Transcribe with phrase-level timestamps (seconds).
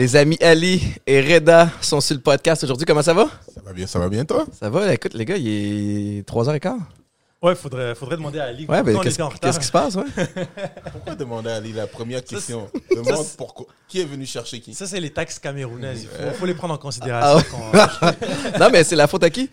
[0.00, 2.86] Les amis Ali et Reda sont sur le podcast aujourd'hui.
[2.86, 3.28] Comment ça va?
[3.54, 4.46] Ça va bien, ça va bien, toi?
[4.58, 4.94] Ça va?
[4.94, 6.78] Écoute, les gars, il est 3h15.
[7.42, 8.66] Ouais, faudrait, faudrait demander à Ali.
[8.66, 9.40] Ouais, ben, pourquoi on qu'est-ce était en retard.
[9.40, 9.94] qu'est-ce qui se passe?
[9.94, 10.04] Ouais?
[10.92, 12.68] Pourquoi demander à Ali la première question?
[12.74, 13.66] ça, Demande pourquoi.
[13.88, 14.74] Qui est venu chercher qui?
[14.74, 16.02] Ça, c'est les taxes camerounaises.
[16.22, 17.40] Il faut, les prendre en Ah considération.
[17.72, 17.80] ouais.
[18.00, 19.48] quand- non, mais c'est la faute à qui?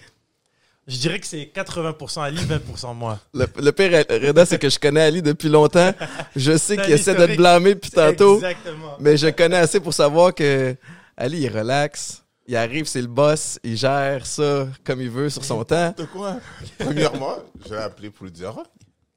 [0.90, 3.20] je dirais que c'est 80% Ali, 20% moi.
[3.34, 5.94] Le, le pire, Reda, c'est que je connais Ali depuis longtemps.
[6.36, 8.96] Je sais qu'il essaie de te blâmer depuis tantôt, Exactement.
[9.00, 10.76] mais je connais assez pour savoir que
[11.18, 12.22] Ali, il relaxe.
[12.48, 15.94] Il arrive, c'est le boss, il gère ça comme il veut sur son temps.
[15.98, 16.40] De quoi?
[16.80, 18.64] Premièrement, je l'ai appelé pour lui dire Ah,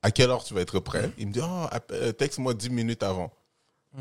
[0.03, 1.13] à quelle heure tu vas être prêt?
[1.17, 3.33] Il me dit Ah, euh, texte-moi 10 minutes avant.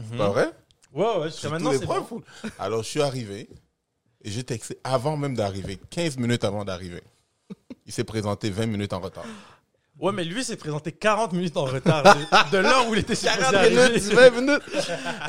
[0.09, 0.51] C'est pas vrai?
[0.93, 2.03] Ouais, ouais, J'ai jusqu'à maintenant, tous les c'est preuves.
[2.09, 2.21] bon.
[2.57, 3.49] Alors, je suis arrivé
[4.23, 7.03] et j'ai texté avant même d'arriver, 15 minutes avant d'arriver.
[7.85, 9.25] Il s'est présenté 20 minutes en retard.
[9.99, 13.15] Ouais, mais lui s'est présenté 40 minutes en retard de, de l'heure où il était
[13.15, 13.89] supposé 40 arriver.
[13.89, 14.61] minutes, 20 minutes.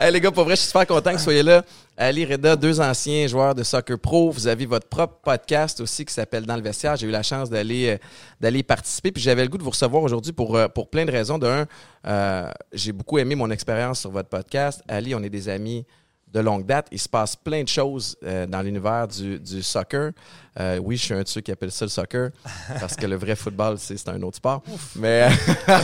[0.00, 1.64] hey, les gars, pour vrai, je suis super content que vous soyez là.
[1.96, 4.30] Ali Reda, deux anciens joueurs de soccer pro.
[4.30, 6.96] Vous avez votre propre podcast aussi qui s'appelle Dans le vestiaire.
[6.96, 7.98] J'ai eu la chance d'aller euh,
[8.40, 9.10] d'aller participer.
[9.10, 11.36] Puis j'avais le goût de vous recevoir aujourd'hui pour, euh, pour plein de raisons.
[11.36, 11.66] D'un,
[12.06, 14.82] euh, j'ai beaucoup aimé mon expérience sur votre podcast.
[14.88, 15.84] Ali, on est des amis
[16.32, 16.86] de longue date.
[16.92, 20.12] Il se passe plein de choses euh, dans l'univers du, du soccer.
[20.58, 22.30] Euh, oui, je suis un de ceux qui appellent ça le soccer
[22.80, 24.62] parce que le vrai football, c'est un autre sport.
[24.96, 25.28] Mais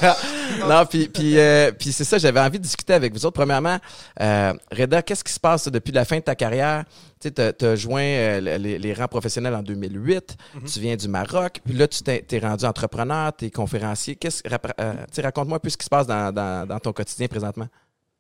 [0.69, 3.35] non, puis, puis, euh, puis c'est ça, j'avais envie de discuter avec vous autres.
[3.37, 3.79] Premièrement,
[4.21, 6.85] euh, Reda, qu'est-ce qui se passe depuis la fin de ta carrière?
[7.21, 10.37] Tu tu as joint euh, les, les rangs professionnels en 2008,
[10.73, 14.17] tu viens du Maroc, puis là, tu t'es rendu entrepreneur, tu es conférencier.
[14.17, 16.79] Qu'est-ce, rap- euh, tu sais, raconte-moi un peu ce qui se passe dans, dans, dans
[16.79, 17.67] ton quotidien présentement.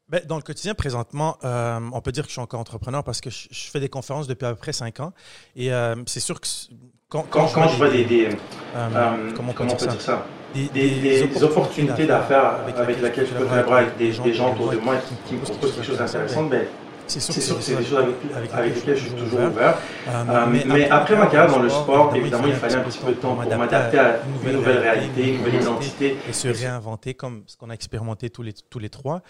[0.09, 3.21] Ben, dans le quotidien, présentement, euh, on peut dire que je suis encore entrepreneur parce
[3.21, 5.13] que je, je fais des conférences depuis à peu près 5 ans.
[5.57, 6.47] Et euh, c'est sûr que
[7.09, 8.31] quand, Quand, quand je vois des, des, euh,
[8.77, 9.91] euh, comment on peut comment on peut ça?
[9.91, 10.27] dire ça?
[10.55, 14.71] Des, des, des opportunités d'affaires avec lesquelles je peux collaborer avec des, des gens autour
[14.71, 16.67] de moi qui, qui me proposent quelque chose d'intéressant, ben,
[17.07, 17.99] c'est sûr c'est que c'est des choses
[18.33, 19.77] avec, avec lesquelles je suis toujours ouvert.
[20.09, 23.13] Euh, Euh, mais, après ma carrière dans le sport, évidemment, il fallait un petit peu
[23.13, 26.17] de temps pour m'adapter à une nouvelle réalité, une nouvelle identité.
[26.29, 29.23] et se réinventer comme ce qu'on a expérimenté tous les, tous les trois.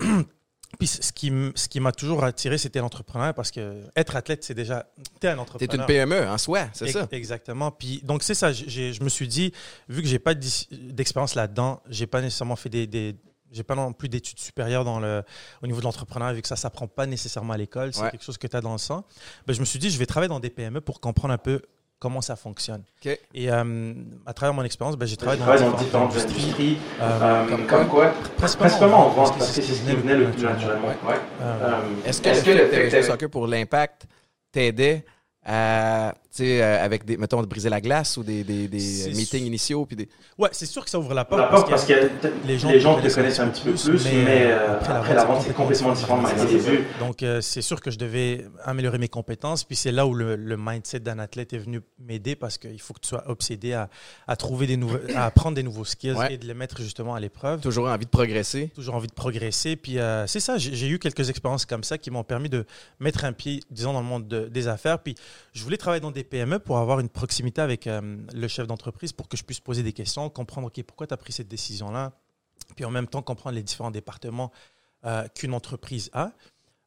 [0.78, 4.54] Puis ce qui, ce qui m'a toujours attiré, c'était l'entrepreneuriat parce que être athlète, c'est
[4.54, 4.86] déjà.
[5.20, 5.80] T'es un Tu es entrepreneur.
[5.80, 7.06] une PME en soi, c'est ça?
[7.12, 7.70] Exactement.
[7.70, 8.52] Puis donc c'est ça.
[8.52, 9.52] j'ai- je me suis dit,
[9.90, 13.14] vu que j'ai pas d'expérience là-dedans, j'ai pas nécessairement fait des, des-
[13.52, 15.22] j'ai pas non plus d'études supérieures dans le,
[15.62, 18.10] au niveau de l'entrepreneuriat, vu que ça s'apprend pas nécessairement à l'école, c'est Ouais.
[18.10, 19.04] quelque chose que tu as dans le sang.
[19.46, 21.60] Ben, je me suis dit, je vais travailler dans des PME pour comprendre un peu
[21.98, 22.82] comment ça fonctionne.
[23.32, 23.94] Et euh,
[24.26, 27.88] à travers mon expérience, ben, j'ai travaillé dans, dans différentes industries, euh, euh, comme comme
[27.88, 30.88] quoi, principalement en vente, parce que c'est ce qui venait le plus naturellement.
[30.88, 30.96] Ouais.
[31.10, 31.20] Ouais.
[31.42, 34.06] euh, Est-ce que, le que le que fait pour l'impact
[34.50, 35.04] t'aidait
[35.44, 39.10] à, sais, euh, avec des, mettons, de briser la glace ou des, des, des C'est
[39.10, 39.46] meetings sûr.
[39.46, 39.86] initiaux?
[39.86, 40.08] Puis des...
[40.38, 41.40] ouais, c'est sûr que ça ouvre la porte.
[41.40, 41.92] la porte parce que
[42.46, 45.24] les gens les gens te te connaissent un petit peu plus, mais euh, après la
[45.24, 46.84] vente, c'est complètement différent de mes débuts.
[47.00, 49.64] Donc, euh, c'est sûr que je devais améliorer mes compétences.
[49.64, 52.94] Puis c'est là où le, le mindset d'un athlète est venu m'aider parce qu'il faut
[52.94, 53.88] que tu sois obsédé à,
[54.26, 56.34] à trouver des nouveaux, à apprendre des nouveaux skills Ouais.
[56.34, 57.60] et de les mettre justement à l'épreuve.
[57.60, 58.68] Toujours envie de progresser.
[58.74, 59.76] Toujours envie de progresser.
[59.76, 62.64] Puis euh, c'est ça, j'ai j'ai eu quelques expériences comme ça qui m'ont permis de
[63.00, 64.98] mettre un pied, disons, dans le monde de- des affaires.
[64.98, 65.14] Puis
[65.52, 69.12] je voulais travailler dans des PME pour avoir une proximité avec euh, le chef d'entreprise
[69.12, 72.12] pour que je puisse poser des questions, comprendre, OK, pourquoi tu as pris cette décision-là?
[72.76, 74.50] Puis en même temps, comprendre les différents départements
[75.04, 76.32] euh, qu'une entreprise a.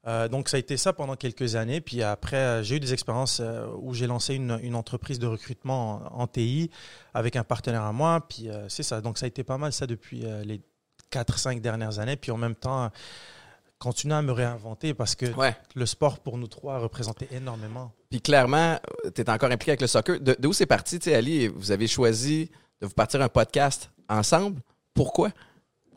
[0.08, 1.82] Euh, donc, ça a été ça pendant quelques années.
[1.82, 3.42] Puis après, j'ai eu des expériences
[3.80, 6.70] où j'ai lancé une, une entreprise de recrutement en, en TI
[7.14, 8.26] avec un partenaire à moi.
[8.28, 9.02] Puis c'est ça.
[9.02, 10.62] Donc, ça a été pas mal ça depuis les
[11.12, 12.18] 4-5 dernières années.
[12.18, 12.92] Puis en même temps,
[13.80, 15.56] continuer à me réinventer parce que Ouais.
[15.76, 17.92] le sport pour nous trois représentait énormément.
[18.16, 18.80] Puis clairement,
[19.14, 20.22] tu es encore impliqué avec le soccer.
[20.22, 21.50] De, de où c'est parti, tu sais, Ali?
[21.50, 22.50] Vous avez choisi
[22.80, 24.62] de vous partir un podcast ensemble?
[24.94, 25.32] Pourquoi?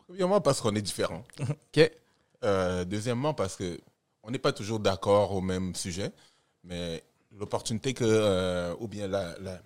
[0.05, 1.23] Premièrement, parce qu'on est différents.
[1.39, 1.89] OK.
[2.43, 3.79] Euh, deuxièmement, parce que
[4.21, 6.11] on n'est pas toujours d'accord au même sujet,
[6.65, 7.01] mais
[7.37, 9.61] l'opportunité que, euh, ou bien la, la-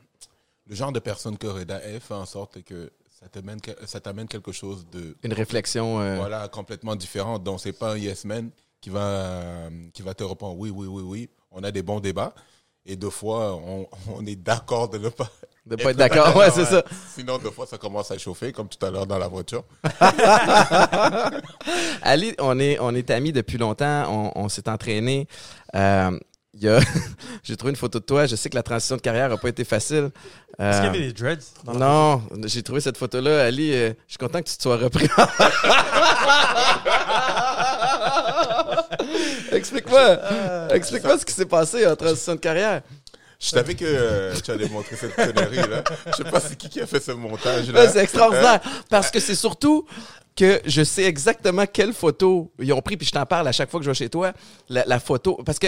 [0.68, 4.00] le genre de personne que Reda est fait en sorte que ça t'amène, que- ça
[4.00, 6.00] t'amène quelque chose de Une réflexion.
[6.02, 7.40] euh, voilà, complètement différent.
[7.40, 11.02] Donc, c'est pas un yes man qui va, qui va te répondre oui, oui, oui,
[11.04, 11.30] oui.
[11.54, 12.34] On a des bons débats.
[12.86, 15.30] Et deux fois, on, on est d'accord de ne pas.
[15.66, 16.36] de pas être d'accord.
[16.36, 16.84] Ouais, c'est ça.
[17.16, 19.64] Sinon, deux fois, ça commence à chauffer, comme tout à l'heure dans la voiture.
[22.02, 24.06] Ali, on est, on est amis depuis longtemps.
[24.10, 25.28] On, on s'est entraîné.
[25.76, 26.20] Euh.
[27.44, 28.26] j'ai trouvé une photo de toi.
[28.28, 30.12] Je sais que la transition de carrière n'a pas été facile.
[30.60, 33.46] Est-ce qu'il y Euh, avait des dreads dans la non, j'ai trouvé cette photo-là.
[33.46, 35.08] Ali, euh, je suis content que tu te sois repris.
[39.52, 40.20] Explique-moi.
[40.72, 42.82] Explique-moi ce qui s'est passé en transition de carrière.
[43.40, 45.84] Je savais que euh, tu allais montrer cette connerie-là.
[46.08, 47.90] Je sais pas c'est qui qui a fait ce Là, montage-là.
[47.90, 48.62] c'est extraordinaire.
[48.90, 49.86] Parce que c'est surtout
[50.36, 53.70] que je sais exactement quelle photo ils ont pris, puis je t'en parle à chaque
[53.70, 54.32] fois que je vais chez toi.
[54.70, 55.42] La, la photo.
[55.46, 55.68] Parce que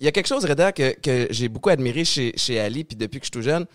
[0.00, 2.96] il y a quelque chose, Reda, que, que j'ai beaucoup admiré chez, chez Ali, puis
[2.96, 3.66] depuis que je suis tout jeune.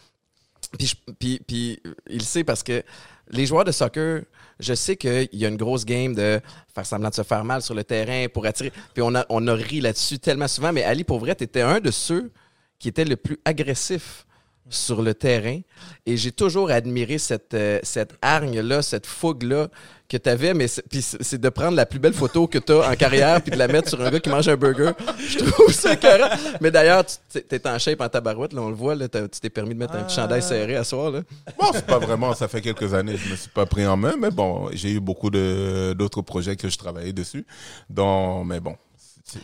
[0.77, 2.83] Puis, puis, puis il le sait parce que
[3.29, 4.23] les joueurs de soccer,
[4.59, 6.41] je sais qu'il y a une grosse game de
[6.73, 8.71] faire semblant de se faire mal sur le terrain pour attirer.
[8.93, 10.73] Puis on a, on a ri là-dessus tellement souvent.
[10.73, 12.31] Mais Ali, pour vrai, tu un de ceux
[12.77, 14.25] qui était le plus agressif
[14.69, 15.59] sur le terrain.
[16.05, 19.67] Et j'ai toujours admiré cette, euh, cette hargne-là, cette fougue-là
[20.07, 20.53] que tu avais.
[20.53, 22.95] Mais c'est- puis c'est c'est de prendre la plus belle photo que tu as en
[22.95, 24.91] carrière puis de la mettre sur un gars qui mange un burger.
[25.19, 26.29] Je trouve ça écœurant.
[26.61, 28.53] Mais d'ailleurs, tu es en shape en tabarouette.
[28.53, 28.95] Là, on le voit.
[28.95, 30.21] Là, tu t'es permis de mettre un petit Ah.
[30.23, 31.11] chandail serré à soir.
[31.11, 31.21] Là.
[31.59, 34.15] Bon, c'est pas vraiment, ça fait quelques années, je me suis pas pris en main,
[34.19, 37.45] mais bon, j'ai eu beaucoup de d'autres projets que je travaillais dessus.
[37.89, 38.75] Donc, mais bon,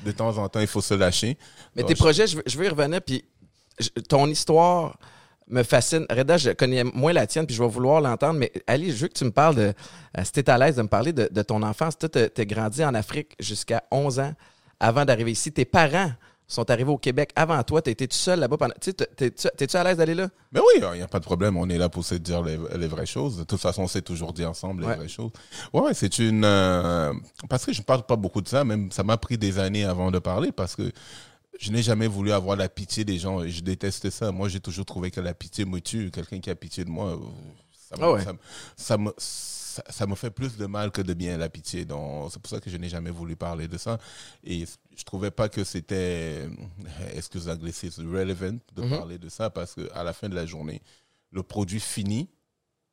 [0.03, 1.37] de temps en temps, il faut se lâcher.
[1.75, 3.01] Mais tes je- projets, je veux, je veux y revenir.
[3.01, 3.23] Puis
[4.09, 4.97] ton histoire
[5.47, 6.05] me fascine.
[6.09, 8.39] Reda, je connais moins la tienne, puis je vais vouloir l'entendre.
[8.39, 9.73] Mais Ali, je veux que tu me parles de.
[10.17, 11.97] euh, si t'es à l'aise de me parler de, de ton enfance.
[11.97, 14.33] Toi, t'as t'as grandi en Afrique jusqu'à 11 ans
[14.79, 15.51] avant d'arriver ici.
[15.51, 16.11] Tes parents
[16.47, 17.81] sont arrivés au Québec avant toi.
[17.81, 18.73] T'as été tout seul là-bas pendant.
[18.79, 20.29] Tu t'es-tu à l'aise d'aller là?
[20.51, 21.57] Mais oui, il n'y a pas de problème.
[21.57, 23.37] On est là pour se dire les, les vraies choses.
[23.37, 24.95] De toute façon, on s'est toujours dit ensemble les Ouais.
[24.95, 25.31] vraies choses.
[25.73, 26.43] Ouais, ouais, c'est une.
[26.45, 27.13] euh,
[27.49, 29.85] parce que je ne parle pas beaucoup de ça, même ça m'a pris des années
[29.85, 30.91] avant de parler parce que
[31.59, 33.41] je n'ai jamais voulu avoir la pitié des gens.
[33.43, 34.31] et Je déteste ça.
[34.31, 36.11] Moi, j'ai toujours trouvé que la pitié me tue.
[36.11, 37.19] Quelqu'un qui a pitié de moi,
[37.71, 38.23] ça me, Ah ouais.
[38.23, 38.39] ça, me-
[38.75, 41.85] ça me, ça, ça me fait plus de mal que de bien, la pitié.
[41.85, 43.97] Donc, c'est pour ça que je n'ai jamais voulu parler de ça.
[44.43, 44.65] Et
[44.95, 46.49] je trouvais pas que c'était, euh,
[47.13, 48.89] excuse l'anglicisme, relevant de Mhm.
[48.89, 49.49] parler de ça?
[49.49, 50.81] Parce que à la fin de la journée,
[51.31, 52.29] le produit fini,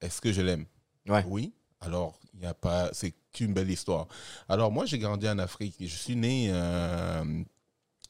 [0.00, 0.66] est-ce que je l'aime?
[1.08, 1.24] Ouais.
[1.28, 1.52] Oui.
[1.80, 4.06] Alors, il n'y a pas, c'est qu'une belle histoire.
[4.48, 5.76] Alors, moi, j'ai grandi en Afrique.
[5.80, 7.42] Je suis né, euh,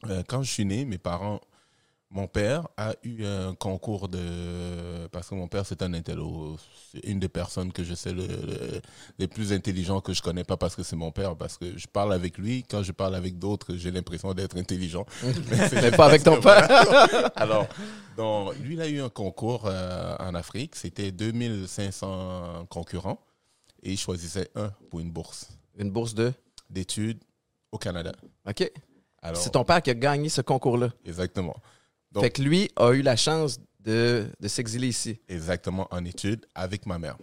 [0.08, 1.40] euh, quand je suis né, mes parents,
[2.10, 6.58] mon père a eu un concours de, parce que mon père, c'est un intello.
[6.92, 8.82] C'est une des personnes que je sais le, le-
[9.18, 11.86] les plus intelligents que je connais, pas parce que c'est mon père, parce que je
[11.86, 12.64] parle avec lui.
[12.68, 15.06] Quand je parle avec d'autres, j'ai l'impression d'être intelligent.
[15.22, 16.68] c'est Mais pas avec ton père.
[17.36, 17.66] alors,
[18.16, 20.76] donc, lui, il a eu un concours euh, en Afrique.
[20.76, 23.20] C'était 2500 concurrents
[23.82, 25.48] et il choisissait un pour une bourse
[25.78, 26.32] Une bourse de?
[26.68, 27.22] d'études
[27.72, 28.12] au Canada.
[28.46, 28.70] OK.
[29.34, 30.90] C'est ton père qui a gagné ce concours-là.
[31.04, 31.56] Exactement.
[32.12, 35.20] Donc- fait que lui a eu la chance de, de s'exiler ici.
[35.28, 37.16] Exactement en études avec ma mère.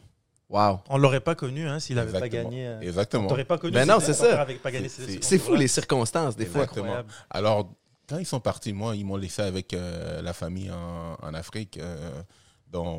[0.49, 0.79] Wow.
[0.89, 2.65] On l'aurait pas connu hein, s'il avait pas gagné.
[2.67, 3.25] euh, Exactement.
[3.25, 3.73] On t'aurait pas connu.
[3.73, 4.45] Ben si non, c'est ça.
[4.47, 6.63] C'est- ce- ce C'est fou les circonstances des fois.
[6.63, 7.09] Incroyable.
[7.29, 7.71] Alors,
[8.07, 11.77] quand ils sont partis, moi, ils m'ont laissé avec euh, la famille en, en Afrique.
[11.77, 12.21] euh,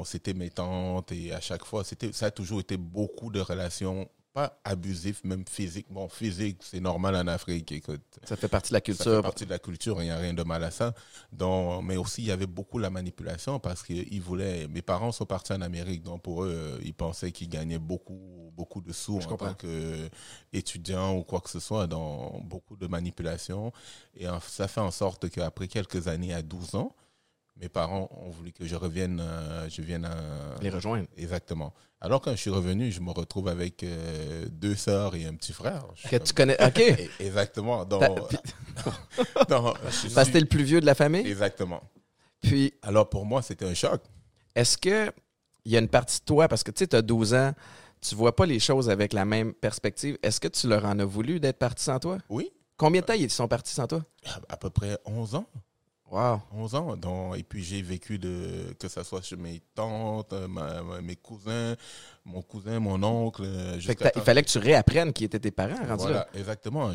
[0.05, 4.09] c'était mes tantes et à chaque fois, c'était, ça a toujours été beaucoup de relations,
[4.33, 5.87] pas abusives, même physiques.
[5.91, 7.73] Bon, physique, c'est normal en Afrique.
[7.73, 9.23] Écoute, Ça fait partie de la ça fait culture.
[9.23, 10.95] partie de la culture, il n'y a rien de mal à ça.
[11.33, 14.69] Donc, mais aussi, il y avait beaucoup la manipulation parce qu'ils voulaient.
[14.69, 18.81] Mes parents sont partis en Amérique, donc pour eux, ils pensaient qu'ils gagnaient beaucoup, beaucoup
[18.81, 19.55] de sous Je en comprends.
[19.55, 19.55] tant
[20.53, 23.73] qu'étudiants ou quoi que ce soit, dans beaucoup de manipulation.
[24.17, 26.95] Et ça fait en sorte qu'après quelques années, à 12 ans,
[27.61, 30.17] mes parents ont voulu que je revienne, euh, je vienne à,
[30.63, 31.07] Les rejoindre.
[31.17, 31.73] Exactement.
[32.01, 35.53] Alors, quand je suis revenu, je me retrouve avec euh, deux sœurs et un petit
[35.53, 35.85] frère.
[35.95, 36.57] Je Que tu connais.
[36.65, 36.79] OK.
[36.81, 37.85] Et- Exactement.
[37.85, 38.09] T'as-
[39.49, 41.27] donc, je suis- Parce que t'es le plus vieux de la famille?
[41.27, 41.83] Exactement.
[42.41, 44.01] Puis, Alors, pour moi, c'était un choc.
[44.55, 45.13] est-ce que
[45.67, 47.53] il y a une partie de toi, parce que tu sais, tu as 12 ans,
[48.01, 50.17] tu vois pas les choses avec la même perspective.
[50.23, 52.17] Est-ce que tu leur en as voulu d'être parti sans toi?
[52.31, 54.03] Oui, Combien de temps ils sont partis sans toi?
[54.49, 55.45] à peu près 11 ans.
[56.11, 56.41] Wow.
[56.53, 56.97] 11 ans.
[56.97, 61.15] Donc, et puis, j'ai vécu de, que ce soit chez mes tantes, ma- ma- mes
[61.15, 61.77] cousins,
[62.25, 63.43] mon cousin, mon oncle.
[63.45, 66.29] euh, Fait que il fallait que tu réapprennes qui étaient tes parents Voilà, là.
[66.35, 66.91] exactement.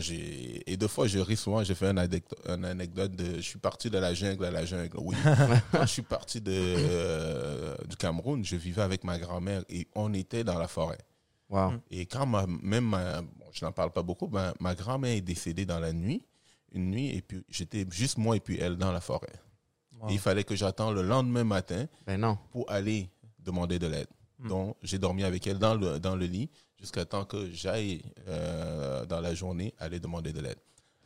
[0.67, 1.63] Et deux fois je ris souvent.
[1.63, 3.35] J'ai fait une anecdote, une anecdote de.
[3.37, 4.97] Je suis parti de la jungle à la jungle.
[4.99, 5.15] Oui.
[5.71, 10.13] Quand je suis parti de euh, du Cameroun, je vivais avec ma grand-mère et on
[10.13, 10.99] était dans la forêt.
[11.49, 11.73] Wow.
[11.91, 15.21] Et quand ma, même ma- bon, je n'en parle pas beaucoup, ma, ma grand-mère est
[15.21, 16.23] décédée dans la nuit,
[16.75, 19.33] une nuit, et puis j'étais juste moi et puis elle dans la forêt.
[19.99, 20.09] Wow.
[20.09, 22.37] Et il fallait que j'attende le lendemain matin Ben non.
[22.51, 24.07] pour aller demander de l'aide.
[24.39, 24.49] Hmm.
[24.49, 29.05] Donc, j'ai dormi avec elle dans le, dans le lit jusqu'à temps que j'aille euh,
[29.05, 30.59] dans la journée aller demander de l'aide.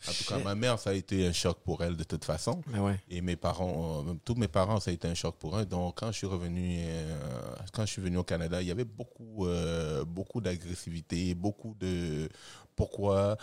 [0.08, 2.62] En tout cas, ma mère, ça a été un choc pour elle de toute façon.
[2.68, 3.00] Ben ouais.
[3.10, 5.66] Et mes parents, euh, tous mes parents, ça a été un choc pour eux.
[5.66, 8.86] Donc, quand je suis revenu, euh, quand je suis venu au Canada, il y avait
[8.86, 12.30] beaucoup, euh, beaucoup d'agressivité, beaucoup de
[12.78, 13.38] pourquoi,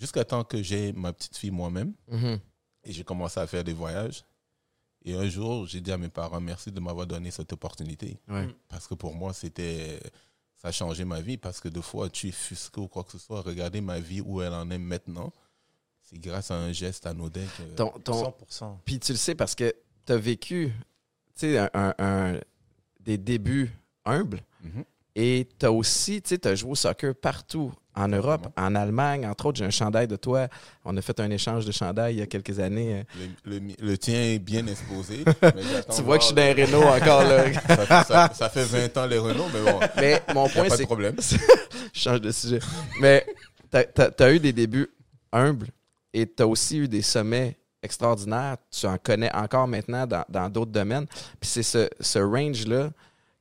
[0.00, 1.92] jusqu'à temps que j'ai ma petite fille moi-même.
[2.08, 2.40] Mhm.
[2.84, 4.24] Et j'ai commencé à faire des voyages.
[5.04, 8.18] Et un jour, j'ai dit à mes parents, merci de m'avoir donné cette opportunité.
[8.28, 8.48] Ouais.
[8.68, 10.00] Parce que pour moi, c'était.
[10.56, 13.12] Ça a changé ma vie parce que deux fois, tu es fusqué ou quoi que
[13.12, 13.40] ce soit.
[13.40, 15.32] Regardez ma vie où elle en est maintenant.
[16.02, 17.62] C'est grâce à un geste anodin que.
[17.76, 18.78] Ton, ton- 100%.
[18.84, 19.72] Puis tu le sais parce que
[20.04, 20.72] tu as vécu
[21.34, 22.40] tu sais, un, un- un-
[23.00, 23.70] des débuts
[24.04, 24.84] humbles Mhm.
[25.14, 29.26] et tu as aussi, tu sais, as joué au soccer partout en Europe, en Allemagne.
[29.26, 30.46] Entre autres, j'ai un chandail de toi.
[30.84, 33.04] On a fait un échange de chandail il y a quelques années.
[33.44, 35.24] Le, le- le tien est bien exposé.
[35.42, 35.52] mais
[35.94, 37.52] Tu vois que je suis dans les Renault encore là.
[37.66, 40.70] ça, fait- ça- ça fait 20 ans les Renault, mais bon, Mais mon point, pas
[40.70, 41.16] de c'est problème.
[41.92, 42.60] je change de sujet.
[43.00, 43.26] Mais
[43.70, 43.78] tu
[44.22, 44.88] as, eu des débuts
[45.32, 45.68] humbles
[46.12, 48.56] et tu as aussi eu des sommets extraordinaires.
[48.70, 51.06] Tu en connais encore maintenant dans dans d'autres domaines.
[51.40, 52.90] Puis c'est ce, ce range-là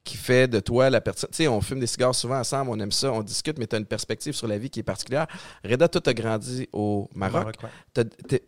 [0.10, 1.30] qui fait de toi la personne.
[1.32, 3.76] Tu sais, on fume des cigares souvent ensemble, on aime ça, on discute, mais tu
[3.76, 5.28] as une perspective sur la vie qui est particulière.
[5.64, 7.56] Reda, toi, tu as grandi au Maroc.
[7.94, 8.04] T'as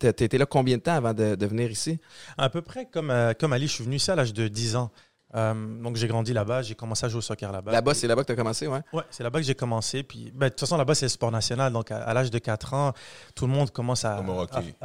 [0.10, 2.00] été là combien de temps avant de, de venir ici?
[2.38, 4.76] À peu près comme, euh, comme Ali, je suis venu ici à l'âge de 10
[4.76, 4.92] ans.
[5.36, 7.72] Euh, donc j'ai grandi là-bas, j'ai commencé à jouer au soccer là-bas.
[7.72, 8.82] Là-bas, c'est là-bas que tu as commencé, ouais?
[8.92, 10.04] Ouais, c'est là-bas que j'ai commencé.
[10.04, 11.72] Puis, ben, de toute façon, là-bas, c'est le sport national.
[11.72, 12.94] Donc, à, à l'âge de 4 ans,
[13.36, 14.24] tout le monde commence à,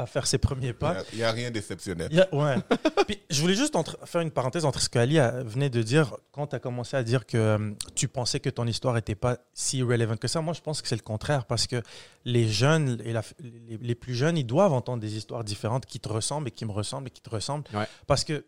[0.06, 0.98] faire ses premiers pas.
[1.12, 2.08] Il n'y a, rien d'exceptionnel.
[2.32, 2.56] Ouais.
[3.06, 6.46] Puis, je voulais juste entre- faire une parenthèse entre ce qu'Ali venait de dire quand
[6.48, 9.82] tu as commencé à dire que euh, tu pensais que ton histoire n'était pas si
[9.82, 10.40] relevant que ça.
[10.40, 11.82] Moi, je pense que c'est le contraire parce que
[12.24, 16.00] les jeunes et la- les, les plus jeunes, ils doivent entendre des histoires différentes qui
[16.00, 17.64] te ressemblent et qui me ressemblent et qui te ressemblent.
[17.74, 17.86] Ouais.
[18.06, 18.44] Parce que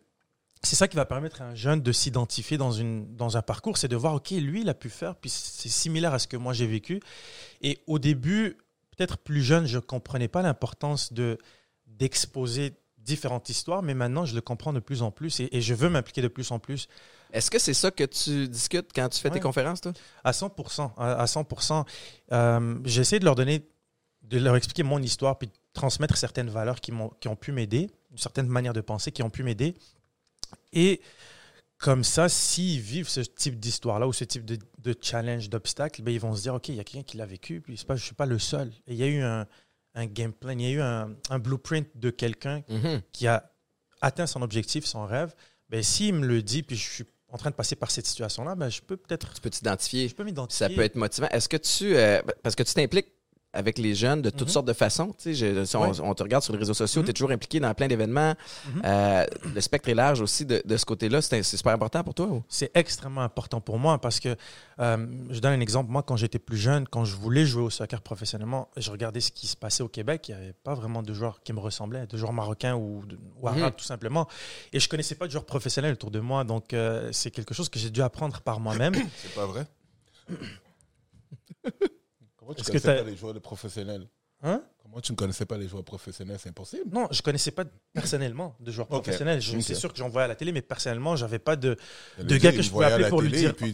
[0.63, 3.77] c'est ça qui va permettre à un jeune de s'identifier dans, une, dans un parcours,
[3.79, 6.37] c'est de voir, OK, lui, il a pu faire, puis c'est similaire à ce que
[6.37, 7.01] moi j'ai vécu.
[7.63, 8.57] Et au début,
[8.97, 11.39] peut-être plus jeune, je ne comprenais pas l'importance de
[11.87, 15.75] d'exposer différentes histoires, mais maintenant, je le comprends de plus en plus et, et je
[15.75, 16.89] veux m'impliquer de plus en plus.
[17.33, 19.93] Est-ce que c'est ça que tu discutes quand tu fais tes conférences, toi?
[20.25, 20.91] À 100%.
[20.99, 21.85] À, à 100%.
[22.33, 23.67] Euh, J'essaie de leur donner,
[24.23, 27.51] de leur expliquer mon histoire, puis de transmettre certaines valeurs qui, m'ont- qui ont pu
[27.53, 29.75] m'aider, une certaine manière de penser qui ont pu m'aider.
[30.73, 31.01] Et
[31.79, 36.13] comme ça, s'ils vivent ce type d'histoire-là ou ce type de, de challenge, d'obstacle, ben,
[36.13, 38.03] ils vont se dire, OK, il y a quelqu'un qui l'a vécu, puis pas, je
[38.03, 38.69] ne suis pas le seul.
[38.87, 39.47] Et il y a eu un,
[39.95, 43.01] un game plan, il y a eu un, un blueprint de quelqu'un Mhm.
[43.13, 43.51] qui a
[44.01, 45.35] atteint son objectif, son rêve.
[45.69, 48.55] Ben, s'il me le dit, puis je suis en train de passer par cette situation-là,
[48.55, 50.09] ben, je peux peut-être Tu peux t'identifier.
[50.09, 50.69] je peux m'identifier.
[50.69, 51.29] Ça peut être motivant.
[51.29, 51.95] Est-ce que tu.
[51.97, 53.13] euh, parce que tu t'impliques
[53.55, 54.53] avec les jeunes de toutes Mhm.
[54.53, 55.09] sortes de façons.
[55.17, 57.07] Tu sais, je- si on, te regarde sur les réseaux sociaux, Mhm.
[57.07, 58.35] tu es toujours impliqué dans plein d'événements.
[58.67, 58.83] Mhm.
[58.85, 59.25] Euh,
[59.55, 61.23] le spectre est large aussi de, de ce côté-là.
[61.23, 62.27] C'est c'est super important pour toi?
[62.27, 62.45] ou?
[62.49, 64.37] C'est extrêmement important pour moi parce que,
[64.81, 67.71] euh, je donne un exemple, moi quand j'étais plus jeune, quand je voulais jouer au
[67.71, 71.03] soccer professionnellement, je regardais ce qui se passait au Québec, il n'y avait pas vraiment
[71.03, 73.03] de joueurs qui me ressemblaient, de joueurs marocains ou,
[73.41, 73.71] ou arabes Mhm.
[73.79, 74.29] tout simplement.
[74.75, 77.69] Et je connaissais pas de joueurs professionnels autour de moi, donc euh, c'est quelque chose
[77.71, 78.95] que j'ai dû apprendre par moi-même.
[79.17, 79.67] C'est pas vrai?
[82.49, 84.09] Comment tu que connaissais pas les joueurs de professionnels?
[84.43, 86.39] Hein Comment tu ne connaissais pas les joueurs professionnels?
[86.41, 86.85] C'est impossible.
[86.91, 89.41] Non, je connaissais pas personnellement de joueurs professionnels.
[89.43, 89.61] Je-.
[89.61, 91.77] C'est sûr que j'en voyais à la télé, mais personnellement, j'avais pas de.
[92.19, 93.73] De gars que je pouvais appeler pour lui télé dire- Et puis,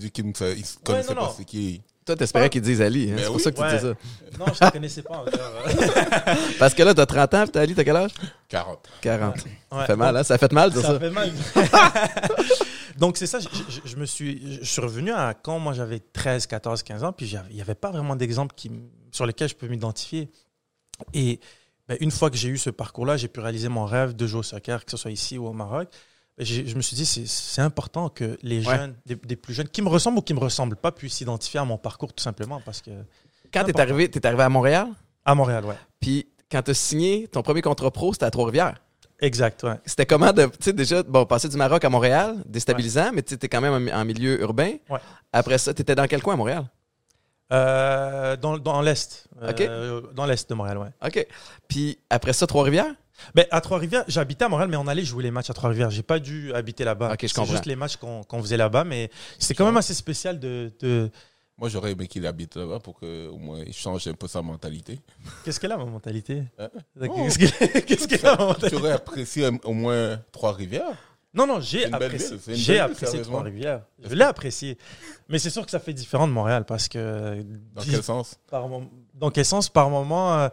[0.81, 1.83] ne connaissaient non, pas c'est qui.
[2.05, 3.11] Toi, t'espérais qu'ils disent Ali.
[3.11, 3.15] hein?
[3.17, 3.43] Mais C'est pour oui.
[3.43, 3.75] ça que tu Ouais.
[3.77, 4.39] dis ça.
[4.39, 5.33] Non, je ne connaissais pas encore.
[6.59, 8.11] Parce que là, t'as 30 ans, puis t'as Ali, t'as quel âge?
[8.49, 8.79] 40.
[9.01, 9.37] 40.
[9.37, 9.43] Ouais.
[9.73, 10.23] Ça fait mal, hein?
[10.25, 10.87] Ça fait mal de ça.
[10.89, 11.33] Ça fait mal.
[12.99, 15.99] Donc, c'est ça, je, je- je me suis, je suis revenu à quand moi j'avais
[16.01, 18.55] 13, 14, 15 ans, puis il n'y avait pas vraiment d'exemple
[19.11, 20.31] sur lesquels je peux m'identifier.
[21.13, 21.41] Et
[21.89, 24.41] ben, une fois que j'ai eu ce parcours-là, j'ai pu réaliser mon rêve de jouer
[24.41, 25.89] au soccer, que ce soit ici ou au Maroc.
[26.39, 28.77] Je me suis dit, c'est- important que les Ouais.
[28.77, 31.15] jeunes, des, des plus jeunes, qui me ressemblent ou qui ne me ressemblent pas, puissent
[31.15, 32.91] s'identifier à mon parcours, tout simplement, parce que.
[33.53, 33.79] Quand t'es Important.
[33.83, 34.89] arrivé, t'es arrivé à Montréal,
[35.25, 35.77] À Montréal, ouais.
[36.01, 38.75] puis quand t'as signé ton premier contrat pro, c'était à Trois-Rivières.
[39.21, 39.77] Exact, ouais.
[39.87, 43.35] C'était comment de, tu sais, déjà, bon, passer du Maroc à Montréal, déstabilisant, mais tu
[43.35, 44.73] étais quand même en, milieu urbain.
[44.91, 44.99] Ouais.
[45.33, 46.65] Après ça, t'étais dans quel coin à Montréal?
[47.53, 49.27] Euh, dans dans l'Est.
[49.49, 49.61] Ok.
[49.61, 50.89] Euh, dans l'Est de Montréal, ouais.
[51.07, 51.27] OK.
[51.69, 52.93] Puis après ça, Trois-Rivières?
[53.35, 55.91] Ben, à Trois-Rivières, j'habitais à Montréal, mais on allait jouer les matchs à Trois-Rivières.
[55.91, 57.13] J'ai pas dû habiter là-bas.
[57.13, 59.95] Ok, je C'est juste les matchs qu'on qu'on faisait là-bas, mais c'est quand même assez
[59.95, 60.73] spécial de.
[60.81, 61.11] de-
[61.59, 64.99] Moi, j'aurais aimé qu'il habite là-bas pour qu'au moins il change un peu sa mentalité.
[65.45, 66.43] Qu'est-ce qu'elle a, ma mentalité?
[66.59, 66.69] Hein?
[67.01, 68.77] Qu'est-ce qu'elle qu'est-ce qu'elle a, ma mentalité?
[68.77, 70.97] Tu aurais apprécié au moins Trois-Rivières?
[71.37, 73.21] Non, non, j'ai apprécié, j'ai apprécié.
[73.23, 73.83] Trois-Rivières.
[74.05, 74.79] Je l'ai apprécié.
[75.29, 77.43] Mais c'est sûr que ça fait différent de Montréal parce que.
[77.75, 78.39] Dans quel sens?
[78.51, 78.69] par
[79.15, 80.49] Dans quel sens Par moment, euh,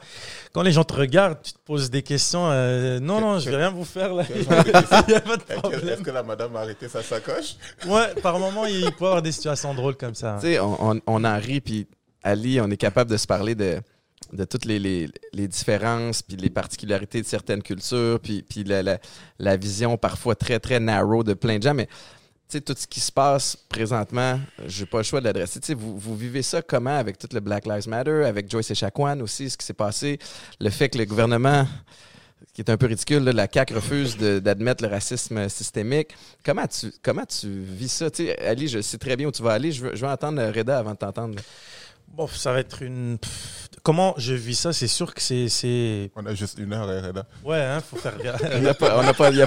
[0.53, 2.49] quand les gens te regardent, tu te poses des questions.
[2.51, 4.23] euh, non, Que- non, je vais rien vous faire là.
[4.29, 5.89] Est-ce que- problème.
[5.89, 7.55] est-ce que la madame a arrêté sa sacoche?
[7.87, 10.37] Ouais, par moment, il peut y avoir des situations drôles comme ça.
[10.39, 11.87] Tu sais, on, on, on en rit, puis
[12.23, 13.79] Ali, on est capable de se parler de,
[14.31, 18.83] de toutes les, les, les différences, puis les particularités de certaines cultures, puis, puis la,
[18.83, 18.99] la,
[19.39, 21.73] la vision parfois très, très narrow de plein de gens.
[21.73, 21.91] Mais tu
[22.59, 25.73] tout ce qui se passe présentement, j'ai pas le choix de l'adresser.
[25.73, 29.49] Vous, vous vivez ça comment avec tout le Black Lives Matter, avec Joyce Echaquan aussi,
[29.49, 30.19] ce qui s'est passé,
[30.59, 31.65] le fait que le gouvernement
[32.53, 33.23] qui est un peu ridicule.
[33.23, 36.09] là, la CAQ refuse d'admettre le racisme systémique.
[36.43, 38.07] Comment tu, comment tu vis ça?
[38.45, 39.71] Ali, je sais très bien où tu vas aller.
[39.71, 41.35] Je veux, je veux entendre Reda avant de t'entendre.
[42.09, 43.17] Bon, ça va être une.
[43.83, 45.49] Comment je vis ça C'est sûr que c'est.
[45.49, 47.25] c'est- On a juste une heure, Reda.
[47.43, 48.41] Ouais, hein, faut faire gaffe.
[48.55, 49.41] Il n'y a pas de, il y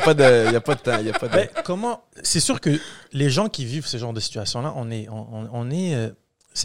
[0.56, 0.98] a pas de temps.
[0.98, 1.36] il Y a pas de...
[1.36, 2.70] Mais comment C'est sûr que
[3.12, 6.08] les gens qui vivent ce genre de situation-là, on est, on, est, euh,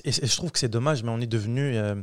[0.03, 1.95] et je trouve que c'est dommage, mais on est devenu euh,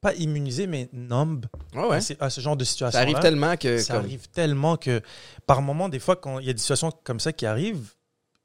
[0.00, 1.98] pas immunisé, mais numb Ouais, ouais.
[2.20, 2.96] à, ce genre de situation.
[2.98, 3.78] Ça arrive tellement que.
[3.78, 5.02] Ça comme- arrive tellement que,
[5.46, 7.90] par moment, des fois, quand il y a des situations comme ça qui arrivent,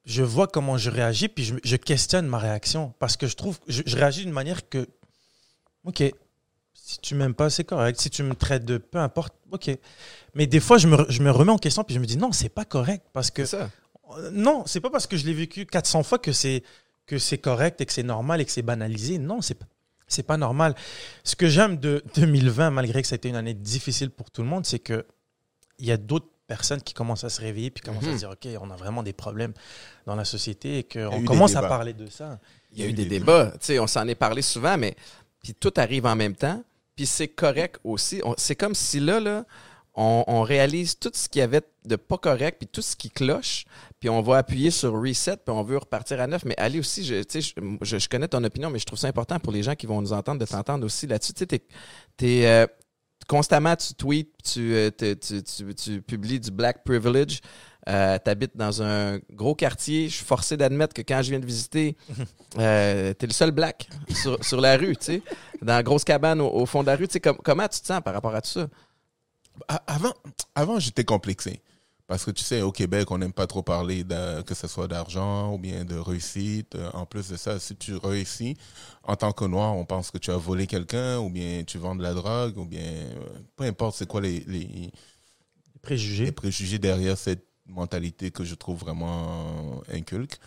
[0.05, 2.93] je vois comment je réagis, puis je, je questionne ma réaction.
[2.99, 4.85] Parce que je trouve, je, je réagis d'une manière que,
[5.85, 6.03] OK,
[6.93, 7.99] si tu m'aimes pas, c'est correct.
[7.99, 9.69] Si tu me traites de peu importe, OK.
[10.35, 12.31] Mais des fois, je me, je me remets en question, puis je me dis, non,
[12.31, 13.05] c'est pas correct.
[13.13, 13.69] Parce que, ça.
[14.31, 16.63] non, c'est pas parce que je l'ai vécu 400 fois que c'est
[17.05, 19.17] que c'est correct et que c'est normal et que c'est banalisé.
[19.17, 19.65] Non, c'est pas
[20.07, 20.75] c'est pas normal.
[21.23, 24.41] Ce que j'aime de 2020, malgré que ça a été une année difficile pour tout
[24.43, 25.05] le monde, c'est que
[25.79, 28.13] il y a d'autres personnes qui commencent à se réveiller puis commencent à Mhm.
[28.13, 29.53] se dire ok, on a vraiment des problèmes
[30.05, 32.39] dans la société et qu'on commence à parler de ça.
[32.73, 33.51] Il y a eu des débats.
[33.53, 34.95] Tu sais, on s'en est parlé souvent, mais
[35.41, 36.63] puis tout arrive en même temps.
[36.95, 38.21] Puis c'est correct aussi.
[38.37, 39.45] C'est comme si là, là,
[39.95, 43.65] on, réalise tout ce qu'il y avait de pas correct, puis tout ce qui cloche,
[43.99, 46.45] puis on va appuyer sur reset, puis on veut repartir à neuf.
[46.45, 49.53] Mais Ali aussi, je, je, je- connais ton opinion, mais je trouve ça important pour
[49.53, 51.33] les gens qui vont nous entendre de t'entendre aussi là-dessus.
[51.33, 51.45] Tu
[52.19, 52.65] sais, euh,
[53.27, 57.39] constamment, tu tweets, tu, euh, tu, tu- tu publies du black privilege.
[57.89, 60.07] Euh, tu habites dans un gros quartier.
[60.09, 61.97] Je suis forcé d'admettre que quand je viens de visiter,
[62.57, 65.21] euh, tu es le seul black sur, sur la rue, tu sais,
[65.61, 67.07] dans la grosse cabane au, au fond de la rue.
[67.07, 68.67] Tu sais, com- comment tu te sens par rapport à tout ça?
[69.67, 70.13] A- Avant,
[70.55, 71.61] avant j'étais complexé.
[72.05, 74.87] Parce que tu sais, au Québec, on n'aime pas trop parler de, que ce soit
[74.89, 76.75] d'argent ou bien de réussite.
[76.75, 78.55] Euh, En plus de ça, si tu réussis,
[79.03, 81.95] en tant que noir, on pense que tu as volé quelqu'un ou bien tu vends
[81.95, 83.15] de la drogue ou bien euh,
[83.55, 84.91] peu importe c'est quoi les, les, les
[85.81, 86.31] Préjugés.
[86.31, 90.37] préjugés derrière cette mentalité que je trouve vraiment inculque.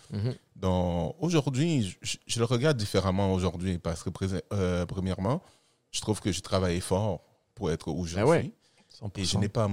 [0.55, 4.11] Donc aujourd'hui, je, je le regarde différemment aujourd'hui parce que
[4.53, 5.43] euh, premièrement,
[5.93, 7.21] je trouve que j'ai travaillé fort
[7.55, 8.53] pour être où je Ben suis.
[9.03, 9.11] 100%.
[9.17, 9.69] Et je n'ai pas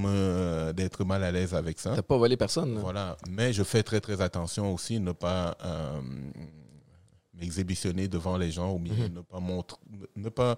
[0.73, 1.93] d'être mal à l'aise avec ça.
[1.95, 2.75] T'as pas volé personne.
[2.75, 2.81] là.
[2.81, 3.17] Voilà.
[3.29, 6.01] Mais je fais très, très attention aussi, ne pas euh,
[7.33, 9.13] m'exhibitionner devant les gens ou bien Mhm.
[9.13, 9.77] ne pas montrer,
[10.15, 10.57] ne pas.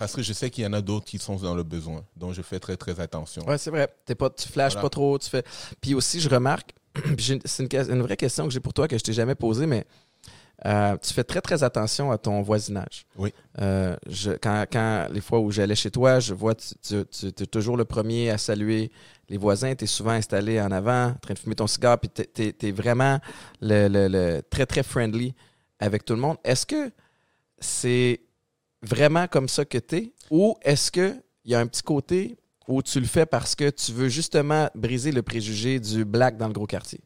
[0.00, 2.02] Parce que je sais qu'il y en a d'autres qui sont dans le besoin.
[2.16, 3.46] Donc, je fais très, très attention.
[3.46, 3.86] Ouais, c'est vrai.
[4.06, 4.82] T'es pas, tu flashes Voilà.
[4.86, 5.18] pas trop.
[5.18, 5.44] Tu fais...
[5.82, 6.72] Puis aussi, je remarque,
[7.44, 9.84] c'est une, vraie question que j'ai pour toi que je t'ai jamais posée, mais
[10.64, 13.04] euh, tu fais très, très attention à ton voisinage.
[13.18, 13.34] Oui.
[13.60, 17.32] Euh, je, quand, quand les fois où j'allais chez toi, je vois tu, tu, es
[17.46, 18.90] toujours le premier à saluer
[19.28, 19.74] les voisins.
[19.74, 22.72] Tu es souvent installé en avant, en train de fumer ton cigare, puis tu es,
[22.72, 23.20] vraiment
[23.60, 25.34] le, le- le- très, très friendly
[25.78, 26.38] avec tout le monde.
[26.42, 26.90] Est-ce que
[27.58, 28.20] c'est
[28.82, 32.36] vraiment comme ça que tu es ou est-ce qu'il y a un petit côté
[32.68, 36.46] où tu le fais parce que tu veux justement briser le préjugé du black dans
[36.46, 37.00] le gros quartier?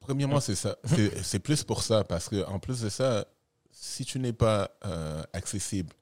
[0.00, 0.76] Premièrement, c'est ça.
[0.84, 3.26] C'est c'est plus pour ça, parce que en plus de ça,
[3.72, 5.92] si tu n'es pas euh, accessible,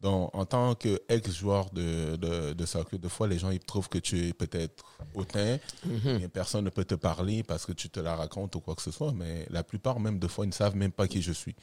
[0.00, 3.98] donc en tant qu'ex-joueur de, de, de soccer, des fois les gens ils trouvent que
[3.98, 6.22] tu es peut-être hautain, Mhm.
[6.22, 8.82] et personne ne peut te parler parce que tu te la racontes ou quoi que
[8.82, 11.32] ce soit, mais la plupart même de fois ils ne savent même pas qui je
[11.32, 11.54] suis.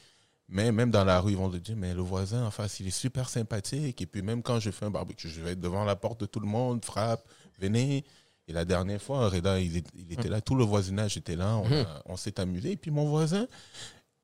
[0.48, 2.86] Mais même dans la rue, ils vont te dire, mais le voisin en face, il
[2.86, 4.00] est super sympathique.
[4.02, 6.26] Et puis même quand je fais un barbecue, je vais être devant la porte de
[6.26, 7.26] tout le monde, frappe,
[7.58, 8.04] venez.
[8.46, 11.56] Et la dernière fois, Reda, il, est- il était là, tout le voisinage était là,
[11.56, 12.72] on, a- on s'est amusé.
[12.72, 13.46] Et puis mon voisin,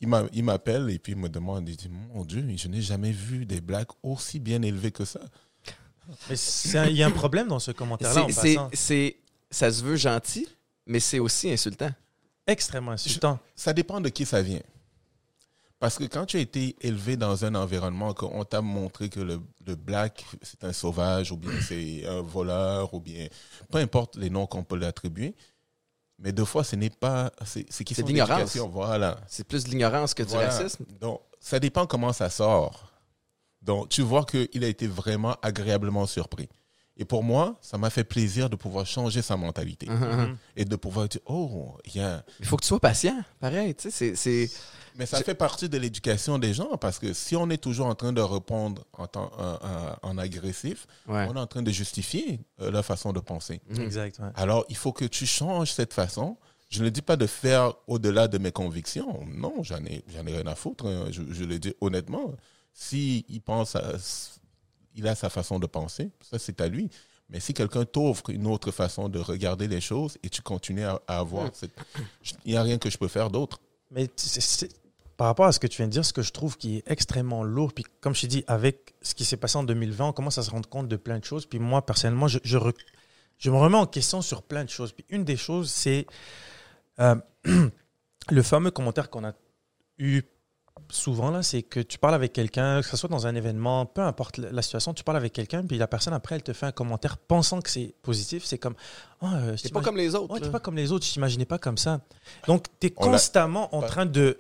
[0.02, 2.82] il m'a- il m'appelle et puis il me demande, il dit, mon Dieu, je n'ai
[2.82, 5.20] jamais vu des blagues aussi bien élevées que ça.
[6.90, 8.26] Il y a un problème dans ce commentaire-là
[8.74, 9.16] C'est-
[9.50, 10.46] ça se veut gentil,
[10.86, 11.90] mais c'est aussi insultant.
[12.46, 13.38] Extrêmement insultant.
[13.56, 14.60] Ça dépend de qui ça vient.
[15.80, 19.40] Parce que quand tu as été élevé dans un environnement qu'on t'a montré que le,
[19.66, 23.26] le black, c'est un sauvage, ou bien c'est un voleur, ou bien
[23.72, 25.34] peu importe les noms qu'on peut l'attribuer,
[26.18, 27.32] mais deux fois, ce n'est pas.
[27.46, 28.54] C'est qui C'est l'ignorance.
[28.58, 29.18] Voilà.
[29.26, 30.50] C'est plus de l'ignorance que du Voilà.
[30.50, 30.84] racisme.
[31.00, 32.92] Donc, ça dépend comment ça sort.
[33.62, 36.48] Donc, tu vois qu'il a été vraiment agréablement surpris.
[36.98, 40.36] Et pour moi, ça m'a fait plaisir de pouvoir changer sa mentalité Mhm.
[40.56, 43.18] et de pouvoir dire, oh, il y a, Il faut que tu sois patient.
[43.38, 44.50] Pareil, tu sais, c'est.
[44.96, 47.94] Mais ça fait partie de l'éducation des gens parce que si on est toujours en
[47.94, 51.26] train de répondre en, temps- en- en- agressif, Ouais.
[51.30, 53.60] on est en train de justifier euh, leur façon de penser.
[53.70, 53.80] Mhm.
[53.82, 54.18] Exact.
[54.18, 54.28] ouais.
[54.34, 56.36] Alors, il faut que tu changes cette façon.
[56.68, 59.24] Je ne dis pas de faire au-delà de mes convictions.
[59.26, 60.86] Non, j'en ai, j'en ai rien à foutre.
[60.86, 61.06] hein.
[61.10, 62.32] Je, je le dis honnêtement.
[62.72, 63.94] Si il pense à,
[64.94, 66.88] il a sa façon de penser, ça c'est à lui.
[67.28, 71.00] Mais si quelqu'un t'offre une autre façon de regarder les choses et tu continues à,
[71.06, 71.72] à avoir cette,
[72.44, 73.60] il n'y a rien que je peux faire d'autre.
[73.92, 74.79] Mais tu sais, c'est-
[75.20, 76.90] par rapport à ce que tu viens de dire, ce que je trouve qui est
[76.90, 80.12] extrêmement lourd, puis comme je t'ai dit, avec ce qui s'est passé en 2020, on
[80.14, 81.44] commence à se rendre compte de plein de choses.
[81.44, 82.56] Puis moi, personnellement, je, je,
[83.36, 84.92] je me remets en question sur plein de choses.
[84.92, 86.06] Puis une des choses, c'est
[87.00, 87.16] euh,
[88.30, 89.34] le fameux commentaire qu'on a
[89.98, 90.22] eu
[90.88, 94.00] souvent, là, c'est que tu parles avec quelqu'un, que ce soit dans un événement, peu
[94.00, 96.72] importe la situation, tu parles avec quelqu'un, puis la personne après, elle te fait un
[96.72, 98.46] commentaire pensant que c'est positif.
[98.46, 98.74] C'est comme.
[99.20, 100.32] Oh, euh, c'est pas comme les autres.
[100.32, 102.00] Ouais, t'es pas comme les autres, je t'imaginais pas comme ça.
[102.46, 104.38] Donc, tu es constamment en train de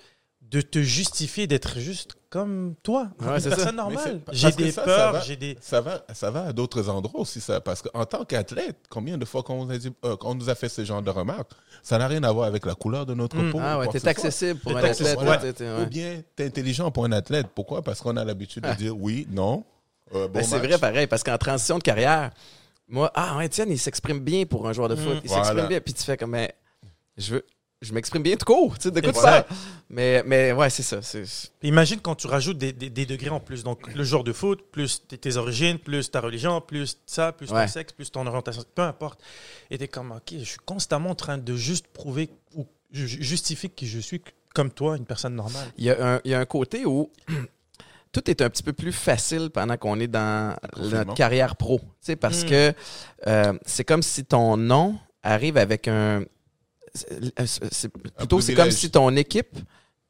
[0.50, 4.20] de te justifier d'être juste comme toi, ouais, une personne normale.
[4.32, 5.56] J'ai des peurs, j'ai des...
[5.60, 7.60] Ça va, ça va à d'autres endroits aussi, ça.
[7.60, 11.10] Parce qu'en tant qu'athlète, combien de fois qu'on euh, nous a fait ce genre de
[11.10, 11.50] remarques,
[11.82, 13.50] ça n'a rien à voir avec la couleur de notre hmm.
[13.50, 13.58] peau.
[13.60, 15.62] Ah ouais, t'es accessible pour un athlète.
[15.82, 17.46] Ou bien t'es intelligent pour un athlète.
[17.54, 17.82] Pourquoi?
[17.82, 18.74] Parce qu'on a l'habitude de ah.
[18.74, 19.64] dire oui, non,
[20.14, 22.30] euh, bon C'est vrai, pareil, parce qu'en transition de carrière,
[22.88, 24.98] moi, ah, Étienne, il s'exprime bien pour un joueur de hmm.
[24.98, 25.20] foot.
[25.22, 25.80] Il s'exprime bien.
[25.80, 26.54] Puis tu fais comme, mais
[27.16, 27.46] je veux
[27.82, 29.46] je m'exprime bien tout court, tu sais, de quoi ça.
[29.88, 31.00] Mais, mais ouais, c'est ça.
[31.62, 33.64] Imagine quand tu rajoutes des, des, degrés en plus.
[33.64, 37.66] Donc, le genre de foot, plus tes, origines, plus ta religion, plus ça, plus ton
[37.66, 39.20] sexe, plus ton orientation, peu importe.
[39.70, 43.86] Et t'es comme, OK, je suis constamment en train de juste prouver ou justifier que
[43.86, 44.22] je suis
[44.54, 45.72] comme toi, une personne normale.
[45.78, 47.10] Il y a un, il y a un côté où
[48.12, 51.78] tout est un petit peu plus facile pendant qu'on est dans notre carrière pro.
[51.78, 52.48] Tu sais, parce hmm.
[52.48, 52.72] que
[53.26, 56.24] euh, c'est comme si ton nom arrive avec un
[56.94, 59.58] c'est plutôt c'est comme si ton équipe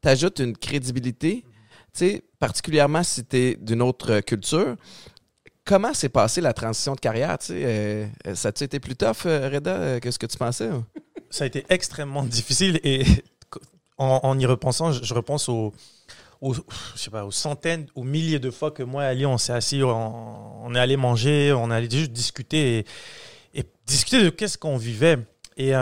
[0.01, 1.45] t'ajoute une crédibilité,
[1.93, 4.75] tu particulièrement si tu es d'une autre culture.
[5.63, 7.37] Comment s'est passée la transition de carrière?
[7.51, 10.69] Euh, ça a été plus tough, euh, Reda, euh, que ce que tu pensais?
[11.29, 13.03] Ça a été extrêmement difficile et
[13.97, 15.73] en, y repensant, je, repense aux,
[16.41, 16.59] je
[16.95, 19.83] sais pas, aux centaines, aux milliers de fois que moi et Ali, on s'est assis,
[19.83, 22.85] on, est allé manger, on est allé juste discuter
[23.53, 25.19] et, discuter de qu'est-ce qu'on vivait.
[25.55, 25.73] Et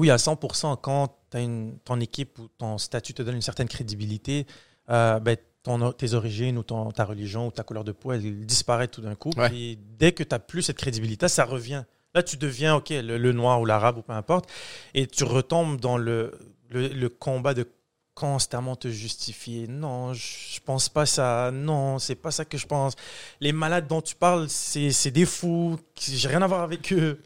[0.00, 3.68] oui, à 100%, quand as une, ton équipe ou ton statut te donne une certaine
[3.68, 4.46] crédibilité,
[4.88, 8.46] euh, ben, ton, tes origines ou ton, ta religion ou ta couleur de peau, elle
[8.46, 9.30] disparaît tout d'un coup.
[9.52, 11.84] Et dès que tu n'as plus cette crédibilité, ça revient.
[12.14, 14.48] Là, tu deviens, OK, le, noir ou l'arabe ou peu importe,
[14.94, 16.32] et tu retombes dans le,
[16.70, 17.68] le, combat de
[18.14, 19.68] constamment te justifier.
[19.68, 21.50] Non, je, pense pas ça.
[21.52, 22.94] Non, c'est pas ça que je pense.
[23.42, 25.78] Les malades dont tu parles, c'est des fous.
[26.00, 27.20] J'ai rien à voir avec eux.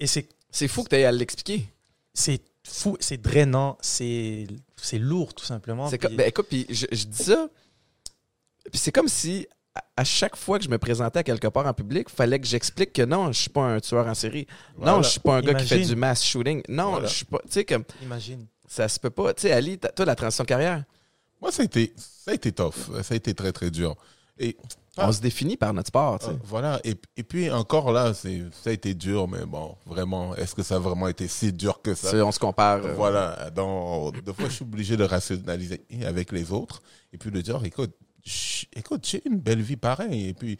[0.00, 0.28] Et c'est
[0.58, 1.68] c'est fou que tu aies à l'expliquer.
[2.12, 4.48] C'est fou, c'est drainant, c'est
[4.94, 5.88] lourd tout simplement.
[5.88, 5.98] Puis...
[6.16, 7.48] ben, écoute, puis je, dis ça,
[8.70, 9.46] puis c'est comme si
[9.96, 12.46] à chaque fois que je me présentais à quelque part en public, il fallait que
[12.46, 14.48] j'explique que non, je suis pas un tueur en série.
[14.76, 16.62] Non, je suis pas un gars qui fait du mass shooting.
[16.68, 17.38] Non, je suis pas.
[17.44, 17.84] Tu sais, comme.
[18.02, 18.46] Imagine.
[18.66, 19.32] Ça se peut pas.
[19.34, 20.82] Tu sais, Ali, toi, la transition carrière?
[21.40, 22.74] Moi, ça a été, ça a été tough.
[23.02, 23.96] Ça a été très, très dur.
[24.40, 24.56] Et
[24.98, 26.18] on se définit par notre sport.
[26.24, 26.80] Euh, voilà.
[26.84, 28.28] Et, et, puis encore là, ça
[28.66, 31.94] a été dur, mais bon, vraiment, est-ce que ça a vraiment été si dur que
[31.94, 32.14] ça?
[32.24, 32.84] On se compare.
[32.84, 33.50] Euh, voilà.
[33.50, 36.82] Dans, deux fois, je suis obligé de rationaliser avec les autres
[37.12, 37.94] et puis de dire, écoute,
[38.74, 40.28] écoute, j'ai une belle vie pareille.
[40.28, 40.58] Et puis,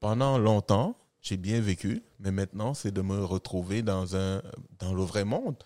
[0.00, 4.42] pendant longtemps, j'ai bien vécu, mais maintenant, c'est de me retrouver dans, un,
[4.78, 5.56] dans le vrai monde.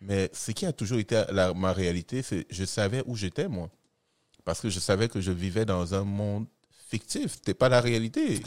[0.00, 1.22] Mais ce qui a toujours été
[1.54, 3.70] ma réalité, c'est je savais où j'étais, moi.
[4.44, 6.46] Parce que je savais que je vivais dans un monde
[6.92, 8.42] fictif, c'était pas la réalité.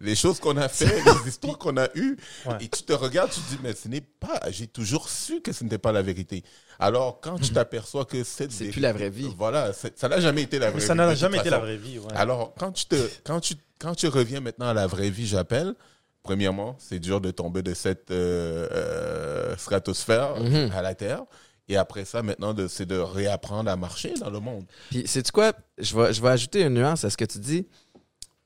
[0.00, 2.16] Les choses qu'on a fait, les histoires qu'on a eues,
[2.60, 5.52] et tu te regardes, tu te dis, mais ce n'est pas, j'ai toujours su que
[5.52, 6.44] ce n'était pas la vérité.
[6.78, 7.54] Alors, quand tu mhm.
[7.54, 9.34] t'aperçois que c'est plus la vraie vie.
[9.36, 10.86] Voilà, ça n'a jamais été la vraie vie.
[10.86, 14.06] Ça n'a jamais été la vraie vie, Alors, quand tu, te, quand, tu, quand tu
[14.06, 15.74] reviens maintenant à la vraie vie, j'appelle,
[16.22, 20.70] premièrement, c'est dur de tomber de cette euh, euh, stratosphère mhm.
[20.72, 21.22] à la Terre.
[21.70, 24.64] Et après ça, maintenant, c'est de réapprendre à marcher dans le monde.
[24.90, 25.52] Puis, sais-tu quoi?
[25.76, 27.66] Je vais, je vais ajouter une nuance à ce que tu dis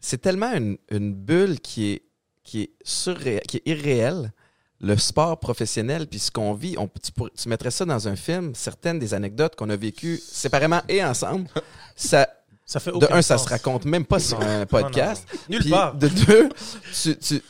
[0.03, 2.03] c'est tellement une, bulle qui est,
[2.45, 4.33] qui, est qui est irréelle.
[4.85, 8.99] Le sport professionnel, puis ce qu'on vit, on, tu, mettrais ça dans un film, certaines
[8.99, 11.47] des anecdotes qu'on a vécues séparément et ensemble,
[11.97, 12.29] ça,
[12.67, 15.25] ça fait de un, ça se raconte même pas sur un podcast.
[15.49, 15.95] Nulle part.
[15.95, 16.49] De deux,
[17.01, 17.41] tu, tu,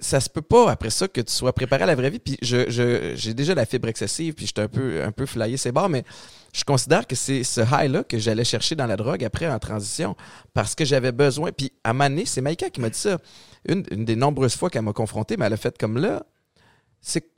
[0.00, 2.18] ça se peut pas après ça que tu sois préparé à la vraie vie.
[2.18, 5.72] Puis je, j'ai déjà la fibre excessive, puis j'étais un peu, un peu flyé ces
[5.72, 6.04] bords, mais
[6.52, 10.16] je considère que c'est ce high-là que j'allais chercher dans la drogue après en transition
[10.54, 11.52] parce que j'avais besoin.
[11.52, 13.18] Puis à Mané, c'est Maïka qui m'a dit ça.
[13.66, 16.24] Une, des nombreuses fois qu'elle m'a confronté, mais elle a fait comme là,
[17.00, 17.30] c'est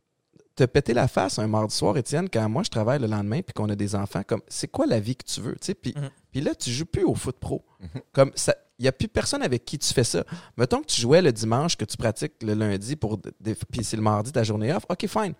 [0.56, 3.54] te péter la face un mardi soir, Étienne, quand moi je travaille le lendemain puis
[3.54, 6.10] qu'on a des enfants, comme c'est quoi la vie que tu veux, tu puis, mm-hmm.
[6.32, 8.00] puis là tu joues plus au foot pro, mm-hmm.
[8.12, 10.24] comme ça, il n'y a plus personne avec qui tu fais ça.
[10.56, 14.02] Mettons que tu jouais le dimanche, que tu pratiques le lundi pour puis c'est le
[14.02, 15.34] mardi ta journée off, ok fine,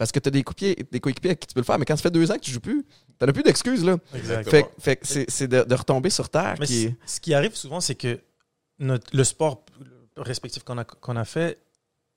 [0.00, 1.78] parce que tu as des coéquipiers, des coéquipiers avec qui tu peux le faire.
[1.78, 2.86] Mais quand ça fait deux ans que tu joues plus,
[3.18, 3.84] tu n'as plus d'excuses.
[3.84, 3.98] là.
[4.46, 6.54] Fait, fait que c'est de, retomber sur terre.
[6.58, 6.94] qui...
[7.04, 8.18] Ce qui arrive souvent, c'est que
[8.78, 9.62] notre, le sport
[10.16, 11.58] respectif qu'on a, qu'on a fait,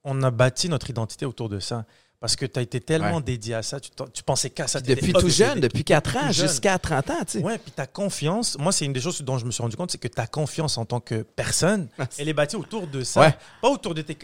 [0.06, 1.86] on a bâti notre identité autour de ça.
[2.22, 4.80] Parce que tu as été tellement dédié à ça, tu, tu pensais qu'à ça.
[4.80, 7.14] Depuis tout jeune, depuis 4 ans jusqu'à 30 ans.
[7.28, 7.44] Tu sais.
[7.44, 9.92] Ouais, puis ta confiance, moi, c'est une des choses dont je me suis rendu compte,
[9.92, 13.20] c'est que ta confiance en tant que personne, elle est bâtie autour de ça.
[13.20, 13.36] Ouais.
[13.62, 14.18] Pas autour de, tes,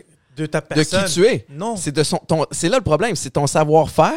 [0.43, 1.03] de ta personne.
[1.03, 1.45] De qui tu es.
[1.49, 1.75] Non.
[1.75, 4.13] C'est de son, ton, c'est là le problème, c'est ton savoir-faire.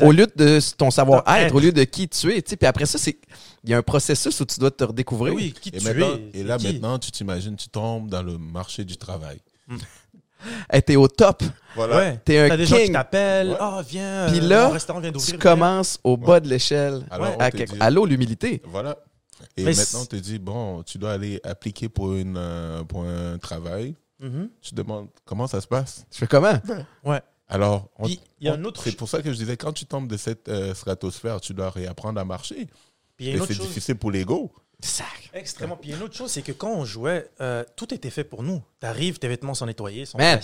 [0.00, 2.42] Au lieu de ton savoir-être, au lieu de qui tu es.
[2.42, 3.16] Puis après ça, c'est
[3.64, 5.34] il y a un processus où tu dois te redécouvrir.
[5.34, 6.30] Oui, qui et tu es.
[6.34, 6.72] Et là, qui?
[6.72, 9.38] maintenant, tu t'imagines, tu tombes dans le marché du travail.
[10.70, 11.42] Hey, t'es au top.
[11.74, 11.96] Voilà.
[11.96, 12.20] Ouais.
[12.24, 12.92] T'es un T'as des gens qui king.
[12.92, 13.50] t'appellent.
[13.50, 13.56] Ouais.
[13.58, 14.26] Ah, viens.
[14.28, 17.04] Puis euh, là, mon restaurant vient Tu commences au bas de l'échelle.
[17.80, 18.62] Allô, l'humilité.
[18.64, 18.96] Voilà.
[19.56, 23.02] Et Mais maintenant, on te dit, bon, tu dois aller appliquer pour, une, euh, pour
[23.02, 23.94] un travail.
[24.20, 24.28] Viens.
[24.28, 24.50] Mhm.
[24.60, 26.06] Tu te demandes comment ça se passe?
[26.12, 26.54] Je fais comment?
[27.04, 27.20] Ouais.
[27.48, 29.72] Alors, on- Puis, y a on- un autre c'est pour ça que je disais, quand
[29.72, 32.66] tu tombes de cette euh, stratosphère, tu dois réapprendre à marcher.
[33.16, 33.68] Puis il y a Et une autre c'est chose.
[33.68, 34.52] difficile pour l'ego.
[34.80, 35.06] Sac.
[35.32, 35.76] Extrêmement.
[35.76, 38.10] Puis il y a une autre chose, c'est que quand on jouait, euh, tout était
[38.10, 38.62] fait pour nous.
[38.80, 40.38] T'arrives, tes vêtements sont nettoyés, sont Man.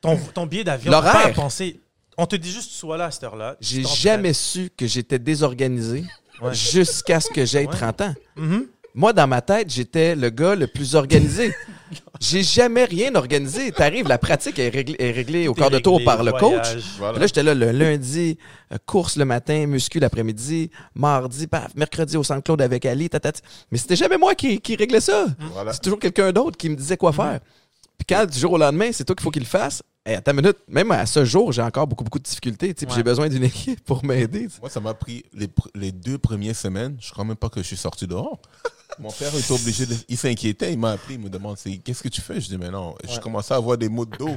[0.00, 1.80] Ton, ton billet d'avion, pas à penser.
[2.16, 3.56] On te dit juste, sois là à cette heure-là.
[3.60, 6.04] J'ai jamais su que j'étais désorganisé
[6.40, 6.54] Ouais.
[6.54, 7.72] jusqu'à ce que j'aie Ouais.
[7.74, 8.14] 30 ans.
[8.36, 8.68] Mhm.
[8.94, 11.52] Moi, dans ma tête, j'étais le gars le plus organisé.
[12.20, 13.72] J'ai jamais rien organisé.
[13.72, 16.76] T'arrives, la pratique est réglée, est réglée au quart de tour par le coach.
[16.98, 17.18] Voilà.
[17.18, 18.38] Là, j'étais là le lundi,
[18.72, 23.42] euh, course le matin, muscu l'après-midi, mardi, paf, mercredi au Centre Claude avec Ali, tatati.
[23.70, 25.26] Mais c'était jamais moi qui, qui réglait ça.
[25.52, 25.72] Voilà.
[25.72, 27.40] C'est toujours quelqu'un d'autre qui me disait quoi faire.
[27.40, 27.67] Puis
[28.08, 30.38] quand du jour au lendemain, c'est toi qu'il faut qu'il le fasse, hey, attends une
[30.38, 32.68] minute, même à ce jour, j'ai encore beaucoup, beaucoup de difficultés.
[32.80, 32.86] Ouais.
[32.94, 34.48] J'ai besoin d'une équipe pour m'aider.
[34.60, 36.96] Moi, ça m'a pris les, pr- les deux premières semaines.
[37.00, 38.40] Je crois même pas que je suis sorti dehors.
[38.98, 39.94] Mon père était obligé de.
[40.08, 42.40] Il s'inquiétait, il m'a appelé, il me demande c'est- qu'est-ce que tu fais?
[42.40, 44.36] Je dis mais non, je commençais à avoir des maux de dos.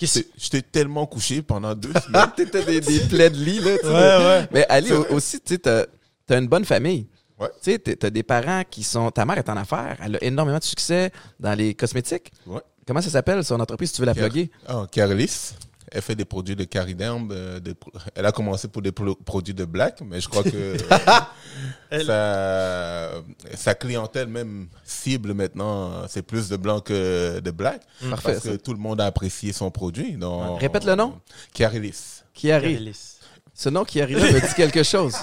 [0.00, 2.30] J'étais tellement couché pendant deux semaines.
[2.36, 3.74] T'étais des, des plaies de lit, là.
[3.84, 4.48] Ouais, ouais.
[4.52, 5.84] Mais Ali, au- aussi, tu sais, t'as
[6.30, 7.06] as une bonne famille.
[7.38, 7.48] Ouais.
[7.62, 9.10] Tu sais, t'as des parents qui sont.
[9.10, 9.96] Ta mère est en affaires.
[10.02, 12.32] Elle a énormément de succès dans les cosmétiques.
[12.46, 12.60] Ouais.
[12.88, 14.50] Comment ça s'appelle, son entreprise, si tu veux la Car- plugger?
[14.66, 15.52] Ah, Carolis.
[15.92, 17.28] Elle fait des produits de cariderme.
[17.32, 20.76] euh, pro- elle a commencé pour des pro- produits de black, mais je crois que
[21.90, 23.10] Elle- sa,
[23.54, 27.82] sa clientèle même cible maintenant, c'est plus de blanc que de black.
[28.08, 28.50] Parfait, Parce ça.
[28.52, 30.12] que tout le monde a apprécié son produit.
[30.16, 31.18] Donc, Répète le nom.
[31.52, 32.22] Carilis.
[32.34, 33.16] Carélis.
[33.54, 35.14] Ce nom qui arrive me dit quelque chose.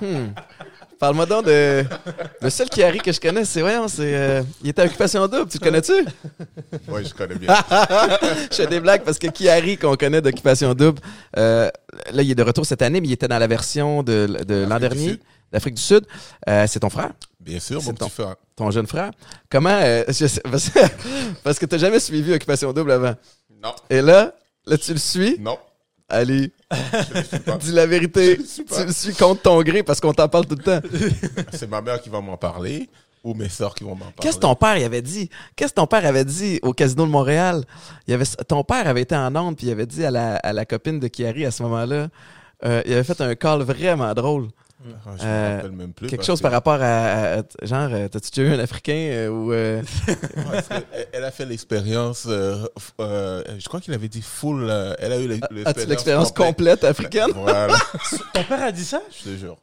[0.00, 0.32] Hmm.
[1.02, 1.84] Parle-moi donc de.
[2.40, 3.60] Le seul qui arrive que je connais, c'est.
[3.60, 4.14] Voyons, c'est.
[4.14, 5.92] euh, Il était à Occupation Double, tu le connais-tu?
[6.86, 7.52] Oui, je connais bien.
[8.52, 11.00] je fais des blagues parce que Kiari, qu'on connaît d'Occupation Double,
[11.36, 11.68] euh,
[12.12, 14.64] là, il est de retour cette année, mais il était dans la version de, de
[14.64, 15.20] l'an du dernier, Sud.
[15.50, 16.06] d'Afrique du Sud.
[16.48, 17.10] Euh, c'est ton frère,
[17.40, 18.36] Bien sûr, C'est mon ton- petit frère.
[18.54, 19.10] ton jeune frère.
[19.50, 19.70] Comment.
[19.82, 20.70] euh, je sais- parce,
[21.42, 23.14] parce que tu jamais suivi Occupation Double avant.
[23.60, 23.74] Non.
[23.90, 24.32] Et là,
[24.66, 25.36] là, tu le suis?
[25.40, 25.58] Non.
[26.12, 26.52] Allez,
[27.60, 28.36] dis la vérité.
[28.36, 30.80] Tu le suis contre ton gré parce qu'on t'en parle tout le temps.
[31.52, 32.90] C'est ma mère qui va m'en parler
[33.24, 34.14] ou mes soeurs qui vont m'en parler.
[34.20, 35.30] Qu'est-ce que ton père il avait dit?
[35.56, 37.64] Qu'est-ce que ton père avait dit au Casino de Montréal?
[38.06, 40.52] Il avait, ton père avait été en onde puis il avait dit à la, à
[40.52, 42.08] la copine de Kiari à ce moment-là,
[42.66, 44.48] euh, il avait fait un call vraiment drôle.
[44.84, 46.08] Ah, je Euh, me rappelle même plus.
[46.08, 48.92] Quelque chose que- par rapport à, à- à- genre, euh, t'as-tu déjà eu un Africain
[49.12, 49.52] euh, ou...
[49.52, 49.82] euh,
[50.70, 52.64] elle- elle a fait l'expérience, euh,
[53.00, 56.84] euh, je crois qu'il avait dit full, euh, elle a eu l'expérience As-tu l'expérience complète
[56.84, 57.30] africaine?
[57.34, 57.74] Voilà,
[58.34, 59.00] Ton père a dit ça?
[59.18, 59.56] Je te jure.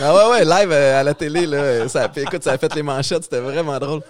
[0.00, 1.88] ah ouais, ouais, live euh, à la télé, là.
[1.88, 4.00] Ça, écoute, ça a fait les manchettes, c'était vraiment drôle.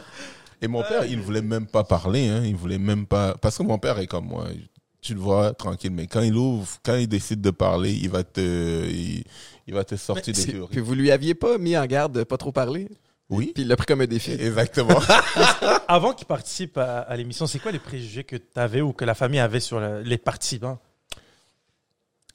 [0.62, 3.57] Et mon père, il ne voulait même pas parler, hein, il voulait même pas, parce
[3.59, 4.44] que mon père est comme moi,
[5.00, 8.22] tu le vois tranquille, mais quand il ouvre, quand il décide de parler, il va
[8.22, 8.40] te,
[8.87, 9.24] il,
[9.70, 10.80] il va te sortir des Puis théories.
[10.80, 12.88] vous lui aviez pas mis en garde de pas trop parler?
[13.28, 14.33] Oui, Puis il l'a pris comme un défi.
[14.33, 14.98] exactement.
[15.87, 19.04] Avant qu'il participe à, à l'émission, c'est quoi les préjugés que tu avais ou que
[19.04, 20.80] la famille avait sur le- les participants?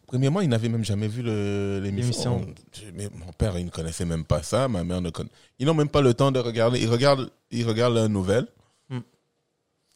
[0.08, 2.38] Premièrement, il n'avait même jamais vu le- l'émission.
[2.40, 2.56] L'émission.
[2.74, 4.70] Je- mais Mon père, il ne connaissait même pas ça.
[4.70, 5.30] Ma mère ne connaît.
[5.60, 6.80] Ils n'ont même pas le temps de regarder.
[6.80, 8.48] Ils regardent, ils regardent la nouvelle
[8.90, 9.00] Hmm.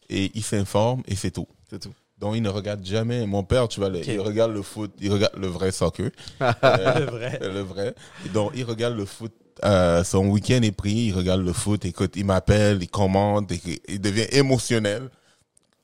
[0.09, 1.47] et ils s'informent et c'est tout.
[1.69, 1.93] C'est tout.
[2.19, 3.25] Donc, ils ne regardent jamais.
[3.25, 6.11] Mon père, tu vois, il regarde le foot, il regarde le vrai soccer.
[6.39, 7.39] Le vrai.
[7.41, 7.95] le vrai.
[8.33, 9.31] Donc, il regarde le foot.
[9.63, 13.81] euh, son week-end est pris, il regarde le foot, écoute, il m'appelle, il commente, et-
[13.89, 15.09] il devient émotionnel.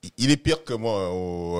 [0.03, 0.97] Il- Il est pire que moi.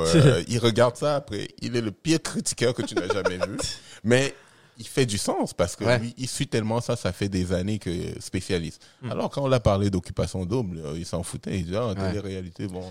[0.06, 1.48] euh, il regarde ça après.
[1.62, 3.58] Il est le pire critiqueur que tu n'as jamais vu.
[4.04, 4.34] Mais
[4.78, 6.00] il fait du sens parce que Ouais.
[6.00, 8.82] lui, il suit tellement ça, ça fait des années que spécialiste.
[9.02, 9.12] Hmm.
[9.12, 11.60] Alors, quand on l'a parlé d'occupation double, euh, il s'en foutait.
[11.60, 12.84] Il dit, ah, télé-réalité, bon.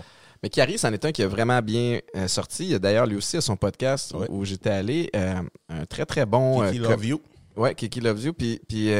[0.45, 2.65] Mais Kiari, c'en est un qui a vraiment bien euh, sorti.
[2.65, 4.27] Il y a d'ailleurs lui aussi à son podcast où- Ouais.
[4.29, 5.09] où, j'étais allé.
[5.15, 6.63] euh, un très, très bon.
[6.69, 7.21] Kiki euh, Love You.
[7.57, 8.33] Ouais, Kiki Loves You.
[8.33, 8.91] Puis, puis il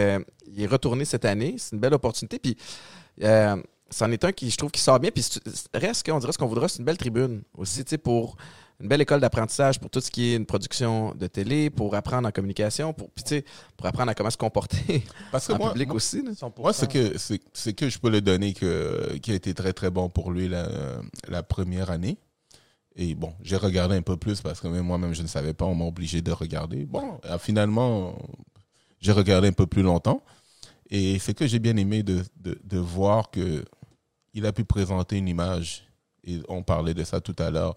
[0.63, 1.53] est retourné cette année.
[1.59, 2.39] C'est une belle opportunité.
[2.39, 2.57] Puis
[3.21, 5.11] c'en est un qui, je trouve, qui sort bien.
[5.11, 5.23] Puis
[5.75, 8.37] reste qu'on dirait ce qu'on voudra, c'est une belle tribune aussi, tu sais, pour
[8.81, 12.27] une belle école d'apprentissage pour tout ce qui est une production de télé, pour apprendre
[12.27, 13.45] en communication, pour, puis, tu sais,
[13.77, 16.21] pour apprendre à comment se comporter Parce que en moi, public moi- aussi.
[16.21, 16.31] là.
[16.31, 16.51] 100%.
[16.61, 19.71] Moi, ce que, c'est, c'est que je peux le donner que, qui a été très,
[19.73, 20.67] très bon pour lui la,
[21.29, 22.17] la première année,
[22.97, 25.65] Et bon, j'ai regardé un peu plus parce que même moi-même, je ne savais pas.
[25.65, 26.85] On m'a obligé de regarder.
[26.85, 28.17] Bon, euh, finalement,
[28.99, 30.21] j'ai regardé un peu plus longtemps.
[30.89, 33.63] Et c'est que j'ai bien aimé de, de, de voir que
[34.33, 35.87] il a pu présenter une image.
[36.25, 37.75] Et on parlait de ça tout à l'heure,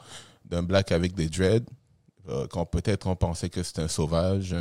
[0.49, 1.67] d'un black avec des dreads.
[2.29, 4.55] Euh, quand peut-être on pensait que c'était un sauvage,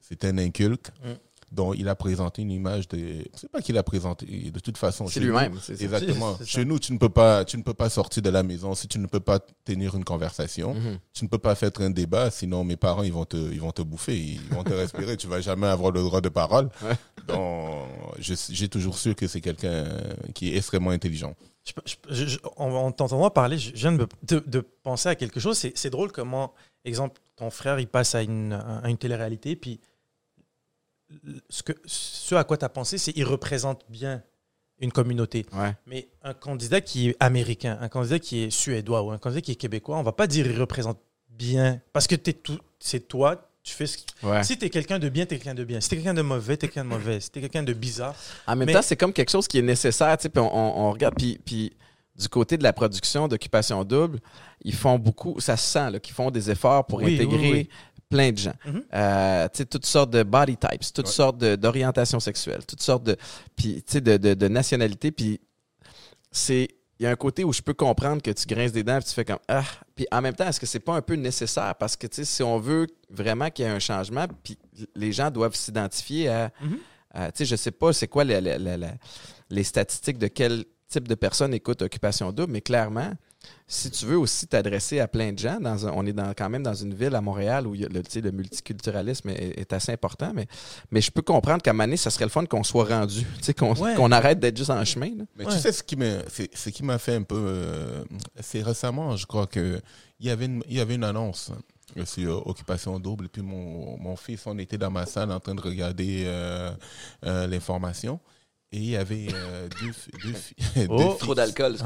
[0.00, 0.88] c'était un inculque.
[1.04, 1.12] Mm.
[1.52, 3.24] Donc, il a présenté une image de.
[3.34, 4.26] C'est pas qu'il a présenté.
[4.26, 5.58] De toute façon, C'est lui-même.
[5.62, 5.84] c'est ça.
[5.84, 6.36] Exactement.
[6.44, 8.88] Chez nous, tu ne peux pas, tu ne peux pas sortir de la maison si
[8.88, 10.74] tu ne peux pas tenir une conversation.
[10.74, 10.98] Mhm.
[11.12, 13.70] Tu ne peux pas faire un débat, sinon mes parents ils vont te, ils vont
[13.70, 15.16] te bouffer, ils vont te respirer.
[15.16, 16.68] tu vas jamais avoir le droit de parole.
[16.82, 16.96] Ouais.
[17.28, 17.86] Donc,
[18.18, 19.86] j'ai toujours su que c'est quelqu'un
[20.34, 21.34] qui est extrêmement intelligent.
[22.08, 25.40] Je, je- en, en t'entendant parler, je viens de, me- de- de penser à quelque
[25.40, 25.58] chose.
[25.58, 29.80] C'est, drôle comment, exemple, ton frère, il passe à une, à une télé-réalité, puis
[31.48, 34.22] ce, que, ce à quoi tu as pensé, c'est qu'il représente bien
[34.78, 35.46] une communauté.
[35.52, 35.74] Ouais.
[35.86, 39.52] Mais un candidat qui est américain, un candidat qui est suédois ou un candidat qui
[39.52, 40.98] est québécois, on va pas dire il représente
[41.30, 41.80] bien.
[41.92, 44.44] Parce que tout, c'est toi, tu fais ce que- Ouais.
[44.44, 45.80] Si tu es quelqu'un de bien, tu es quelqu'un de bien.
[45.80, 47.18] Si tu es quelqu'un de mauvais, tu es quelqu'un de mauvais.
[47.20, 48.14] Si tu es quelqu'un de bizarre.
[48.46, 50.54] En même Mais- temps, c'est comme quelque chose qui est nécessaire, tu sais, puis on,
[50.56, 51.72] on- on regarde, puis, puis
[52.16, 54.20] du côté de la production d'Occupation Double,
[54.62, 57.50] ils font beaucoup, ça se sent, là, qu'ils font des efforts pour Oui, intégrer oui,
[57.52, 57.68] oui.
[58.08, 58.54] plein de gens.
[58.64, 58.84] Mhm.
[58.94, 61.12] Euh, tu sais, toutes sortes de body types, toutes Ouais.
[61.12, 63.16] sortes d'orientations sexuelles, toutes sortes de,
[63.56, 65.40] puis, tu sais, de, de, de nationalités, puis
[66.30, 66.68] c'est...
[66.98, 69.02] Il y a un côté où je peux comprendre que tu grinces des dents et
[69.02, 69.64] tu fais comme ah.
[69.94, 71.74] Puis en même temps est-ce que c'est pas un peu nécessaire?
[71.74, 74.56] Parce que tu sais si on veut vraiment qu'il y ait un changement puis
[74.94, 76.50] les gens doivent s'identifier à
[77.14, 78.94] tu sais, je sais pas c'est quoi la- la- la- la-
[79.50, 83.10] les statistiques de quel type de personnes écoutent Occupation Double, mais clairement,
[83.68, 86.48] si tu veux aussi t'adresser à plein de gens, dans un- on est dans, quand
[86.48, 89.92] même dans une ville à Montréal où il y a le, multiculturalisme est, est assez
[89.92, 90.46] important, mais,
[90.90, 93.26] mais je peux comprendre qu'à donné, ça serait le fun qu'on soit rendu,
[93.58, 94.12] qu'on Ouais.
[94.12, 95.10] arrête d'être juste en chemin.
[95.16, 95.24] là.
[95.36, 95.52] Mais Ouais.
[95.52, 98.04] tu sais ce qui m'a, fait un peu, euh,
[98.40, 99.80] c'est récemment, je crois que
[100.20, 101.50] il y avait une, y avait une annonce
[101.98, 105.40] hein, sur Occupation Double et puis mon, mon fils, on était dans ma salle en
[105.40, 106.70] train de regarder euh,
[107.24, 108.18] euh, l'information
[108.72, 109.92] et il y avait euh, deux,
[110.24, 110.34] deux,
[110.88, 110.98] Oh.
[111.10, 111.18] filles.
[111.18, 111.76] Trop d'alcool.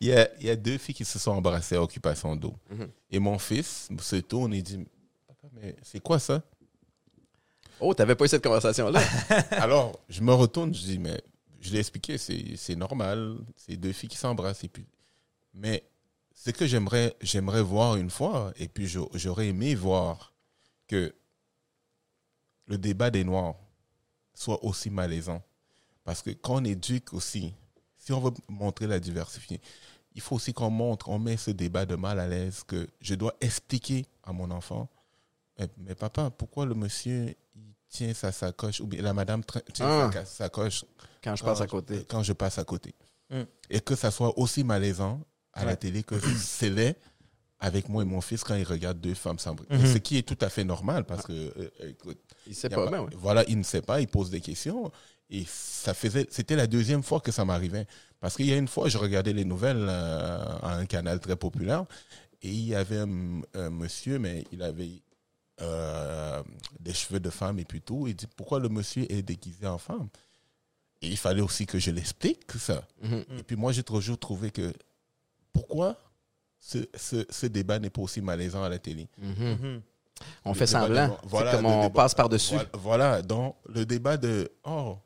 [0.00, 2.56] il, y a, il y a deux filles qui se sont embrassées à Occupation Double.
[2.70, 2.88] Mhm.
[3.10, 4.84] Et mon fils se tourne et dit,
[5.26, 6.42] papa, mais c'est quoi ça?
[7.80, 9.00] Oh, t'avais pas eu cette conversation-là.
[9.52, 11.20] Alors, je me retourne, je dis, mais
[11.60, 14.64] je l'ai expliqué, c'est normal, c'est deux filles qui s'embrassent.
[14.64, 14.86] Et puis,
[15.52, 15.84] mais
[16.34, 20.32] ce que j'aimerais j'aimerais voir une fois, et puis j'au- j'aurais aimé voir
[20.88, 21.14] que
[22.66, 23.56] le débat des Noirs
[24.36, 25.42] soit aussi malaisant.
[26.04, 27.52] Parce que quand on éduque aussi,
[27.96, 29.60] si on veut montrer la diversité,
[30.14, 33.14] il faut aussi qu'on montre, on met ce débat de mal à l'aise que je
[33.16, 34.88] dois expliquer à mon enfant,
[35.78, 40.10] mais papa, pourquoi le monsieur il tient sa sacoche ou bien la madame tient Ah.
[40.12, 40.84] sa ca- sacoche
[41.24, 42.04] Quand je passe à côté.
[42.08, 42.94] quand je passe à côté.
[43.30, 43.42] Mm.
[43.70, 45.20] Et que ça soit aussi malaisant
[45.52, 46.96] à la télé que c'est l'est
[47.58, 49.72] avec moi et mon fils quand il regarde deux femmes s'embrasser.
[49.72, 49.92] Mhm.
[49.92, 53.06] Ce qui est tout à fait normal parce que, euh, écoute, Il sait pas, pas-
[53.16, 54.90] voilà, il ne sait pas, il pose des questions.
[55.30, 57.86] Et ça faisait, c'était la deuxième fois que ça m'arrivait.
[58.20, 61.36] Parce qu'il y a une fois, je regardais les nouvelles euh, à un canal très
[61.36, 61.84] populaire
[62.42, 65.02] et il y avait un, un monsieur, mais il avait
[65.62, 66.42] euh,
[66.80, 68.06] des cheveux de femme et puis tout.
[68.06, 70.08] Il dit pourquoi le monsieur est déguisé en femme?
[71.02, 72.86] Et il fallait aussi que je l'explique ça.
[73.02, 73.24] Mhm.
[73.38, 74.72] Et puis moi, j'ai toujours trouvé que
[75.52, 75.96] pourquoi
[76.68, 79.34] ce, ce, ce débat n'est pas aussi malaisant à la télé Mhm.
[79.62, 79.80] Mhm.
[80.46, 81.08] On Le fait semblant.
[81.08, 82.54] de- C'est voilà, comme on débat- passe par-dessus.
[82.54, 84.96] Voilà, voilà, donc le débat de oh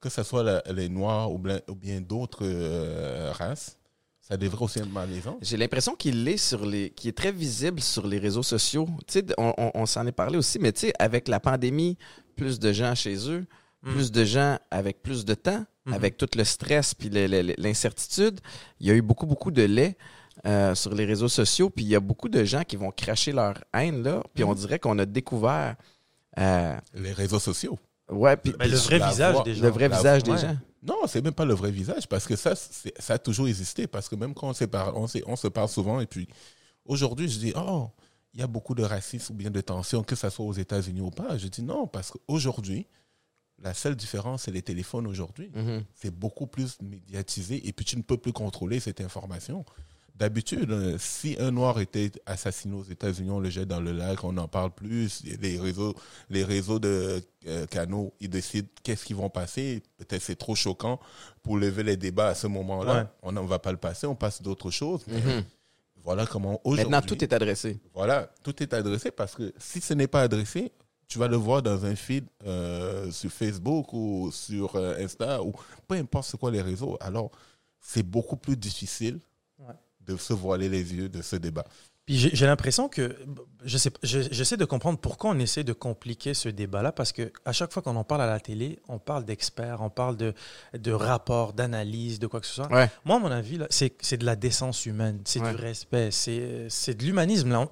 [0.00, 3.78] que ce soit la- les noirs ou bien, ou bien d'autres euh, races,
[4.20, 5.38] ça devrait aussi être malaisant.
[5.40, 8.86] J'ai l'impression qu'il est sur les, qu'il est très visible sur les réseaux sociaux.
[9.06, 11.96] Tu sais, on, on- on s'en est parlé aussi, mais tu sais, avec la pandémie,
[12.36, 13.46] plus de gens chez eux,
[13.82, 13.92] Mm.
[13.92, 15.92] plus de gens avec plus de temps, Mhm.
[15.94, 18.40] avec tout le stress puis l'incertitude.
[18.80, 19.96] Il y a eu beaucoup, beaucoup de lait
[20.46, 23.32] euh, sur les réseaux sociaux, puis il y a beaucoup de gens qui vont cracher
[23.32, 25.76] leur haine là, puis on dirait qu'on a découvert.
[26.38, 27.78] euh, Les réseaux sociaux.
[28.10, 29.62] ouais, puis Mais le vrai visage voix- des gens.
[29.62, 30.38] le vrai la- visage des ouais.
[30.38, 30.56] gens.
[30.82, 33.86] Non, c'est même pas le vrai visage parce que ça, ça a toujours existé.
[33.86, 36.28] Parce que même quand on, on, on se parle souvent et puis
[36.84, 37.88] aujourd'hui, je dis, oh,
[38.34, 41.00] il y a beaucoup de racisme ou bien de tension, que ce soit aux États-Unis
[41.00, 41.38] ou pas.
[41.38, 42.86] Je dis non, parce qu'aujourd'hui,
[43.62, 45.50] la seule différence, c'est les téléphones aujourd'hui.
[45.54, 45.84] Mhm.
[45.94, 49.64] c'est beaucoup plus médiatisé et puis tu ne peux plus contrôler cette information.
[50.14, 54.22] D'habitude, euh, si un noir était assassiné aux États-Unis, on le jette dans le lac,
[54.22, 55.24] on n'en parle plus.
[55.40, 55.94] Les réseaux,
[56.30, 59.82] les réseaux de euh, canaux, ils décident qu'est-ce qu'ils vont passer.
[59.96, 61.00] Peut-être c'est trop choquant
[61.42, 62.94] pour lever les débats à ce moment-là.
[62.94, 63.06] Ouais.
[63.24, 65.04] On ne va pas le passer, on passe d'autres choses.
[65.08, 65.44] Mhm.
[66.04, 66.90] Voilà comment aujourd'hui.
[66.90, 67.80] Maintenant, tout est adressé.
[67.94, 70.70] Voilà, tout est adressé parce que si ce n'est pas adressé,
[71.08, 75.52] tu vas le voir dans un feed euh, sur Facebook ou sur euh, Insta ou
[75.88, 76.96] peu importe c'est quoi les réseaux.
[77.00, 77.30] Alors,
[77.80, 79.18] c'est beaucoup plus difficile.
[80.06, 81.64] De se voiler les yeux de ce débat.
[82.06, 83.16] Puis j'ai l'impression que
[83.64, 87.32] je sais, je- j'essaie de comprendre pourquoi on essaie de compliquer ce débat-là, parce que
[87.46, 90.34] à chaque fois qu'on en parle à la télé, on parle d'experts, on parle de,
[90.78, 92.70] de rapports, d'analyses, de quoi que ce soit.
[92.70, 92.90] Ouais.
[93.06, 95.54] Moi, à mon avis, c'est c'est de la décence humaine, c'est Ouais.
[95.54, 97.50] du respect, c'est c'est de l'humanisme.
[97.50, 97.66] là.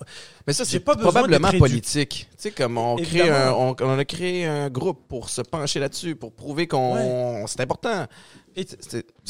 [0.46, 2.26] Mais ça, c'est probablement politique.
[2.30, 5.78] Tu sais, comme on, crée un, on, on a créé un groupe pour se pencher
[5.78, 8.06] là-dessus, pour prouver qu'on c'est important.
[8.56, 8.76] Et qui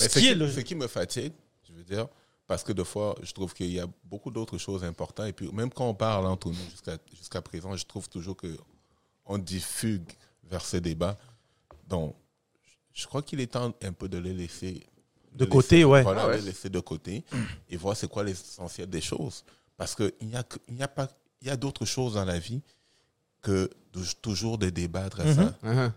[0.09, 1.33] qui, est le- ce qui me fatigue,
[1.69, 2.07] je veux dire,
[2.47, 5.29] parce que des fois, je trouve qu'il y a beaucoup d'autres choses importantes.
[5.29, 8.57] Et puis, même quand on parle entre nous jusqu'à jusqu'à présent, je trouve toujours que
[9.25, 10.11] on diffugue
[10.45, 11.17] vers ce débat.
[11.89, 12.15] Donc,
[12.93, 14.85] je crois qu'il est temps un peu de les laisser
[15.33, 16.03] De côté, laisser- ouais.
[16.03, 16.37] Voilà, Ah ouais.
[16.39, 17.25] les laisser de côté
[17.71, 19.45] et voir c'est quoi l'essentiel des choses.
[19.77, 21.09] Parce qu'il y a, y a pas,
[21.41, 22.61] il y a d'autres choses dans la vie
[23.41, 25.91] que de toujours de débattre à ça Uh-huh.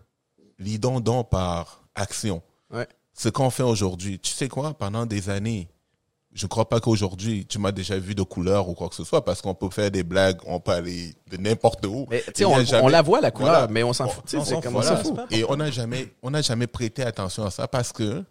[0.60, 2.42] lidons donc par action.
[2.70, 2.88] Ouais.
[3.14, 5.68] Ce qu'on fait aujourd'hui, tu sais quoi, pendant des années,
[6.36, 9.24] je crois pas qu'aujourd'hui, tu m'as déjà vu de couleur ou quoi que ce soit,
[9.26, 12.06] parce qu'on peut faire des blagues, on peut aller de n'importe où.
[12.12, 13.68] Mais on, jamais- on la voit la couleur, Voilà.
[13.70, 14.24] mais on s'en On- fout.
[14.38, 14.84] On s'en comme fout.
[15.06, 15.28] on Voilà.
[15.32, 18.24] Et on n'a jamais, on n'a jamais prêté attention à ça parce que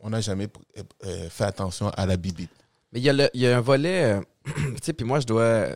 [0.00, 0.46] on n'a jamais
[0.76, 2.50] euh, euh, fait attention à la bibite.
[2.92, 5.18] Mais il y, a le- il y a un volet, euh, tu sais, puis moi,
[5.20, 5.68] je dois.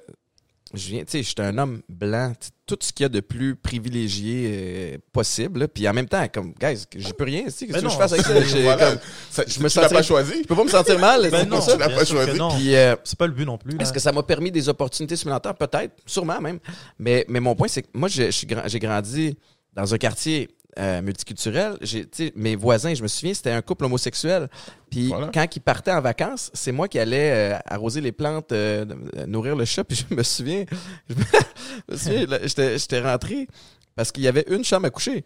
[0.75, 3.07] Je viens, tu sais, je suis un homme blanc, tu sais, tout ce qu'il y
[3.07, 7.27] a de plus privilégié euh, possible, là, puis en même temps, comme, guys, j'ai plus
[7.27, 8.41] rien, tu sais, qu'est-ce que tu je non, fasse avec ça?
[8.43, 8.91] J'ai Voilà.
[8.93, 8.99] comme-
[9.31, 10.33] Ça, je tu me l'as sentirais- pas choisi.
[10.43, 11.73] je peux pas me sentir mal, Ben c'est non, pas ça.
[11.75, 12.39] tu l'as bien pas sûr que choisi.
[12.39, 12.57] non.
[12.57, 13.73] Puis, euh, C'est pas le but non plus.
[13.77, 13.83] là.
[13.83, 15.55] Est-ce que ça m'a permis des opportunités supplémentaires?
[15.55, 16.59] Peut-être, sûrement même.
[16.99, 19.37] Mais, mais mon point, c'est que moi, je- je suis grand- j'ai grandi
[19.75, 20.49] dans un quartier
[20.79, 21.77] euh, multiculturel.
[21.81, 24.49] J'ai, tu sais, mes voisins, je me souviens, c'était un couple homosexuel.
[24.91, 25.31] Puis Voilà.
[25.33, 28.85] quand ils partaient en vacances, c'est moi qui allais euh, arroser les plantes, euh,
[29.17, 29.85] euh, nourrir le chat.
[29.89, 30.65] Puis je me souviens,
[31.09, 33.49] je me, souviens, j'étais, j'étais rentré.
[33.95, 35.23] Parce qu'il y avait une chambre à coucher.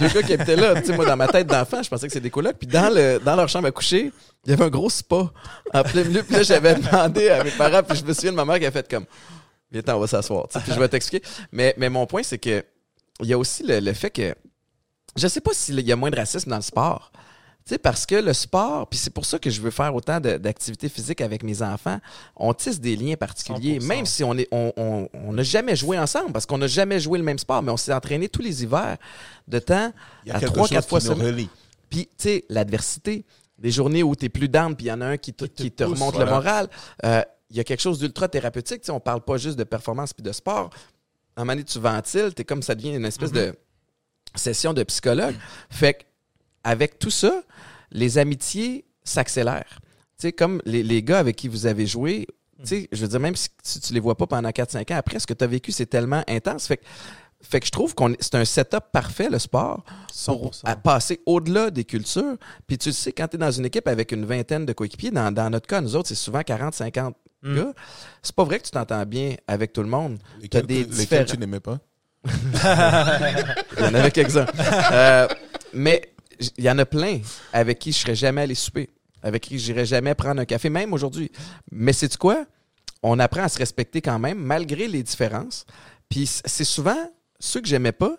[0.00, 0.80] Deux gars qui étaient là.
[0.80, 2.56] Tu sais, moi, dans ma tête d'enfant, je pensais que c'était des colocs.
[2.58, 4.10] Puis dans, le, dans leur chambre à coucher,
[4.46, 5.30] il y avait un gros spa
[5.74, 6.22] en plein milieu.
[6.22, 7.82] Puis là, j'avais demandé à mes parents.
[7.82, 9.04] Puis je me souviens de ma mère qui a fait comme
[9.70, 10.48] Viens, on va s'asseoir.
[10.48, 11.26] Puis je vais t'expliquer.
[11.52, 12.64] Mais, mais mon point, c'est que
[13.20, 14.34] il y a aussi le, le fait que
[15.16, 17.10] je sais pas s'il y a moins de racisme dans le sport.
[17.66, 20.20] Tu sais, parce que le sport, puis c'est pour ça que je veux faire autant
[20.20, 21.98] d'activités physiques avec mes enfants,
[22.36, 23.86] on tisse des liens particuliers, 100%.
[23.86, 27.00] même si on est, on, on, on n'a jamais joué ensemble, parce qu'on n'a jamais
[27.00, 28.98] joué le même sport, mais on s'est entraîné tous les hivers
[29.48, 29.92] de temps
[30.26, 31.46] Il y a à trois, quatre fois semaine.
[31.88, 33.24] Puis, tu sais, l'adversité,
[33.58, 35.46] des journées où tu es plus down, puis il y en a un qui te,
[35.46, 36.30] Qui te pousse, remonte voilà.
[36.30, 36.68] le moral.
[37.04, 38.80] Euh, Il y a quelque chose d'ultra thérapeutique.
[38.82, 40.68] Tu sais, on parle pas juste de performance puis de sport.
[41.34, 43.54] À un moment donné, tu ventiles, es comme ça devient une espèce de
[44.34, 45.34] session de psychologue.
[45.70, 46.02] Fait que,
[46.64, 47.42] avec tout ça,
[47.90, 49.78] les amitiés s'accélèrent.
[50.18, 52.26] Tu sais, comme les, les gars avec qui vous avez joué,
[52.60, 54.96] tu sais, je veux dire, même si, si tu les vois pas pendant 4-5 ans,
[54.96, 56.66] après, ce que tu as vécu, c'est tellement intense.
[56.66, 56.84] Fait que,
[57.42, 60.62] fait que je trouve qu'on est- c'est un setup parfait, le sport, pour 100%.
[60.64, 62.36] à passer au-delà des cultures.
[62.66, 65.10] Puis tu le sais, quand tu es dans une équipe avec une vingtaine de coéquipiers,
[65.10, 67.56] dans, dans notre cas, nous autres, c'est souvent 40-50 Mm.
[67.56, 67.74] gars.
[68.22, 70.18] C'est pas vrai que tu t'entends bien avec tout le monde.
[70.40, 71.78] Lesquels, des lesquels différents- tu n'aimais pas
[72.26, 74.46] Il y en avait quelques-uns.
[74.92, 75.28] Euh,
[75.72, 76.10] mais
[76.56, 77.20] il y en a plein
[77.52, 78.90] avec qui je serais jamais allé souper,
[79.22, 81.30] avec qui j'irais jamais prendre un café, même aujourd'hui.
[81.70, 82.44] Mais c'est quoi?
[83.02, 85.66] On apprend à se respecter quand même, malgré les différences.
[86.08, 88.16] Puis c'est souvent ceux que j'aimais pas,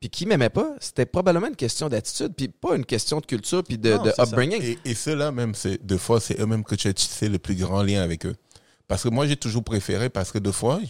[0.00, 3.62] puis qui m'aimaient pas, c'était probablement une question d'attitude, puis pas une question de culture,
[3.62, 4.22] puis de, Non, de c'est ça.
[4.24, 4.60] upbringing.
[4.62, 7.54] Et, et ceux-là, même, c'est, deux fois, c'est eux-mêmes que tu as tissé le plus
[7.54, 8.34] grand lien avec eux.
[8.88, 10.80] Parce que moi, j'ai toujours préféré, parce que deux fois,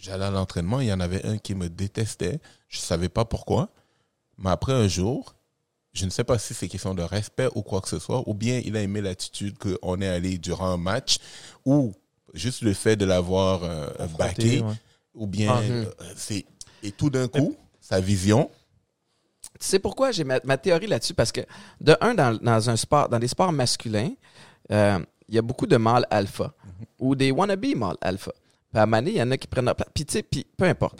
[0.00, 2.40] j'allais à l'entraînement, il y en avait un qui me détestait.
[2.68, 3.70] Je savais pas pourquoi.
[4.38, 5.34] Mais après un jour,
[5.92, 8.34] je ne sais pas si c'est question de respect ou quoi que ce soit, ou
[8.34, 11.18] bien il a aimé l'attitude qu'on est allé durant un match,
[11.64, 11.92] ou
[12.34, 13.88] juste le fait de l'avoir euh,
[14.18, 14.62] ouais.
[15.14, 15.86] ou bien Ah, euh,
[16.16, 16.44] c'est.
[16.82, 18.50] Et tout d'un coup, sa vision,
[19.58, 21.14] Tu sais pourquoi j'ai ma, ma théorie là-dessus?
[21.14, 21.40] Parce que,
[21.80, 24.12] de un, dans, dans un sport, dans des sports masculins,
[24.70, 26.52] euh, il y a beaucoup de mâles alpha
[26.98, 28.32] ou des wannabe mâles alpha.
[28.70, 29.88] Puis à un moment donné, il y en a qui prennent leur place.
[29.94, 30.98] Puis, tu sais, puis peu importe.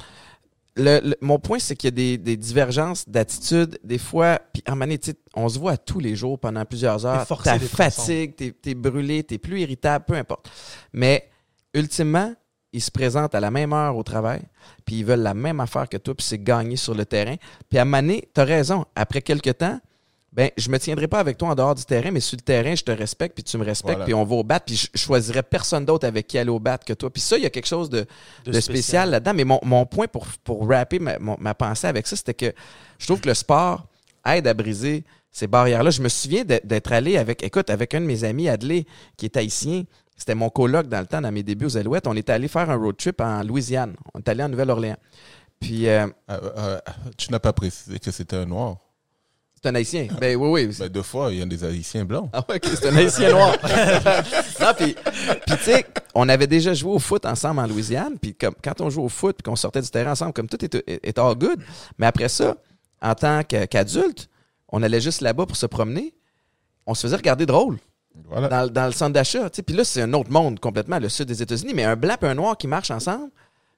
[0.77, 3.79] Le- le- mon point, c'est qu'il y a des, des divergences d'attitude.
[3.83, 4.75] Des fois, puis à
[5.11, 7.27] sais, on se voit tous les jours pendant plusieurs heures.
[7.27, 10.49] forcé Ta d'être fatigue, t'es es brûlé, t'es plus irritable, peu importe.
[10.93, 11.29] Mais,
[11.75, 12.33] ultimement,
[12.73, 14.43] ils se présentent à la même heure au travail,
[14.85, 17.37] puis ils veulent la même affaire que toi, puis c'est gagner sur le terrain.
[17.69, 18.85] Puis à Mané, tu as raison.
[18.95, 19.81] Après quelques temps,
[20.33, 22.75] ben, je me tiendrai pas avec toi en dehors du terrain, mais sur le terrain,
[22.75, 24.05] je te respecte, puis tu me respectes, Voilà.
[24.05, 26.59] puis on va au bat, puis je je choisirais personne d'autre avec qui aller au
[26.61, 27.11] bat que toi.
[27.11, 28.01] Puis ça, il y a quelque chose de,
[28.45, 29.11] De de spécial, spécial.
[29.11, 29.35] là-dedans.
[29.35, 32.53] Mais mon, mon point pour, pour rapper ma, mon- ma pensée avec ça, c'était que
[32.99, 33.87] je trouve que le sport
[34.27, 35.91] aide à briser ces barrières-là.
[35.91, 38.85] Je me souviens d'être allé avec, écoute, avec un de mes amis, Adley,
[39.17, 39.85] qui est haïtien.
[40.17, 42.07] C'était mon coloc dans le temps, dans mes débuts aux Alouettes.
[42.07, 43.95] On était allé faire un road trip en Louisiane.
[44.15, 44.97] On est allé en Nouvelle-Orléans.
[45.61, 46.79] Puis, euh, euh, euh,
[47.17, 48.77] tu n'as pas précisé que c'était un noir.
[49.61, 50.07] C'est un haïtien.
[50.21, 50.77] Ben oui, oui.
[50.79, 52.31] Ben, deux fois, il y a des haïtiens blancs.
[52.33, 53.57] Ah ouais, c'est un haïtien noir.
[54.61, 54.95] non, puis,
[55.49, 55.85] tu sais,
[56.15, 59.09] on avait déjà joué au foot ensemble en Louisiane, puis comme, quand on joue au
[59.09, 61.61] foot, puis qu'on sortait du terrain ensemble, comme tout était est all good.
[61.99, 62.57] Mais après ça,
[63.03, 64.29] en tant qu'adulte,
[64.69, 66.15] on allait juste là-bas pour se promener.
[66.87, 67.79] On se faisait regarder drôle
[68.29, 68.49] Voilà.
[68.49, 69.51] dans, dans le centre d'achat.
[69.51, 71.73] Puis là, c'est un autre monde complètement, le sud des États-Unis.
[71.75, 73.31] Mais un blanc et un noir qui marchent ensemble,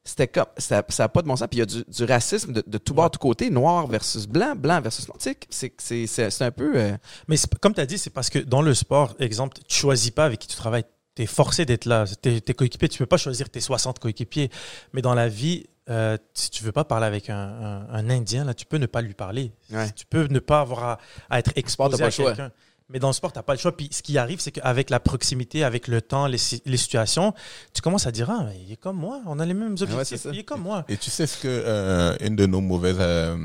[0.05, 1.47] c'était comme ça n'a pas de bon sens.
[1.49, 3.87] Puis il y a du, du racisme de, de tout bord, de tout côté, noir
[3.87, 5.19] versus blanc, blanc versus noir.
[5.19, 6.73] Tu sais, c'est- un peu.
[6.77, 6.97] euh,
[7.29, 10.25] Mais comme tu as dit, c'est parce que dans le sport, exemple, tu choisis pas
[10.25, 10.85] avec qui tu travailles.
[11.15, 12.05] Tu es forcé d'être là.
[12.23, 14.51] Tes, tes coéquipiers, tu peux pas choisir tes 60 coéquipiers.
[14.93, 18.45] Mais dans la vie, euh, si tu veux pas parler avec un, un- un Indien,
[18.45, 19.53] là, tu peux ne pas lui parler.
[19.71, 19.91] Ouais.
[19.93, 20.99] Tu peux ne pas avoir à,
[21.29, 22.53] à être exposé à quelqu'un.
[22.93, 23.77] Mais dans le sport, tu n'as pas le choix.
[23.77, 27.33] Puis ce qui arrive, c'est qu'avec la proximité, avec le temps, les, les situations,
[27.73, 29.83] tu commences à dire Ah, mais il est comme moi, on a les mêmes ouais,
[29.83, 30.85] objectifs, il est comme moi.
[30.89, 33.37] Et tu sais ce que euh, une de nos mauvaises, euh,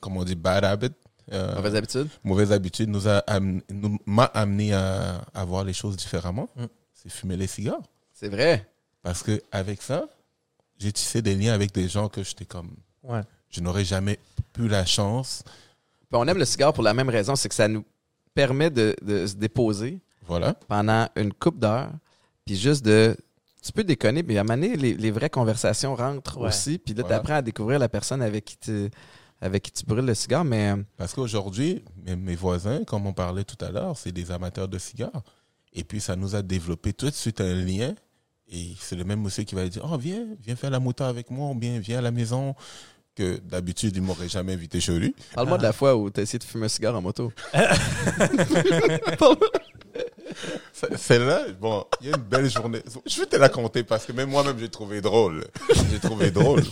[0.00, 0.90] comment on dit, bad habits,
[1.32, 2.08] euh, mauvaise habitude.
[2.24, 3.22] mauvaise habitude nous a
[3.70, 6.48] nous- m'a amené à, à voir les choses différemment.
[6.56, 6.64] Mm.
[6.92, 7.80] C'est fumer les cigares.
[8.12, 8.68] C'est vrai.
[9.02, 10.04] Parce que avec ça,
[10.78, 12.70] j'ai tissé des liens avec des gens que j'étais comme,
[13.02, 13.22] Ouais.
[13.50, 14.18] je n'aurais jamais
[14.58, 15.42] eu la chance.
[16.10, 17.84] Puis on aime le cigare pour la même raison, c'est que ça nous
[18.34, 20.54] permet de, de se déposer Voilà.
[20.68, 21.90] pendant une coupe d'heures,
[22.44, 23.16] puis juste de...
[23.62, 26.48] Tu peux déconner, mais à un moment donné, les, les vraies conversations rentrent Ouais.
[26.48, 27.16] aussi, puis là, Voilà.
[27.16, 28.90] tu apprends à découvrir la personne avec qui tu,
[29.40, 30.72] avec qui tu brûles le cigare, mais...
[30.72, 34.66] euh, Parce qu'aujourd'hui, mes, mes voisins, comme on parlait tout à l'heure, c'est des amateurs
[34.66, 35.22] de cigares.
[35.72, 37.94] Et puis, ça nous a développé tout de suite un lien.
[38.50, 41.30] Et c'est le même monsieur qui va dire, oh, viens, viens faire la moto avec
[41.30, 42.54] moi, ou bien viens à la maison.
[43.14, 45.14] Que d'habitude, il m'aurait jamais invité chez lui.
[45.34, 47.30] Parle-moi de la fois où tu as essayé de fumer un cigare en moto.
[50.96, 52.80] Celle-là, bon, il y a une belle journée.
[53.06, 55.44] Je vais te la compter parce que même moi-même, j'ai trouvé drôle.
[55.90, 56.62] J'ai trouvé drôle.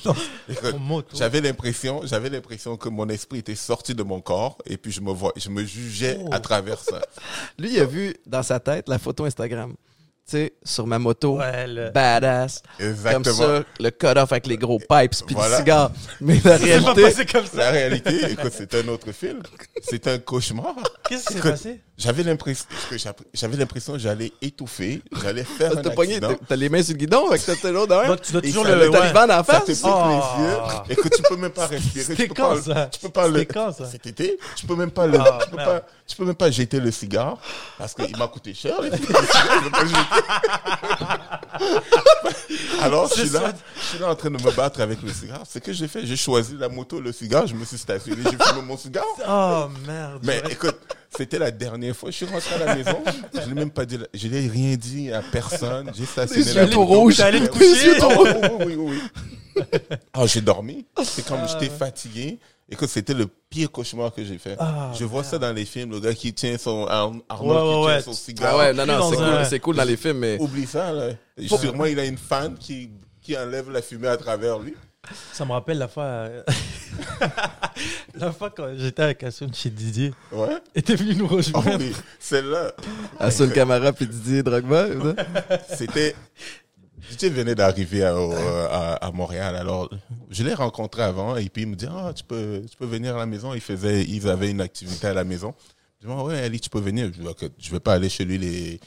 [1.15, 5.01] J'avais l'impression, j'avais l'impression que mon esprit était sorti de mon corps et puis je
[5.03, 6.29] me vois, je me jugeais Oh.
[6.33, 7.01] à travers ça.
[7.59, 9.75] Lui, il a vu dans sa tête la photo Instagram.
[10.29, 13.25] Tu sais, sur ma moto, Ouais, le- badass, Exactement.
[13.25, 15.51] comme ça, le cut-off avec les gros pipes, puis Voilà.
[15.51, 15.91] le cigare.
[16.21, 16.49] Mais la C'est
[16.81, 17.03] pas réalité...
[17.03, 17.57] passé comme ça.
[17.57, 19.41] La réalité, écoute, c'est un autre film.
[19.83, 20.77] C'est un cauchemar.
[21.09, 21.81] Qu'est-ce qui s'est passé?
[21.99, 22.65] J'avais l'impression
[23.35, 26.35] j'avais l'impression que j'allais étouffer, j'allais faire un T'as pogné, accident.
[26.49, 28.09] t'as- les mains sur le guidon avec cette l'autre derrière.
[28.09, 28.85] Donc, tu dois Et toujours ça- le.
[28.87, 29.65] Le taliban en Ça face.
[29.65, 30.05] te pique Oh.
[30.39, 30.57] les yeux.
[30.99, 32.05] Écoute, tu peux même pas respirer.
[32.05, 32.87] C'était Tu peux quand, pas- ça?
[32.87, 33.41] Tu peux pas le.
[33.41, 33.85] C'était quand, ça?
[33.87, 35.19] Cet été, tu peux même pas le.
[35.21, 37.39] Ah, tu, peux même pas jeter le cigare
[37.79, 38.75] parce qu'il m'a coûté cher.
[38.83, 38.91] je.
[42.83, 45.43] Alors, je suis là, je suis là en train de me battre avec le cigare.
[45.49, 46.07] C'est que j'ai fait.
[46.07, 47.47] J'ai choisi la moto, le cigare.
[47.47, 48.23] Je me suis stationné.
[48.25, 49.05] J'ai fumé mon cigare.
[49.29, 50.21] Oh merde.
[50.25, 50.79] Mais écoute,
[51.17, 52.11] c'était la dernière fois.
[52.11, 53.03] Je suis rentré à la maison.
[53.35, 53.99] Je n'ai même pas dit.
[54.13, 55.91] Je n'ai rien dit à personne.
[55.95, 57.23] J'ai stationné Les la moto.
[57.23, 59.01] allé te Oui, coucher oui, oui, oui, oui,
[59.57, 59.69] oui.
[60.13, 60.87] Ah, j'ai dormi.
[61.05, 62.39] C'est comme j'étais fatigué.
[62.73, 64.57] Écoute, c'était le pire cauchemar que j'ai fait.
[64.59, 67.63] Ah, je vois ça dans les films, le gars qui tient son Ar- Arnold Ouais,
[67.63, 68.03] qui ouais, tient ouais.
[68.03, 68.51] son cigare.
[68.55, 70.93] Ah ouais, non, non, c'est cool, un- c'est cool dans les films, mais Oublie ça,
[70.93, 71.09] là.
[71.47, 72.91] Sûrement, il a une fan qui,
[73.21, 74.75] qui enlève la fumée à travers lui.
[75.33, 76.05] Ça me rappelle la fois.
[76.05, 76.43] euh,
[78.15, 80.13] la fois quand j'étais avec Assoun chez Didier.
[80.31, 80.49] Ouais.
[80.75, 81.79] Et t'es venu nous Oh, rejoindre.
[81.79, 81.93] oui.
[82.19, 82.73] Celle-là,
[83.19, 84.87] Hassan Camara puis Didier Drogba.
[85.77, 86.15] c'était.
[87.11, 89.91] DJ venait d'arriver à, au- à, à Montréal, alors
[90.31, 93.17] je l'ai rencontré avant et puis il me dit ah tu peux tu peux venir
[93.17, 93.53] à la maison.
[93.55, 95.55] Il faisait ils avaient une activité à la maison.
[96.01, 97.11] Je dis ah ouais Ali tu peux venir.
[97.17, 98.81] Je je vais pas aller chez lui les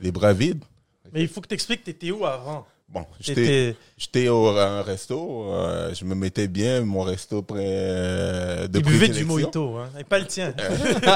[0.00, 0.64] les bras vides.
[1.12, 2.66] Mais il faut que t'expliques, t'étais où avant?
[2.88, 8.80] Bon j'étais au un resto, euh, je me mettais bien mon resto près euh, de
[8.80, 9.88] Il buvait du mojito, hein.
[9.98, 10.52] Et pas le tien.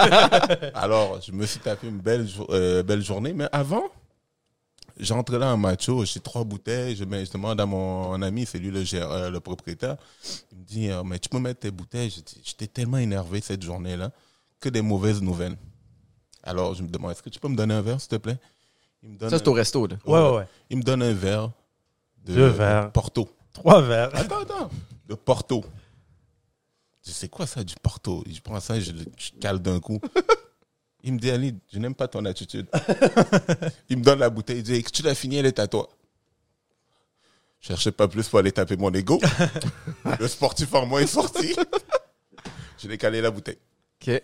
[0.74, 3.34] Alors, je me suis tapé une belle, euh, belle journée.
[3.34, 3.84] Mais avant,
[4.98, 6.96] j'entre là en macho, j'ai trois bouteilles.
[6.96, 9.96] Je, mets- je demande à mon ami, c'est lui le, euh, le propriétaire.
[10.52, 12.10] Il me dit, euh, mais tu peux mettre tes bouteilles?
[12.10, 14.10] Je dis, J'étais tellement énervé cette journée-là
[14.60, 15.56] que des mauvaises nouvelles.
[16.42, 18.38] Alors, je me demande, est-ce que tu peux me donner un verre, s'il te plaît?
[19.02, 19.96] Il me donne, Ça, c'est au resto, là.
[20.06, 20.46] Ouais, ouais, ouais.
[20.70, 21.50] il me donne un verre
[22.24, 22.86] de, Deux verres.
[22.86, 23.28] de Porto.
[23.52, 24.14] Trois verres.
[24.14, 24.70] Attends, attends.
[25.08, 25.64] De Porto.
[27.02, 28.24] Je dis, c'est quoi ça du Porto?
[28.28, 30.00] Je prends ça et je, le- je cale d'un coup.
[31.06, 32.66] Il me dit, Ali, je n'aime pas ton attitude.
[33.88, 34.58] il me donne la bouteille.
[34.58, 35.88] Il dit, tu l'as fini, elle est à toi.
[37.60, 39.20] Je cherchais pas plus pour aller taper mon ego.
[40.18, 41.54] Le sportif en moi est sorti.
[42.82, 43.58] je l'ai calé la bouteille.
[44.02, 44.20] OK.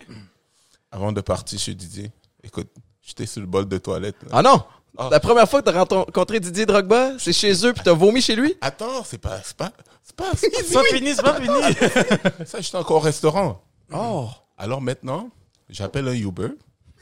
[0.91, 2.11] Avant de partir chez Didier,
[2.43, 2.69] écoute,
[3.01, 4.21] j'étais sur le bol de toilette.
[4.23, 4.29] là.
[4.33, 4.61] Ah non!
[4.97, 5.07] Ah.
[5.09, 8.35] La première fois que t'as rencontré Didier Drogba, c'est chez eux, puis t'as vomi chez
[8.35, 8.55] lui?
[8.59, 9.71] Attends, c'est pas, c'est pas,
[10.03, 12.45] c'est pas, c'est pas C'est pas fini, c'est pas fini.
[12.45, 13.63] ça, j'étais encore au restaurant.
[13.91, 14.27] Oh!
[14.57, 15.29] Alors maintenant,
[15.69, 16.49] j'appelle un Uber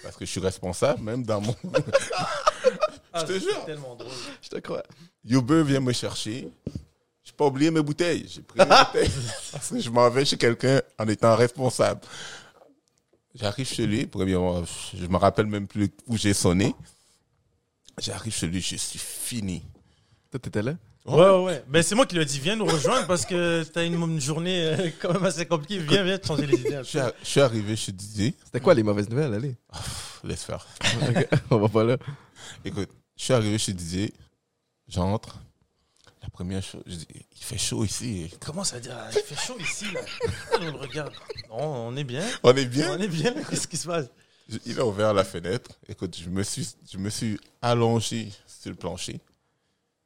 [0.03, 1.55] parce que je suis responsable, même dans mon.
[3.15, 3.65] je te jure.
[3.65, 4.11] tellement drôle.
[4.41, 4.83] Je te crois.
[5.25, 6.49] Uber vient me chercher.
[7.23, 8.25] J'ai pas oublié mes bouteilles.
[8.27, 9.11] J'ai pris mes bouteilles
[9.51, 12.01] parce que je m'en vais chez quelqu'un en étant responsable.
[13.33, 16.75] J'arrive chez lui, premièrement, je me rappelle même plus où j'ai sonné.
[17.97, 19.63] J'arrive chez lui, je suis fini.
[20.31, 20.73] Toi, t'étais là?
[21.05, 21.63] Ouais, ouais, ouais.
[21.67, 24.21] Ben, c'est moi qui lui ai dit, viens nous rejoindre parce que t'as une, une
[24.21, 25.79] journée euh, quand même assez compliquée.
[25.79, 26.77] Viens, viens te changer les idées.
[26.77, 28.35] Je suis, ar- je suis arrivé chez Didier.
[28.45, 29.33] C'était quoi les mauvaises nouvelles?
[29.33, 29.55] Allez?
[29.71, 30.65] Pff, Laisse faire.
[31.09, 31.97] Ok, On va pas là.
[32.63, 34.13] Écoute, je suis arrivé chez Didier.
[34.87, 35.39] J'entre.
[36.21, 38.29] La première chose, je dis, il fait chaud ici.
[38.45, 40.01] Comment ça veut dire ah, Il fait chaud ici, là?
[40.59, 41.13] On le regarde.
[41.49, 42.23] Non, on est bien.
[42.43, 42.95] On est bien.
[42.95, 43.33] On est bien.
[43.49, 44.05] Qu'est-ce qui se passe?
[44.67, 45.71] Il a ouvert la fenêtre.
[45.89, 49.19] Écoute, je me suis, je me suis allongé sur le plancher.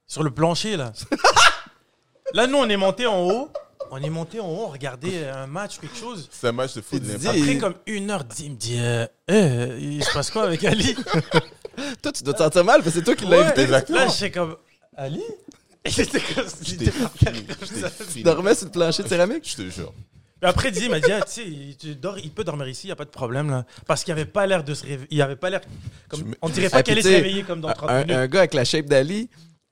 [0.07, 0.91] Sur le plancher, là.
[2.33, 3.49] Là, nous, on est monté en haut.
[3.91, 6.27] On est monté en haut, on regardait un match, quelque chose.
[6.31, 7.01] C'est un match de foot.
[7.01, 10.63] Didier- Après, comme une heure, il me dit euh, Eh, il se passe quoi avec
[10.63, 10.95] Ali?
[12.01, 13.43] Toi, tu dois te sentir mal parce que c'est toi qui l'as Ouais.
[13.45, 13.61] invité.
[13.61, 13.97] Exactement.
[13.99, 14.57] Là, j'étais comme
[14.97, 15.21] Ali?
[15.85, 17.43] Il était comme il J'étais était par fini.
[17.43, 17.91] terre comme J'étais ça.
[17.91, 18.23] Tu fini.
[18.23, 19.47] dormais sur le plancher de céramique?
[19.47, 19.93] Je te jure.
[20.41, 22.85] Puis après, Didier m'a dit ah, Tu sais, il, tu dors- il peut dormir ici,
[22.85, 23.51] il n'y a pas de problème.
[23.51, 23.65] là.
[23.85, 25.07] Parce qu'il avait pas l'air de se réveiller.
[25.11, 25.61] Il avait pas l'air.
[26.09, 28.15] Comme, on dirait Ah, pas qu'il allait puis se réveiller comme dans 30 Un, minutes.
[28.15, 29.29] un gars avec la shape d'Ali,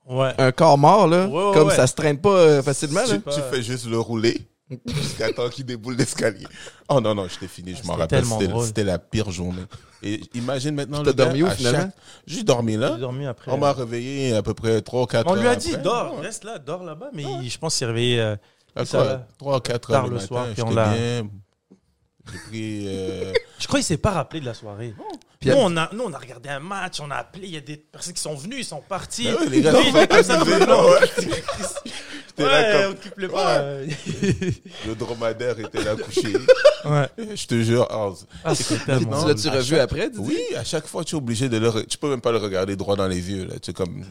[0.08, 0.34] Ouais.
[0.38, 1.74] un corps mort, là, Ouais, ouais, comme ouais.
[1.76, 3.00] ça se traîne pas euh, facilement.
[3.06, 3.18] Tu, Là.
[3.20, 4.38] pas- tu fais juste le rouler
[4.86, 6.46] jusqu'à temps qu'il déboule l'escalier.
[6.88, 8.24] Oh non, non, j'étais fini, je m'en c'était rappelle.
[8.38, 9.62] tellement C'était la pire journée.
[10.02, 11.78] Et imagine maintenant le gars, dormi où, finalement?
[11.80, 11.94] chaque-
[12.26, 12.92] J'ai dormi là.
[12.94, 13.50] J'ai dormi après.
[13.50, 15.40] On m'a réveillé à peu près 3 ou 4 On heures.
[15.42, 15.82] lui a dit après.
[15.82, 17.08] dors, reste là, dors là-bas.
[17.14, 18.20] Mais il- je pense qu'il s'est réveillé.
[18.20, 18.36] euh,
[18.76, 19.04] À quoi?
[19.04, 19.26] va.
[19.38, 21.28] 3 ou 4 Tard heures le le soir, matin, puis on l'a- bien.
[22.32, 22.84] J'ai pris...
[22.88, 24.94] euh, Je crois qu'il s'est pas rappelé de la soirée.
[25.40, 27.54] Puis nous, elle- on a, nous, on a regardé un match, on a appelé, il
[27.54, 29.24] y a des personnes qui sont venues, ils sont partis.
[29.24, 31.00] Ben ouais, les gars, Lui, il était comme ça, Ouais.
[32.36, 33.58] J'étais là Ouais, comme- occupe-le pas.
[33.58, 33.86] euh.
[34.86, 36.32] Le dromadaire était là couché.
[36.84, 37.08] Ouais.
[37.36, 37.86] Je te jure.
[37.92, 40.10] oh, Ah, c'est Puis tellement tu Non, l'as-tu revu chaque- après?
[40.18, 41.68] Oui, à chaque fois, tu es obligé de le...
[41.68, 43.44] re- Tu peux même pas le regarder droit dans les yeux.
[43.46, 43.58] Là.
[43.60, 44.04] Tu es comme...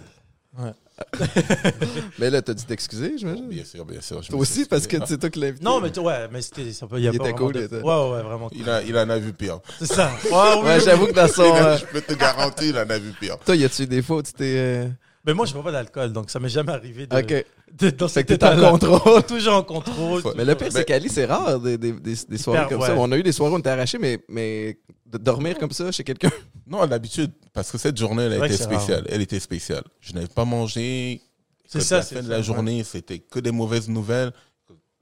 [2.20, 3.48] Mais là, t'as dû t'excuser, j'imagine.
[3.50, 4.22] Bien sûr, bien sûr.
[4.22, 5.64] je Toi aussi, parce que c'est toi qui l'as invité.
[5.66, 6.72] Non, mais tu- ouais, mais c'était.
[6.72, 8.22] ça peut- Il y a Il pas était vraiment cool, de- il était- Ouais, ouais,
[8.22, 8.58] vraiment cool.
[8.60, 9.60] Il, a, il en a vu pire.
[9.80, 10.12] C'est ça.
[10.26, 10.38] Ouais, oui,
[10.68, 10.82] Ouais, oui.
[10.86, 11.42] j'avoue que dans son.
[11.56, 13.38] euh, Je peux te garantir, il en a vu pire.
[13.46, 14.56] Toi, y a-tu des fois où tu t'es.
[14.58, 14.88] euh,
[15.26, 17.16] Mais moi, je bois pas d'alcool, donc ça m'est jamais arrivé de.
[17.16, 17.46] Ok.
[17.72, 19.24] de- dans Fait cet que t'es en contrôle.
[19.28, 20.22] Toujours en contrôle.
[20.36, 22.96] Mais le pire, c'est qu'Ali, c'est rare des, des, des, des soirées comme ça.
[22.98, 25.92] On a eu des soirées où on était arrachés, mais, mais de dormir comme ça
[25.92, 26.32] chez quelqu'un.
[26.68, 28.52] Non, d'habitude, parce que cette journée, elle rare.
[28.52, 29.06] spéciale.
[29.10, 29.84] Elle était spéciale.
[30.02, 31.22] Je n'avais pas mangé.
[31.66, 32.44] C'est ça, La c'est fin de ça, la ouais.
[32.44, 34.32] journée, c'était que des mauvaises nouvelles.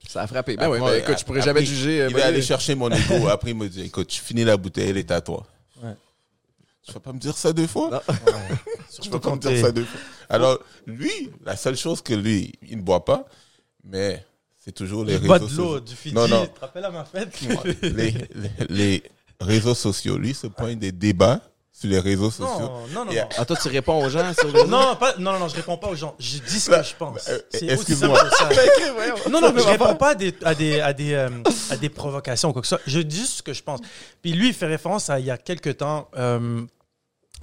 [0.08, 0.56] Ça a frappé.
[0.56, 2.02] Ben oui, ben écoute, je pourrais après, jamais juger.
[2.02, 3.28] euh, Il ben, est allé chercher mon ego.
[3.30, 5.46] Après, il me dit Écoute, tu finis la bouteille, elle est à toi.
[6.84, 8.02] Tu vas pas me dire ça deux fois?
[9.00, 10.00] Tu vas pas me dire ça deux fois.
[10.28, 13.24] Alors, lui, la seule chose que lui, il ne boit pas,
[13.84, 14.24] mais
[14.58, 15.80] c'est toujours les Il boit réseaux de l'eau, sociaux.
[15.80, 16.14] du Fiji.
[16.14, 16.46] Non, non.
[16.46, 17.38] Tu te rappelles à ma fête?
[17.82, 19.02] Les, les, les
[19.40, 20.18] réseaux sociaux.
[20.18, 21.40] Lui, se pointe des débats
[21.82, 22.46] sur les réseaux sociaux.
[22.60, 23.10] Non, non, non.
[23.12, 23.28] Et- non.
[23.38, 24.64] Ah, toi, tu réponds aux gens sur les.
[24.64, 26.14] Non, pas, non, non, non, je réponds pas aux gens.
[26.18, 27.28] Je dis ce que je pense.
[27.28, 28.18] Euh, C'est aussi excuse-moi.
[29.30, 31.28] Non, non, mais je réponds pas à des, à des, à des, euh,
[31.70, 32.84] à des provocations ou quoi que ce soit.
[32.86, 33.80] Je dis ce que je pense.
[34.22, 36.08] Puis lui, il fait référence à il y a quelques temps.
[36.16, 36.62] euh,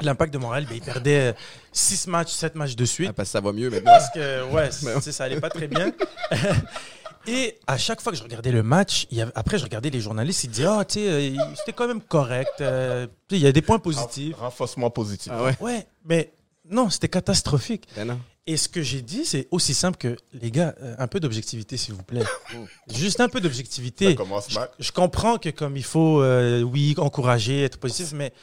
[0.02, 1.36] L'impact de Montréal, ben, il perdait
[1.74, 3.10] 6 matchs, 7 matchs de suite.
[3.10, 3.92] Ah, parce que ça va mieux maintenant.
[3.92, 5.92] Parce que, ouais, c'est- tu sais, ça allait pas très bien.
[7.32, 9.90] Et à chaque fois que je regardais le match, il y avait- après, je regardais
[9.90, 12.50] les journalistes, ils disaient, ah, tu sais, euh, c'était quand même correct.
[12.62, 14.36] euh, il y a des points positifs.
[14.38, 15.32] Renforcement positif.
[15.36, 15.58] Ah ouais?
[15.60, 16.34] Ouais, mais
[16.70, 17.88] non, c'était catastrophique.
[17.96, 18.20] Ben non.
[18.48, 21.78] Et ce que j'ai dit, c'est aussi simple que, les gars, euh, un peu d'objectivité,
[21.78, 22.24] s'il vous plaît.
[22.88, 24.16] Juste un peu Ça d'objectivité.
[24.16, 24.70] commence mal.
[24.80, 28.34] Je comprends que comme il faut, euh, oui, encourager, être positif, mais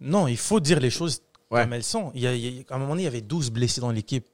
[0.00, 1.62] non, il faut dire les choses Ouais.
[1.62, 2.10] comme elles sont.
[2.14, 3.80] Il y a, il y a- à un moment donné, il y avait 12 blessés
[3.80, 4.26] dans l'équipe.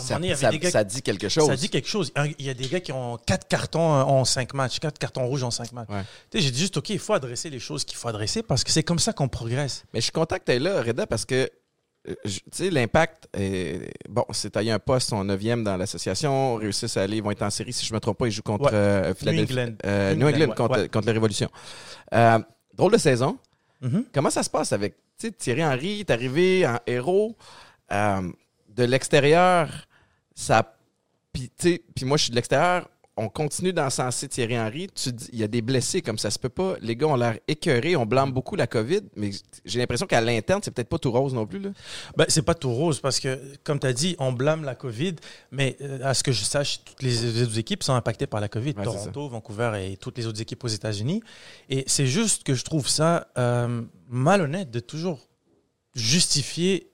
[0.00, 1.46] Ça, donné, dit quelque chose.
[1.46, 2.12] ça dit quelque chose.
[2.38, 5.26] Il y a des gars qui ont quatre cartons euh, en cinq matchs, quatre cartons
[5.26, 5.88] rouges en cinq matchs.
[5.90, 6.02] Ouais.
[6.30, 8.64] Tu sais, J'ai dit juste, OK, il faut adresser les choses qu'il faut adresser parce
[8.64, 9.84] que c'est comme ça qu'on progresse.
[9.92, 11.50] Mais je suis content que tu là, Reda, parce que
[12.08, 16.56] euh, je- tu sais, l'impact, est- bon, c'est taillé un poste, en 9e dans l'association,
[16.56, 18.32] réussissent à aller, ils vont être en série, si je ne me trompe pas, ils
[18.32, 18.70] jouent contre Ouais.
[18.74, 19.74] euh, Philadelphie- England.
[19.86, 20.54] euh, New New England
[20.90, 21.48] contre, la Révolution.
[22.14, 22.38] Euh,
[22.74, 23.38] drôle de saison.
[23.82, 24.06] Mhm.
[24.12, 24.94] Comment ça se passe avec
[25.38, 27.36] Thierry Henry, est arrivé en héros
[28.76, 29.68] de l'extérieur,
[30.34, 30.76] ça
[31.32, 31.50] puis
[31.94, 35.42] puis moi je suis de l'extérieur, on continue d'encenser Thierry Henry, tu dis il y
[35.42, 38.32] a des blessés comme ça se peut pas, les gars ont l'air écœurés, on blâme
[38.32, 39.30] beaucoup la Covid, mais
[39.64, 41.70] j'ai l'impression qu'à l'interne, c'est peut-être pas tout rose non plus là.
[42.16, 45.16] Ben, c'est pas tout rose parce que, comme tu as dit, on blâme la COVID,
[45.50, 48.48] mais euh, à ce que je sache, toutes les autres équipes sont impactées par la
[48.48, 48.74] COVID.
[48.78, 51.22] Ouais, Toronto, Vancouver et toutes les autres équipes aux États-Unis.
[51.68, 55.28] Et c'est juste que je trouve ça euh, malhonnête de toujours
[55.94, 56.91] justifier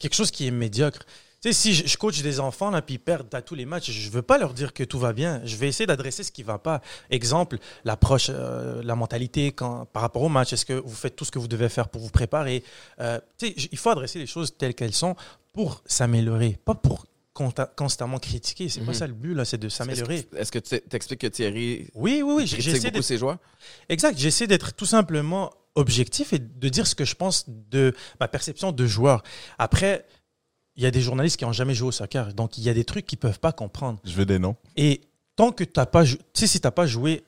[0.00, 1.04] quelque chose qui est médiocre.
[1.42, 3.64] Tu sais, si je, je coach des enfants, là, puis ils perdent à tous les
[3.64, 5.40] matchs, je ne veux pas leur dire que tout va bien.
[5.44, 6.82] Je vais essayer d'adresser ce qui ne va pas.
[7.08, 10.52] Exemple, l'approche, euh, la mentalité quand, par rapport au match.
[10.52, 12.62] Est-ce que vous faites tout ce que vous devez faire pour vous préparer?
[13.00, 15.16] Euh, tu sais, Il faut adresser les choses telles qu'elles sont
[15.54, 17.06] pour s'améliorer, pas pour
[17.74, 18.68] constamment critiquer.
[18.68, 18.94] C'est pas Mhm.
[18.98, 20.28] ça le but, là, c'est de s'améliorer.
[20.36, 22.44] Est-ce que tu t'expliques que Thierry Oui, oui, oui.
[22.44, 23.38] critique J'essaie beaucoup d'être ses joueurs?
[23.88, 24.18] Exact.
[24.18, 28.72] J'essaie d'être tout simplement objectif et de dire ce que je pense de ma perception
[28.72, 29.22] de joueur.
[29.58, 30.04] Après,
[30.76, 32.32] il y a des journalistes qui n'ont jamais joué au soccer.
[32.34, 33.98] Donc, il y a des trucs qu'ils ne peuvent pas comprendre.
[34.04, 34.56] Je veux des noms.
[34.76, 35.02] Et
[35.36, 37.22] tant que tu n'as pas, jou- tu sais, si tu n'as pas joué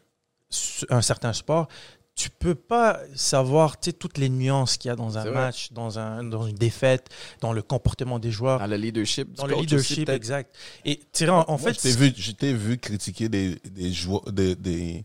[0.90, 1.68] un certain sport,
[2.14, 5.72] tu peux pas savoir tu sais, toutes les nuances qu'il y a dans un match,
[5.72, 7.08] dans, un, dans une défaite,
[7.40, 10.54] dans le comportement des joueurs, Dans le leadership dans le aussi, leadership, exact.
[10.84, 14.54] Et Thierry, en, en Moi, fait, je t'ai vu, vu critiquer des, des joueurs, des,
[14.54, 15.04] des,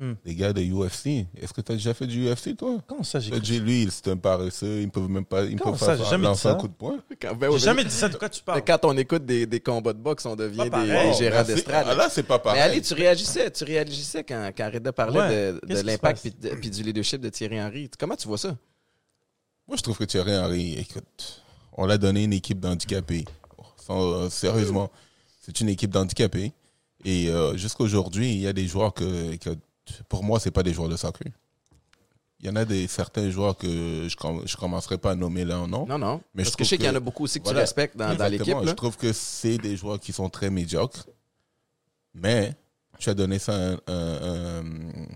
[0.00, 0.12] Hmm.
[0.24, 1.26] des gars de UFC.
[1.36, 2.76] Est-ce que tu as déjà fait du UFC, toi?
[2.86, 4.78] comment ça, j'ai Jay, lui, c'est un paresseux.
[4.80, 6.52] Ils ne peuvent même pas, ils peuvent ça, pas j'ai faire- jamais dit lancer un
[6.52, 6.56] ça?
[6.56, 6.98] coup de poing.
[7.20, 8.08] Quand, ben j'ai mais- jamais dit ça.
[8.08, 8.58] De quoi tu parles?
[8.58, 11.86] mais quand on écoute des, des combats de boxe, on devient des, gérants d'estrade.
[11.90, 12.60] Ah, là, c'est pas Mais pareil.
[12.62, 15.52] Ali, tu réagissais, tu réagissais quand, quand Reda parlait Ouais.
[15.68, 16.30] de, de l'impact puis
[16.60, 17.90] puis du leadership de Thierry Henry.
[17.98, 18.56] Comment tu vois ça?
[19.66, 21.42] Moi, je trouve que Thierry Henry, écoute,
[21.72, 23.24] on l'a donné une équipe d'handicapés.
[23.90, 24.92] Euh, sérieusement,
[25.40, 26.52] c'est une équipe d'handicapés.
[27.04, 29.50] Et euh, jusqu'à aujourd'hui, il y a des joueurs que, que
[30.08, 31.28] pour moi, c'est pas des joueurs de soccer.
[32.40, 35.44] Il y en a des certains joueurs que je com- je commencerai pas à nommer
[35.44, 35.86] là non.
[35.86, 36.20] Non, non.
[36.34, 37.60] Mais Parce je que je trouve sais qu'il y en a beaucoup aussi que voilà.
[37.60, 38.56] tu respectes dans, dans l'équipe.
[38.64, 41.06] Je trouve que c'est des joueurs qui sont très médiocres.
[42.14, 42.54] Mais
[42.98, 45.06] tu as donné ça à un, un- un-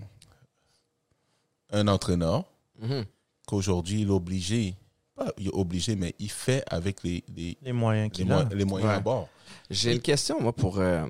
[1.70, 2.44] un entraîneur
[2.80, 3.04] Mhm.
[3.46, 4.74] qu'aujourd'hui, il est obligé,
[5.14, 8.44] pas il est obligé, mais il fait avec les, les, les moyens qu'il mo- a.
[8.52, 8.96] les moyens Ouais.
[8.96, 9.28] à bord.
[9.70, 10.78] J'ai une question, moi, pour.
[10.80, 11.06] euh,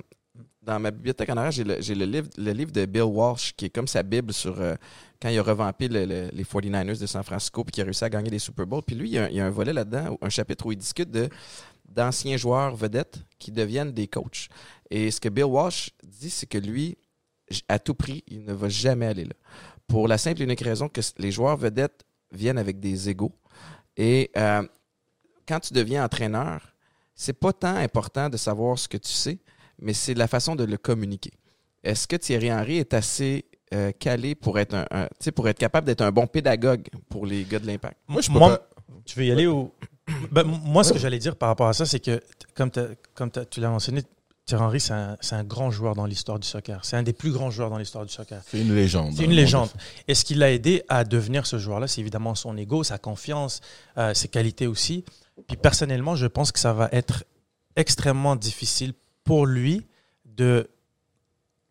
[0.63, 4.03] dans ma bibliothèque en arrière, j'ai le, livre, de Bill Walsh, qui est comme sa
[4.03, 4.75] Bible sur euh,
[5.21, 8.05] quand il a revampé le- le- les 49ers de San Francisco puis qu'il a réussi
[8.05, 8.83] à gagner des Super Bowls.
[8.87, 11.29] Puis lui, il y a, un- volet là-dedans, un chapitre où il discute de
[11.89, 14.49] d'anciens joueurs vedettes qui deviennent des coachs.
[14.89, 16.97] Et ce que Bill Walsh dit, c'est que lui,
[17.69, 19.35] à tout prix, il ne va jamais aller là.
[19.87, 23.35] Pour la simple et unique raison que les joueurs vedettes viennent avec des égaux.
[23.99, 24.63] Et euh,
[25.47, 26.73] quand tu deviens entraîneur,
[27.15, 29.39] c'est pas tant important de savoir ce que tu sais,
[29.83, 31.33] mais c'est la façon de le communiquer.
[31.85, 35.49] Est-ce que Thierry Henry est assez euh, calé pour être un, un- tu sais, pour
[35.49, 37.97] être capable d'être un bon pédagogue pour les gars de l'impact?
[38.09, 38.68] Moi, je peux Moi, pas-
[39.05, 39.72] Tu veux y aller ou.
[40.30, 42.20] Ben, moi, ce que j'allais dire par rapport à ça, c'est que,
[42.55, 42.70] comme,
[43.14, 44.03] comme tu l'as mentionné,
[44.45, 46.85] Thierry Henry, c'est un, c'est un grand joueur dans l'histoire du soccer.
[46.85, 48.43] C'est un des plus grands joueurs dans l'histoire du soccer.
[48.47, 49.14] C'est une légende.
[49.16, 49.70] C'est une légende.
[50.09, 53.61] Et ce qui l'a aidé à devenir ce joueur-là, c'est évidemment son ego, sa confiance,
[53.97, 55.05] euh, ses qualités aussi.
[55.47, 57.24] Puis personnellement, je pense que ça va être
[57.76, 58.93] extrêmement difficile
[59.25, 59.87] pour lui
[60.25, 60.68] de,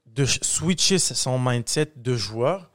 [0.07, 2.70] de ch- switcher son mindset de joueur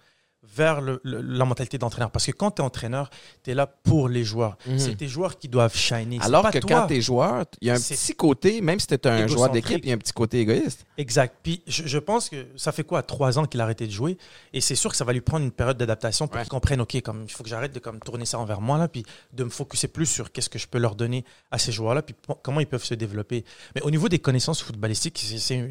[0.57, 2.11] vers le- le- la mentalité d'entraîneur.
[2.11, 3.11] Parce que quand tu es entraîneur,
[3.45, 4.57] tu es là pour les joueurs.
[4.67, 4.79] Mhm.
[4.79, 6.19] C'est tes joueurs qui doivent shiner.
[6.23, 6.71] Alors pas que toi.
[6.83, 9.27] quand tu es joueur, il y a un petit côté, même si tu es un
[9.27, 10.85] joueur d'équipe, il y a un petit côté égoïste.
[10.99, 11.35] Exact.
[11.43, 14.17] Puis je, je pense que ça fait quoi, trois ans qu'il a arrêté de jouer,
[14.53, 16.43] et c'est sûr que ça va lui prendre une période d'adaptation pour Ouais.
[16.43, 18.89] qu'il comprenne, ok, comme il faut que j'arrête de comme tourner ça envers moi là,
[18.89, 22.03] puis de me focuser plus sur qu'est-ce que je peux leur donner à ces joueurs-là,
[22.03, 23.45] puis comment ils peuvent se développer.
[23.75, 25.67] Mais au niveau des connaissances footballistiques, c'est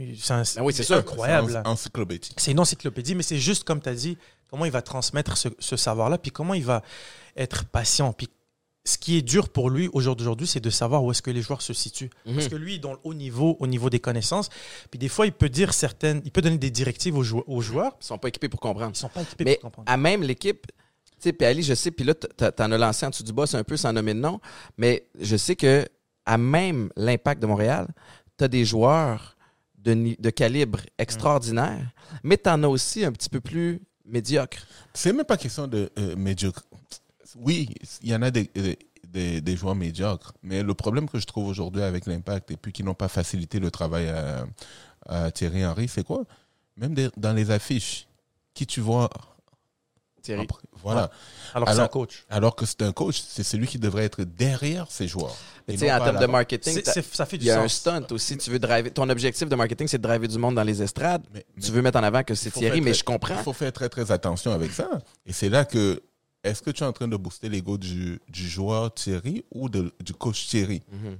[0.58, 1.52] Ah oui, incroyable.
[1.52, 2.32] C'est en- encyclopédie.
[2.38, 4.18] C'est une encyclopédie, mais c'est juste comme tu as dit,
[4.56, 6.82] comment il va transmettre ce, ce savoir-là, puis comment il va
[7.36, 8.14] être patient.
[8.14, 8.30] Puis
[8.86, 11.32] ce qui est dur pour lui au jour d'aujourd'hui, c'est de savoir où est-ce que
[11.32, 12.10] les joueurs se situent.
[12.26, 12.36] Mhm.
[12.36, 14.48] Parce que lui, dans le haut niveau, au niveau des connaissances,
[14.90, 17.60] puis des fois, il peut dire certaines, il peut donner des directives aux, jou- aux
[17.60, 17.98] joueurs.
[18.00, 18.92] Ils sont pas équipés pour comprendre.
[18.96, 19.92] Ils sont pas équipés Mais pour comprendre.
[19.92, 20.74] à même l'équipe, tu
[21.20, 23.64] sais, puis Ali, je sais, puis là, t'en as lancé en dessous du boss un
[23.66, 24.40] peu sans nommer de nom,
[24.78, 25.86] mais je sais que
[26.26, 27.88] à même l'impact de Montréal,
[28.38, 29.36] tu as des joueurs
[29.78, 31.92] de, calibre extraordinaire,
[32.24, 34.60] mais tu en as aussi un petit peu plus médiocre.
[34.94, 36.64] C'est même pas question de euh, médiocre.
[37.38, 37.70] Oui,
[38.02, 38.50] il y en a des,
[39.04, 42.72] des, des- joueurs médiocres, mais le problème que je trouve aujourd'hui avec l'impact et puis
[42.72, 44.46] qui n'ont pas facilité le travail à,
[45.08, 46.24] à Thierry Henry, c'est quoi?
[46.78, 48.08] Même dans les affiches,
[48.54, 49.10] qui tu vois
[50.26, 50.42] Thierry.
[50.44, 51.10] après- Voilà.
[51.54, 52.26] Alors que c'est un coach.
[52.30, 55.36] Alors que c'est un coach, c'est celui qui devrait être derrière ses joueurs.
[55.68, 58.38] Tu sais, en termes de marketing, ça fait du y a un stunt aussi.
[58.38, 61.24] Tu veux driver, ton objectif de marketing, c'est de driver du monde dans les estrades.
[61.34, 63.36] Mais- Tu veux mettre en avant que c'est Thierry, mais très- je comprends.
[63.38, 64.90] Il faut faire très très attention avec ça.
[65.26, 66.02] Et c'est là que,
[66.44, 69.92] est-ce que tu es en train de booster l'ego du, du joueur Thierry ou de-
[70.04, 70.84] du coach Thierry?
[70.92, 71.18] Mhm.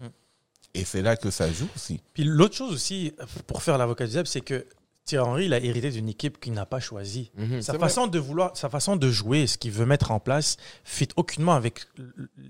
[0.76, 2.02] Et c'est là que ça joue aussi.
[2.14, 3.14] Puis l'autre chose aussi,
[3.48, 4.66] pour faire l'avocat du diable, c'est que
[5.06, 7.32] Thierry Henry, il a hérité d'une équipe qu'il n'a pas choisie.
[7.38, 7.62] Mhm.
[7.62, 7.80] Sa vrai.
[7.80, 11.54] façon de vouloir, sa façon de jouer, ce qu'il veut mettre en place, fit aucunement
[11.54, 11.82] avec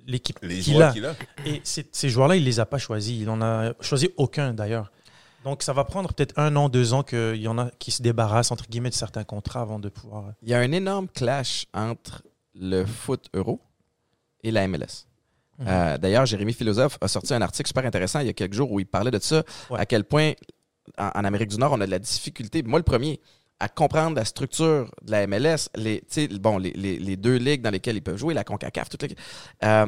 [0.08, 0.94] l'équipe qu'il a.
[1.46, 3.20] Et ces, joueurs-là, il les a pas choisis.
[3.20, 4.90] Il en a choisi aucun d'ailleurs.
[5.44, 8.02] Donc ça va prendre peut-être un an, deux ans qu'il y en a qui se
[8.02, 10.32] débarrassent entre guillemets de certains contrats avant de pouvoir.
[10.42, 12.24] Il y a un énorme clash entre
[12.56, 13.60] le foot euro
[14.44, 15.06] et la MLS.
[15.60, 15.68] Mhm.
[15.68, 18.72] Euh, D'ailleurs, Jérémy Philosophe a sorti un article super intéressant il y a quelques jours
[18.72, 19.80] où il parlait de ça, Ouais.
[19.80, 20.32] à quel point
[20.98, 23.20] en, Amérique du Nord, on a de la difficulté, moi le premier,
[23.60, 26.04] à comprendre la structure de la MLS, les,
[26.40, 29.16] bon, les, les- les deux ligues dans lesquelles ils peuvent jouer, la CONCACAF, toutes les...
[29.64, 29.88] Euh,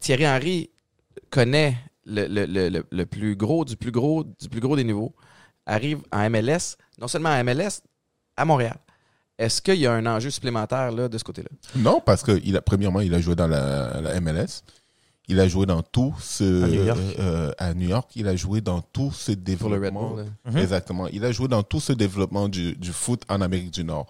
[0.00, 0.70] Thierry Henry
[1.30, 4.84] connaît le, le- le- le- le plus gros du plus gros du plus gros des
[4.84, 5.14] niveaux
[5.64, 7.80] arrive en MLS, non seulement en MLS,
[8.36, 8.76] à Montréal.
[9.38, 11.48] Est-ce qu'il y a un enjeu supplémentaire là, de ce côté-là?
[11.74, 14.62] Non, parce que il a, premièrement, il a joué dans la, la MLS.
[15.28, 17.00] Il a joué dans tout ce À New York.
[17.18, 18.10] euh, à New York.
[18.14, 20.10] Il a joué dans tout ce Pour le Red développement.
[20.10, 20.24] Bull.
[20.44, 20.50] là.
[20.52, 20.58] Mhm.
[20.58, 21.06] Exactement.
[21.08, 24.06] Il a joué dans tout ce développement du, du foot en Amérique du Nord.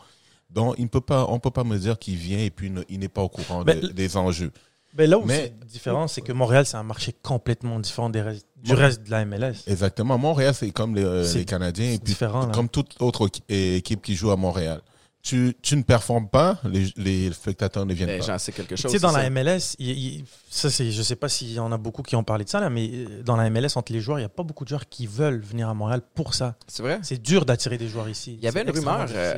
[0.51, 2.83] Donc, il ne peut pas, on peut pas me dire qu'il vient et puis ne-
[2.89, 4.53] il n'est pas au courant Mais de- l- des enjeux.
[4.99, 8.47] Mais là où c'est différent, c'est que Montréal, c'est un marché complètement différent des restes-
[8.62, 9.64] du reste de la MLS.
[9.67, 10.17] Exactement.
[10.19, 12.14] Montréal, c'est comme les, euh, les Canadiens et c'est puis
[12.55, 13.43] comme toute autre équi-
[13.77, 14.81] équipe qui joue à Montréal.
[15.29, 18.27] Tu, tu ne performes pas, les, les spectateurs ne viennent Ben, pas.
[18.27, 18.93] J'en sais quelque Tu chose.
[18.93, 19.29] sais, dans la.
[19.29, 22.22] MLS, il- il- ça c'est, je sais pas s'il y en a beaucoup qui ont
[22.22, 24.29] parlé de ça là, mais euh, dans la MLS entre les joueurs, il n'y a
[24.29, 26.55] pas beaucoup de joueurs qui veulent venir à Montréal pour ça.
[26.68, 27.01] C'est vrai?
[27.03, 28.35] C'est dur d'attirer des joueurs ici.
[28.39, 29.35] Il y avait une rumeur, euh,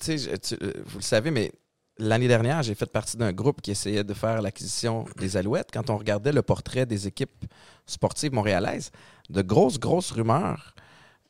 [0.00, 1.50] tu tu- euh, vous le savez, mais
[1.98, 5.70] l'année dernière, j'ai fait partie d'un groupe qui essayait de faire l'acquisition des Alouettes.
[5.72, 7.44] Quand on regardait le portrait des équipes
[7.86, 8.92] sportives montréalaises,
[9.30, 10.74] de grosses, grosses rumeurs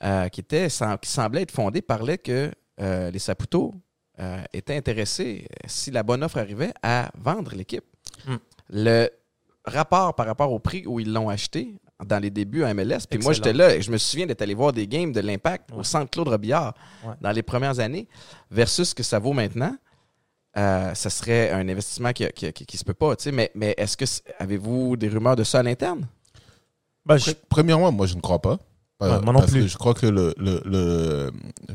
[0.05, 0.68] euh, qui, étaient,
[1.01, 3.74] qui semblaient être fondées parlaient que euh, les Saputo
[4.20, 7.85] euh, étaient intéressés, euh, si la bonne offre arrivait, à vendre l'équipe.
[8.26, 8.37] Hmm.
[8.70, 9.09] Le
[9.64, 11.74] rapport par rapport au prix où ils l'ont acheté
[12.05, 14.55] dans les débuts à MLS, puis moi j'étais là et je me souviens d'être allé
[14.55, 16.74] voir des games de l'Impact au centre Claude Robillard
[17.05, 17.14] Ouais.
[17.20, 18.07] dans les premières années
[18.51, 19.74] versus ce que ça vaut maintenant,
[20.57, 23.14] euh, ça serait un investissement qui, qui, qui- qui se peut pas.
[23.16, 23.33] tu sais.
[23.33, 24.05] Mais, mais est-ce que
[24.39, 26.07] avez-vous des rumeurs de ça à l'interne?
[27.11, 28.59] Je- Pre- Premièrement, moi, je ne crois pas.
[29.01, 29.61] Ouais, moi non parce plus.
[29.62, 31.32] que je crois que le, le, le-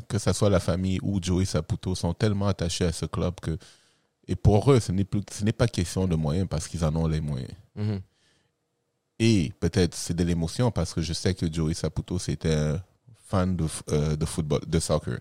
[0.09, 3.57] que ça soit la famille ou Joey Saputo sont tellement attachés à ce club que
[4.27, 6.95] et pour eux, ce n'est plus ce n'est pas question de moyens parce qu'ils en
[6.95, 7.51] ont les moyens.
[7.75, 8.01] Mhm.
[9.19, 12.81] Et peut-être c'est de l'émotion parce que je sais que Joey Saputo c'était un
[13.27, 15.19] fan de, euh, de football, de soccer.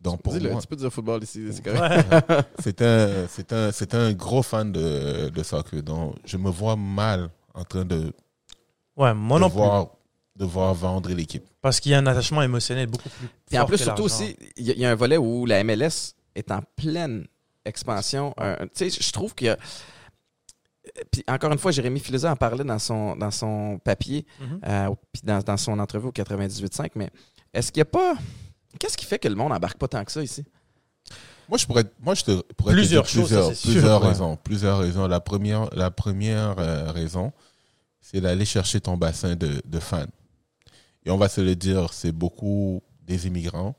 [0.00, 2.06] Donc pour moi, tu peux dire football ici, c'est correct.
[2.62, 5.82] C'est un c'est un c'est un gros fan de, de soccer.
[5.82, 8.12] Donc je me vois mal en train de,
[8.96, 9.56] Ouais, moi de non plus.
[9.56, 9.88] voir
[10.44, 11.44] voir vendre l'équipe.
[11.60, 13.28] Parce qu'il y a un attachement émotionnel beaucoup plus.
[13.46, 15.46] Puis en plus, que surtout aussi, il y, a- il y a un volet où
[15.46, 17.26] la MLS est en pleine
[17.64, 18.34] expansion.
[18.38, 19.58] Un- Tu sais, je trouve qu'il y a.
[21.10, 24.60] Puis encore une fois, Jérémy Filosa en parlait dans son, dans son papier, Mhm.
[24.66, 27.10] euh, puis dans, dans son entrevue au 98.5, mais
[27.52, 28.14] est-ce qu'il n'y a pas.
[28.78, 30.44] Qu'est-ce qui fait que le monde n'embarque pas tant que ça ici?
[31.48, 34.02] Moi, je pourrais, moi, je te, pourrais Plusieurs te dire choses, ça, plusieurs, sûr, plusieurs
[34.02, 34.08] ouais.
[34.08, 34.36] raisons.
[34.36, 35.06] Plusieurs raisons.
[35.06, 37.32] La première, la première euh, raison,
[38.00, 40.04] c'est d'aller chercher ton bassin de, de fans.
[41.08, 43.74] Et on va se le dire, c'est beaucoup des immigrants,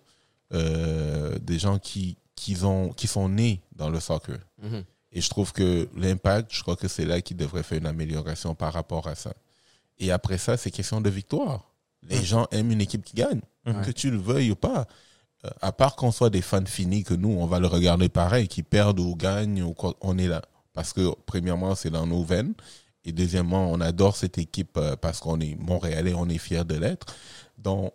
[0.53, 4.39] euh, des gens qui, qui, ont, qui sont nés dans le soccer.
[4.61, 4.83] Mhm.
[5.11, 8.55] Et je trouve que l'impact, je crois que c'est là qu'il devrait faire une amélioration
[8.55, 9.33] par rapport à ça.
[9.99, 11.71] Et après ça, c'est question de victoire.
[12.09, 12.23] Les Mm.
[12.23, 13.85] gens aiment une équipe qui gagne, Mhm.
[13.85, 14.87] que tu le veuilles ou pas.
[15.45, 18.47] Euh, à part qu'on soit des fans finis, que nous, on va le regarder pareil,
[18.47, 20.41] qui perdent ou gagnent, ou quoi, on est là.
[20.73, 22.53] Parce que, premièrement, c'est dans nos veines.
[23.05, 26.75] Et deuxièmement, on adore cette équipe euh, parce qu'on est Montréalais, on est fiers de
[26.75, 27.15] l'être.
[27.57, 27.93] Donc,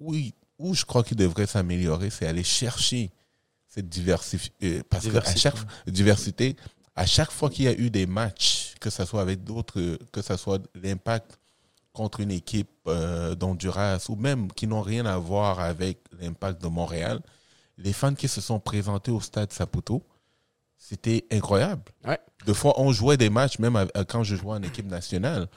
[0.00, 3.10] oui, où je crois qu'il devrait s'améliorer, c'est aller chercher
[3.66, 4.82] cette diversité.
[4.84, 5.40] parce que à Diversité.
[5.40, 5.56] chaque
[5.86, 6.56] diversité,
[6.96, 9.98] à chaque fois qu'il y a eu des matchs, que ce soit avec d'autres, euh,
[10.12, 11.38] que ce soit l'impact
[11.92, 16.68] contre une équipe euh, d'Honduras ou même qui n'ont rien à voir avec l'impact de
[16.68, 17.20] Montréal,
[17.76, 20.02] les fans qui se sont présentés au stade Saputo,
[20.78, 21.82] c'était incroyable.
[22.06, 22.18] Ouais.
[22.46, 25.48] Deux fois, on jouait des matchs, même à- quand je jouais en équipe nationale,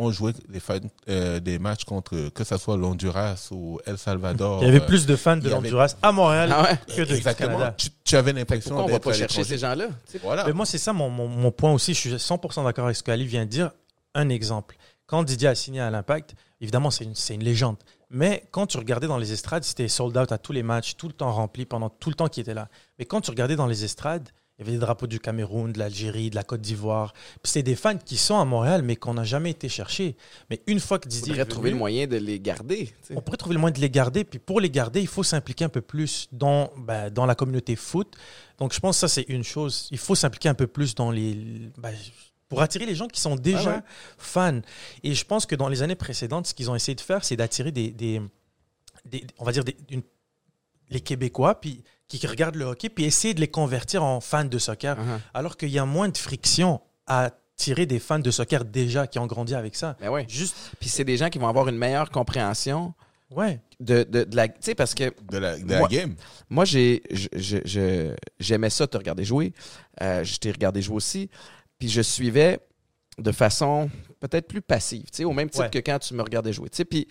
[0.00, 4.62] on jouait des, fans- euh, des matchs contre, que ce soit l'Honduras ou El Salvador.
[4.62, 6.78] Il y avait euh, plus de fans de avait- l'Honduras à Montréal Ah ouais?
[6.94, 7.54] que de Exactement.
[7.58, 7.74] Canada.
[7.76, 9.88] Tu, tu avais l'impression Pourquoi on va pas chercher ces gens-là?
[10.22, 10.44] Voilà.
[10.46, 11.94] Mais moi, c'est ça mon, mon- mon point aussi.
[11.94, 13.72] Je suis 100% d'accord avec ce qu'Ali vient de dire.
[14.14, 14.76] Un exemple.
[15.06, 17.76] Quand Didier a signé à l'Impact, évidemment, c'est une, c'est une légende.
[18.10, 21.08] Mais quand tu regardais dans les estrades, c'était sold out à tous les matchs, tout
[21.08, 22.68] le temps rempli, pendant tout le temps qu'il était là.
[22.98, 24.28] Mais quand tu regardais dans les estrades,
[24.58, 27.12] il y avait des drapeaux du Cameroun, de l'Algérie, de la Côte d'Ivoire.
[27.42, 30.16] Puis c'est des fans qui sont à Montréal, mais qu'on n'a jamais été chercher.
[30.50, 31.32] Mais une fois que on Didier.
[31.34, 32.86] pourrait est trouver le moyen de les garder.
[32.86, 33.14] tu sais.
[33.16, 34.24] on pourrait trouver le moyen de les garder.
[34.24, 37.76] Puis pour les garder, il faut s'impliquer un peu plus dans, ben, dans la communauté
[37.76, 38.16] foot.
[38.58, 39.86] Donc je pense que ça, c'est une chose.
[39.92, 41.70] Il faut s'impliquer un peu plus dans les.
[41.78, 41.94] ben,
[42.48, 43.82] pour attirer les gens qui sont déjà Ah ouais.
[44.16, 44.60] fans.
[45.04, 47.36] Et je pense que dans les années précédentes, ce qu'ils ont essayé de faire, c'est
[47.36, 48.22] d'attirer des, des,
[49.04, 50.02] des- On va dire des- une-
[50.90, 54.58] les Québécois puis, qui regardent le hockey, puis essayer de les convertir en fans de
[54.58, 54.96] soccer.
[54.98, 55.20] Uh-huh.
[55.34, 59.18] Alors qu'il y a moins de friction à attirer des fans de soccer déjà qui
[59.18, 59.96] ont grandi avec ça.
[60.00, 60.24] Ben ouais.
[60.28, 60.56] Juste.
[60.80, 62.94] Puis c'est des gens qui vont avoir une meilleure compréhension
[63.30, 63.60] Ouais.
[63.78, 64.48] de, de, de la.
[64.48, 66.14] Tu sais, parce que De la, de la Moi- game.
[66.48, 67.02] Moi, j'ai,
[68.40, 69.52] j'aimais ça te regarder jouer.
[70.02, 71.30] Euh, je t'ai regardé jouer aussi.
[71.78, 72.58] Puis je suivais
[73.18, 73.90] de façon
[74.20, 75.70] peut-être plus passive, tu sais, au même titre Ouais.
[75.70, 76.68] que quand tu me regardais jouer.
[76.70, 76.84] tu sais.
[76.84, 77.06] Puis,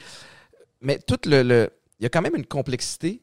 [0.81, 1.69] mais tout le, le-
[1.99, 3.21] il y a quand même une complexité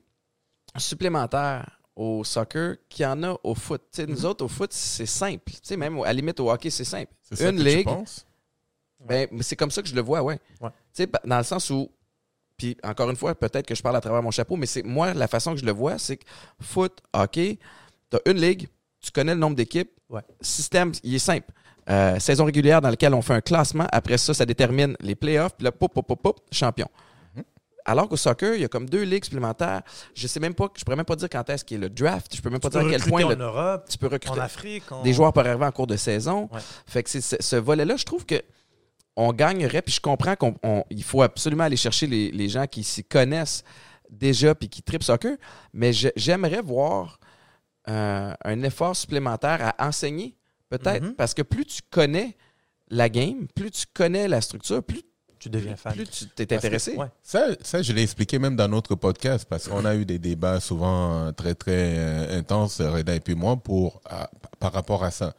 [0.81, 3.83] supplémentaire au soccer qu'il y en a au foot.
[4.09, 5.53] Nous autres, au foot, c'est simple.
[5.77, 7.13] Même à la limite au hockey, c'est simple.
[7.33, 7.89] Ça Une que ligue.
[9.07, 10.39] Ben, mais c'est comme ça que je le vois, ouais.
[10.61, 11.07] Ouais.
[11.25, 11.91] Dans le sens où,
[12.57, 15.13] puis encore une fois, peut-être que je parle à travers mon chapeau, mais c'est moi,
[15.15, 16.25] la façon que je le vois, c'est que
[16.61, 17.59] foot, hockey,
[18.11, 18.69] tu as une ligue,
[19.01, 20.23] tu connais le nombre d'équipes, Ouais.
[20.41, 21.51] système, il est simple.
[21.91, 23.87] Euh, saison régulière dans laquelle on fait un classement.
[23.93, 25.55] Après ça, ça détermine les playoffs.
[25.57, 26.89] Puis là, pop, pop, pop, pop, champion.
[27.87, 29.83] Alors qu'au soccer, il y a comme deux ligues supplémentaires.
[30.15, 31.91] Je sais même pas, je pourrais même pas dire quand est-ce qu'il y a le
[31.91, 32.35] draft.
[32.35, 34.11] Je peux même pas Tu dire à quel point le- en Europe, tu peux en
[34.11, 36.49] recruter Afrique, en- des joueurs peuvent arriver en cours de saison.
[36.53, 36.61] Ouais.
[36.87, 38.41] Fait que c'est ce, volet-là, je trouve que
[39.17, 39.83] on gagnerait.
[39.83, 43.63] Puis je comprends qu'il faut absolument aller chercher les, les gens qui s'y connaissent
[44.11, 45.37] déjà puis qui tripent soccer.
[45.75, 47.21] Mais j'aimerais voir
[47.89, 50.37] euh, un effort supplémentaire à enseigner,
[50.71, 51.03] peut-être.
[51.05, 51.15] Mhm.
[51.17, 52.35] Parce que plus tu connais
[52.89, 55.03] la game, plus tu connais la structure, plus,
[55.45, 55.93] Tu deviens fan.
[55.95, 56.97] plus tu t'es intéressé.
[56.97, 57.09] Ouais.
[57.23, 60.59] Ça, ça, je l'ai expliqué même dans notre podcast parce qu'on a eu des débats
[60.59, 65.11] souvent euh, très, très euh, intenses, Reda et puis moi, pour, à- par rapport à
[65.11, 65.35] ça.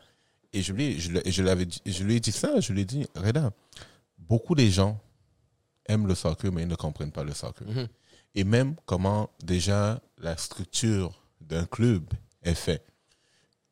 [0.53, 2.81] Et je lui, ai- je, je l'avais dit, je lui ai dit ça, je lui
[2.81, 3.51] ai dit, Reda,
[4.19, 4.99] beaucoup des gens
[5.87, 7.67] aiment le soccer, mais ils ne comprennent pas le soccer.
[7.67, 7.87] Mhm.
[8.35, 12.03] Et même comment déjà la structure d'un club
[12.43, 12.85] est faite.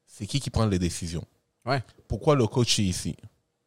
[0.07, 1.25] C'est qui qui prend les décisions?
[1.65, 1.83] Ouais.
[2.07, 3.15] Pourquoi le coach est ici?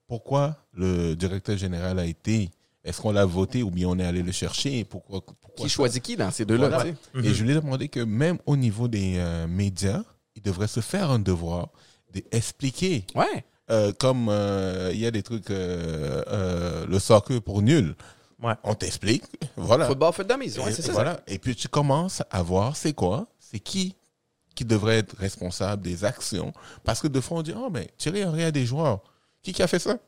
[0.06, 2.50] Pourquoi le directeur général a été?
[2.87, 4.84] Est-ce qu'on l'a voté ou bien on est allé le chercher?
[4.84, 5.68] Pourquoi, pourquoi Qui ça?
[5.74, 6.68] choisit qui dans ces deux-là?
[6.68, 6.91] Voilà.
[7.22, 10.03] Et je lui ai demandé que même au niveau des euh, médias,
[10.37, 11.68] il devrait se faire un devoir
[12.12, 13.05] d'expliquer.
[13.14, 13.45] Ouais.
[13.70, 17.97] Euh, comme euh, il y a des trucs, euh, euh, le soccer pour nul.
[18.41, 18.55] Ouais.
[18.62, 19.24] On t'explique.
[19.57, 19.87] Voilà.
[19.87, 20.57] Football for dummies.
[20.59, 20.93] Ouais, Et, c'est ça.
[20.93, 21.20] voilà.
[21.26, 23.97] Et puis tu commences à voir c'est quoi, c'est qui
[24.55, 26.53] qui devrait être responsable des actions.
[26.84, 29.01] Parce que de fois on dit, oh mais Thierry Henry a des joueurs.
[29.43, 29.99] Qui qui a fait ça?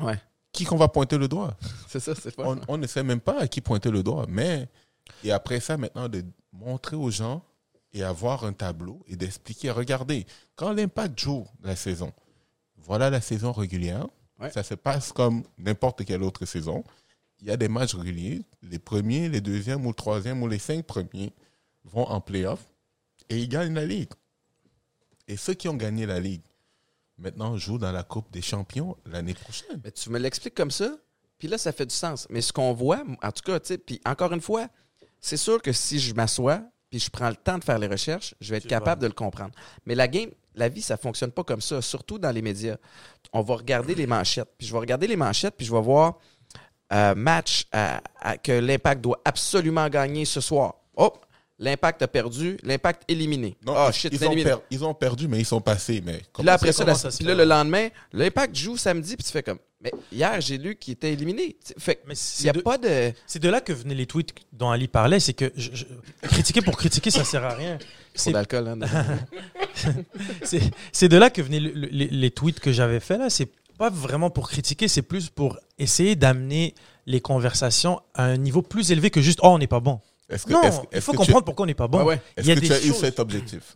[0.00, 0.18] Ouais.
[0.52, 1.56] Qui qu'on va pointer le doigt?
[1.88, 2.46] C'est ça, c'est pas.
[2.46, 4.26] on, on ne sait même pas à qui pointer le doigt.
[4.28, 4.68] Mais,
[5.24, 7.42] et après ça, maintenant, de montrer aux gens
[7.92, 12.12] et avoir un tableau et d'expliquer, regardez, quand l'impact joue la saison,
[12.76, 14.06] voilà la saison régulière.
[14.38, 14.50] Ouais.
[14.50, 16.84] Ça se passe comme n'importe quelle autre saison.
[17.40, 18.42] Il y a des matchs réguliers.
[18.62, 21.32] Les premiers, les deuxièmes ou le troisième ou les cinq premiers
[21.84, 22.60] vont en playoff
[23.28, 24.10] et ils gagnent la Ligue.
[25.28, 26.42] Et ceux qui ont gagné la Ligue,
[27.22, 29.80] maintenant, jouent dans la Coupe des champions l'année prochaine.
[29.84, 30.90] Mais tu me l'expliques comme ça,
[31.38, 32.26] puis là, ça fait du sens.
[32.30, 34.66] Mais ce qu'on voit, en tout cas, tu sais, puis encore une fois,
[35.20, 36.60] c'est sûr que si je m'assois,
[36.90, 39.06] puis je prends le temps de faire les recherches, je vais être Tu capable de
[39.06, 39.54] le comprendre.
[39.86, 42.76] Mais la game, la vie, ça fonctionne pas comme ça, surtout dans les médias.
[43.32, 46.18] On va regarder les manchettes, puis je vais regarder les manchettes, puis je vais voir
[46.92, 50.74] euh, match à- à- que l'Impact doit absolument gagner ce soir.
[50.94, 51.10] Oh,
[51.58, 53.56] l'Impact a perdu, l'Impact éliminé.
[53.64, 54.50] Non, oh ils- shit, ils, ont éliminé.
[54.50, 56.02] per- ils ont perdu, mais ils sont passés.
[56.04, 59.24] Mais Puis là, après ça, la- puis fait, là, le lendemain, l'Impact joue samedi, puis
[59.24, 61.56] tu fais comme, mais hier, j'ai lu qu'il était éliminé.
[61.78, 63.12] Fait Mais n'y a de- pas de.
[63.26, 65.84] C'est de là que venaient les tweets dont Ali parlait, c'est que je- je-
[66.28, 67.78] critiquer pour critiquer, ça sert à rien.
[68.14, 68.78] C'est d'alcool, hein,
[70.42, 73.30] c'est- c'est de là que venaient le- le- les, les tweets que j'avais faits là.
[73.30, 73.48] C'est
[73.78, 76.74] pas vraiment pour critiquer, c'est plus pour essayer d'amener
[77.06, 80.00] les conversations à un niveau plus élevé que juste oh on n'est pas bon.
[80.28, 82.04] Est-ce que, Non, est-ce- il faut que tu- comprendre pourquoi on n'est pas bon.
[82.04, 82.20] Ouais.
[82.36, 83.74] Est-ce Il y a que des tu as eu cet objectif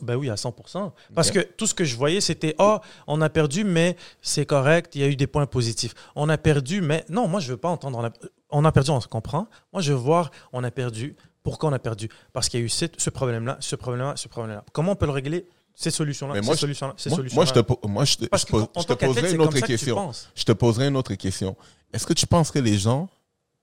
[0.00, 0.92] Ben oui, à 100%.
[1.14, 4.94] Parce que tout ce que je voyais, c'était oh, on a perdu, mais c'est correct,
[4.94, 5.92] il y a eu des points positifs.
[6.16, 8.10] On a perdu, mais non, moi, je veux pas entendre on a,
[8.50, 9.48] on a perdu, on se comprend.
[9.72, 11.14] Moi, je veux voir on a perdu.
[11.42, 12.08] Pourquoi on a perdu?
[12.32, 14.64] Parce qu'il y a eu ce problème-là, ce problème-là, ce problème-là.
[14.72, 17.44] Comment on peut le régler Ces solutions-là, Mais ces moi, solutions-là, ces moi, solutions-là.
[17.44, 19.14] moi, je te, moi, je te, Parce je que pose- en je te tant qu'athlète,
[19.16, 20.12] poserai une autre question.
[20.34, 21.56] Je te poserai une autre question.
[21.92, 23.08] Est-ce que tu penses que les gens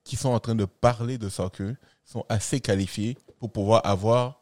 [0.04, 1.74] qui sont en train de parler de soccer
[2.10, 4.40] sont assez qualifiés pour pouvoir avoir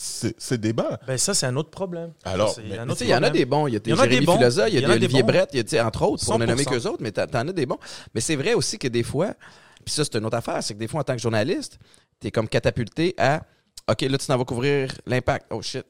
[0.00, 2.12] ce, ce débat Ben ça, c'est un autre problème.
[2.24, 3.66] Alors, Ça, il y en a des bons.
[3.66, 4.36] Il y a des Il y en a des Jérémy bons.
[4.36, 5.28] Filosa, il y a Il y en des a des Olivier bons.
[5.28, 6.70] Brett, il y a, entre autres, pour ne nommer 100%.
[6.70, 7.78] qu'eux autres, mais t'en as des bons.
[8.14, 9.34] Mais c'est vrai aussi que des fois,
[9.84, 11.78] puis ça, c'est une autre affaire, c'est que des fois, en tant que journaliste,
[12.20, 13.42] t'es comme catapulté à
[13.90, 15.46] OK, là, tu t'en vas couvrir l'impact.
[15.50, 15.84] Oh shit.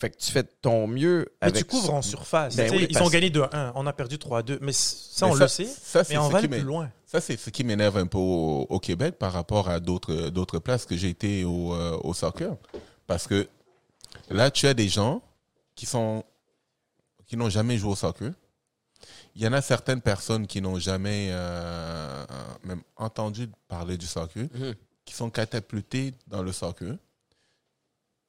[0.00, 2.56] Fait que tu fais ton mieux Mais avec tu couvres en surface.
[2.56, 3.72] Ben oui, ils parce- ont gagné 2-1.
[3.76, 4.58] On a perdu 3-2.
[4.60, 5.64] Mais ça, Mais on le sait.
[5.66, 6.90] ça, c'est Mais on va aller plus loin.
[7.12, 10.58] Ça, c'est ce qui m'énerve un peu au, au Québec par rapport à d'autres d'autres
[10.58, 12.56] places que j'ai été au, euh, au soccer.
[13.06, 13.46] Parce que
[14.30, 15.20] là, tu as des gens
[15.74, 16.24] qui sont
[17.26, 18.32] qui n'ont jamais joué au soccer.
[19.34, 22.24] Il y en a certaines personnes qui n'ont jamais euh,
[22.64, 24.74] même entendu parler du soccer, Mhm.
[25.04, 26.96] qui sont catapultées dans le soccer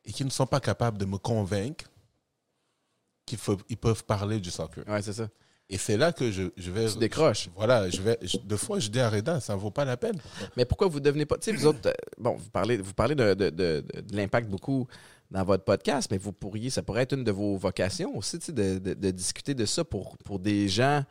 [0.03, 1.85] et qui ne sont pas capables de me convaincre
[3.25, 4.83] qu'ils peuvent parler du soccer.
[4.89, 5.29] Ouais, c'est ça.
[5.69, 6.87] Et c'est là que je, je vais...
[6.91, 7.49] Tu décroches.
[7.55, 9.97] Voilà, je vais, je- deux fois, je dis à Reda, ça ne vaut pas la
[9.97, 10.17] peine.
[10.57, 11.37] Mais pourquoi vous devenez pas.
[11.37, 14.49] Tu sais, vous autres, euh, bon, vous parlez, vous parlez de, de- de- de- l'impact
[14.49, 14.87] beaucoup
[15.31, 18.47] dans votre podcast, mais vous pourriez, ça pourrait être une de vos vocations aussi, tu
[18.47, 21.03] sais, de, de- de discuter de ça pour, pour des gens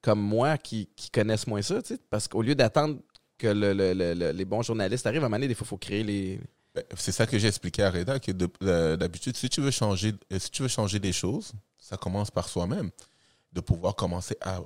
[0.00, 2.98] comme moi qui, qui connaissent moins ça, tu sais, parce qu'au lieu d'attendre
[3.38, 5.64] que le- le- le- le- les bons journalistes arrivent, à un moment donné, des fois,
[5.64, 6.38] il faut créer les.
[6.74, 8.30] Ben, C'est ça que j'ai expliqué à Reda, que
[8.62, 12.30] euh, d'habitude, si tu veux changer, euh, si tu veux changer des choses, ça commence
[12.30, 12.90] par soi-même.
[13.54, 14.60] De pouvoir commencer à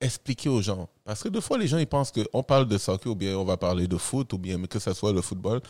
[0.00, 0.88] expliquer aux gens.
[1.04, 3.44] Parce que des fois, les gens, ils pensent qu'on parle de soccer ou bien on
[3.44, 5.60] va parler de foot ou bien que ce soit le football,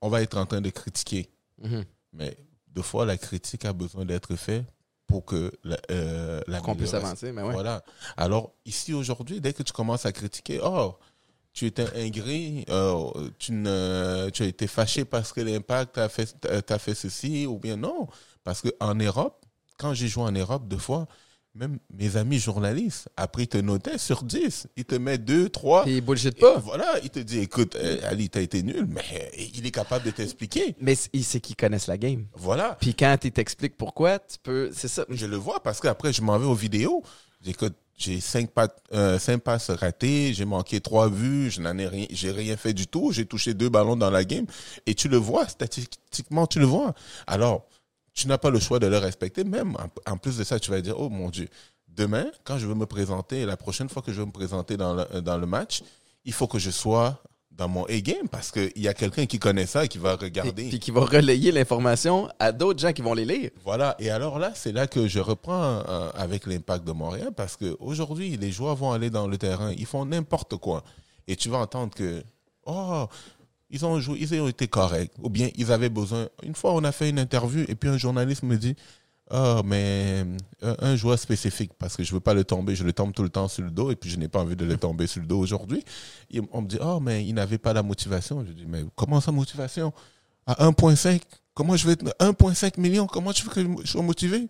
[0.00, 1.28] on va être en train de critiquer.
[1.62, 1.84] Mhm.
[2.12, 2.36] Mais
[2.68, 4.64] deux fois, la critique a besoin d'être faite
[5.06, 7.52] pour que la, euh, Qu'on puisse avancer, mais ouais.
[7.52, 7.82] Voilà.
[8.16, 10.96] Alors, ici, aujourd'hui, dès que tu commences à critiquer, oh,
[11.52, 16.26] tu étais ingrat, euh, tu, ne, tu as été fâché parce que l'impact t'a fait,
[16.64, 18.08] t'a fait ceci, ou bien non.
[18.42, 19.44] Parce qu'en Europe,
[19.78, 21.06] quand j'ai joué en Europe, deux fois,
[21.54, 24.68] même mes amis journalistes, après, ils te notaient sur 10.
[24.76, 25.82] Ils te mettent 2, 3.
[25.84, 26.58] Puis il bullshit Et pas.
[26.58, 30.04] Voilà, il te dit, écoute, euh, Ali, t'as été nul, mais euh, il est capable
[30.06, 30.74] de t'expliquer.
[30.80, 32.26] Mais c- il sait qu'ils connaissent la game.
[32.34, 32.76] Voilà.
[32.80, 34.70] Puis quand il t'explique pourquoi, tu peux.
[34.74, 35.04] C'est ça.
[35.10, 37.02] Je le vois parce qu'après, je m'en vais aux vidéos.
[37.44, 42.06] J'écoute, j'ai cinq, pattes, euh, passes ratées, j'ai manqué trois vues, je n'en ai rien,
[42.10, 44.46] j'ai rien fait du tout, j'ai touché deux ballons dans la game.
[44.86, 46.94] Et tu le vois, statistiquement, tu le vois.
[47.26, 47.66] Alors,
[48.14, 49.44] tu n'as pas le choix de le respecter.
[49.44, 51.48] Même en, en plus de ça, tu vas dire, oh mon Dieu,
[51.88, 54.94] demain, quand je veux me présenter, la prochaine fois que je veux me présenter dans
[54.94, 55.82] le, dans le match,
[56.24, 59.66] il faut que je sois dans mon A-game parce qu'il y a quelqu'un qui connaît
[59.66, 60.68] ça et qui va regarder.
[60.68, 63.50] puis qui va relayer l'information à d'autres gens qui vont les lire.
[63.62, 67.56] Voilà, et alors là, c'est là que je reprends euh, avec l'impact de Montréal parce
[67.56, 70.82] qu'aujourd'hui, les joueurs vont aller dans le terrain, ils font n'importe quoi.
[71.28, 72.24] Et tu vas entendre que,
[72.64, 73.06] oh,
[73.72, 76.28] ils ont joué, ils ont été corrects, ou bien ils avaient besoin.
[76.42, 78.76] Une fois, on a fait une interview et puis un journaliste me dit,
[79.30, 80.24] oh, mais
[80.62, 83.22] euh, un joueur spécifique, parce que je veux pas le tomber, je le tombe tout
[83.22, 85.22] le temps sur le dos et puis je n'ai pas envie de le tomber sur
[85.22, 85.82] le dos aujourd'hui.
[86.52, 88.44] On me dit, oh, mais il n'avait pas la motivation.
[88.44, 89.92] Je dis, mais comment ça, motivation?
[90.46, 91.20] À 1,5
[91.54, 94.48] Comment je vais être 1,5 million Comment tu veux que je sois motivé?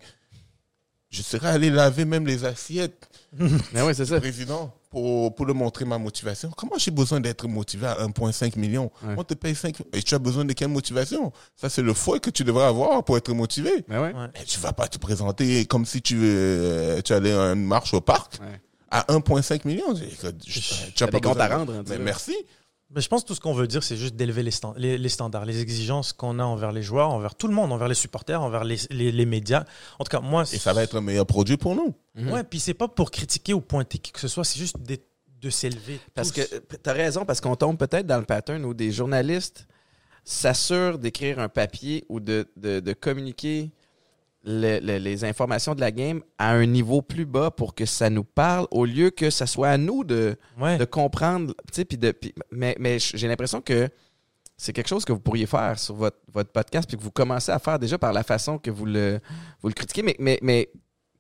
[1.13, 3.09] Je serais allé laver même les assiettes,
[3.73, 4.19] Mais oui, c'est ça.
[4.19, 6.51] président, pour, pour le montrer ma motivation.
[6.57, 9.15] Comment j'ai besoin d'être motivé à 1,5 million Ouais.
[9.17, 11.33] On te paye 5 et tu as besoin de quelle motivation?
[11.57, 13.71] Ça, c'est le fouet que tu devrais avoir pour être motivé.
[13.89, 14.13] Mais ouais.
[14.15, 14.27] Ouais.
[14.35, 17.95] Mais tu vas pas te présenter comme si tu, euh, tu allais à une marche
[17.95, 18.61] au parc Ouais.
[18.91, 19.95] à 1,5 million.
[19.95, 22.35] Je- tu as pas des comptes besoin à de- rendre, hein, Mais merci.
[22.95, 24.99] Mais je pense que tout ce qu'on veut dire, c'est juste d'élever les, stand- les,
[24.99, 27.95] les standards, les exigences qu'on a envers les joueurs, envers tout le monde, envers les
[27.95, 29.65] supporters, envers les, les, les médias.
[29.99, 31.95] En tout cas, moi, Et ça va être un meilleur produit pour nous.
[32.15, 32.31] Mhm.
[32.33, 34.99] Ouais, puis c'est pas pour critiquer ou pointer qui que ce soit, c'est juste de,
[35.41, 36.01] de s'élever.
[36.15, 36.45] Parce tous.
[36.45, 39.67] que tu as raison, parce qu'on tombe peut-être dans le pattern où des journalistes
[40.25, 43.71] s'assurent d'écrire un papier ou de, de, de communiquer
[44.45, 48.11] le- le- les informations de la game à un niveau plus bas pour que ça
[48.11, 50.79] nous parle, au lieu que ça soit à nous de, Ouais.
[50.79, 51.55] de comprendre.
[51.75, 52.15] de,
[52.51, 53.89] mais mais j'ai l'impression que
[54.57, 57.51] c'est quelque chose que vous pourriez faire sur votre, votre podcast, puis que vous commencez
[57.53, 59.21] à faire déjà par la façon que vous le,
[59.61, 60.03] vous le critiquez.
[60.03, 60.71] Mais, mais, mais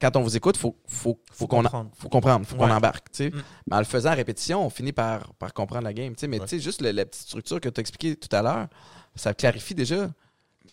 [0.00, 3.06] quand on vous écoute, il faut, faut, faut, Faut qu'on faut comprendre, faut qu'on embarque.
[3.20, 3.30] Mm.
[3.68, 6.12] Mais en le faisant à répétition, on finit par, par comprendre la game.
[6.28, 6.58] Mais Ouais.
[6.58, 8.66] juste le- la petite structure que tu as expliquée tout à l'heure,
[9.14, 10.10] ça clarifie déjà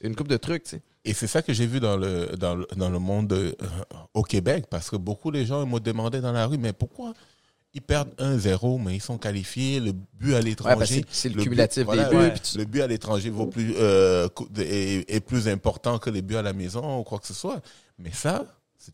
[0.02, 0.64] une coupe de trucs.
[0.64, 0.82] tu sais.
[1.06, 3.54] Et c'est ça que j'ai vu dans le, dans le, dans le monde euh,
[4.14, 7.14] au Québec, parce que beaucoup de gens me demandaient dans la rue, mais pourquoi
[7.74, 11.06] ils perdent 1-0, mais ils sont qualifiés, le but à l'étranger.
[11.10, 12.22] c'est- le, but- cumulatif voilà, des buts.
[12.22, 14.28] ouais, puis tu- Le but à l'étranger vaut plus, euh,
[14.58, 17.62] est, est plus important que les buts à la maison ou quoi que ce soit.
[17.97, 18.45] Mais ça,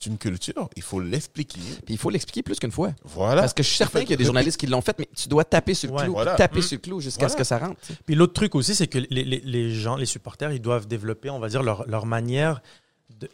[0.01, 0.69] c'est une culture.
[0.75, 1.59] Il faut l'expliquer.
[1.85, 2.91] puis il faut l'expliquer plus qu'une fois.
[3.03, 3.41] Voilà.
[3.41, 5.29] Parce que je suis certain qu'il y a des journalistes qui l'ont fait, mais tu
[5.29, 6.03] dois taper sur le Ouais.
[6.03, 6.35] clou, Voilà.
[6.35, 6.63] taper Mm.
[6.63, 7.31] sur le clou jusqu'à Voilà.
[7.33, 7.79] ce que ça rentre.
[8.05, 11.29] Puis l'autre truc aussi, c'est que les, les- les gens, les supporters, ils doivent développer,
[11.29, 12.61] on va dire, leur, leur manière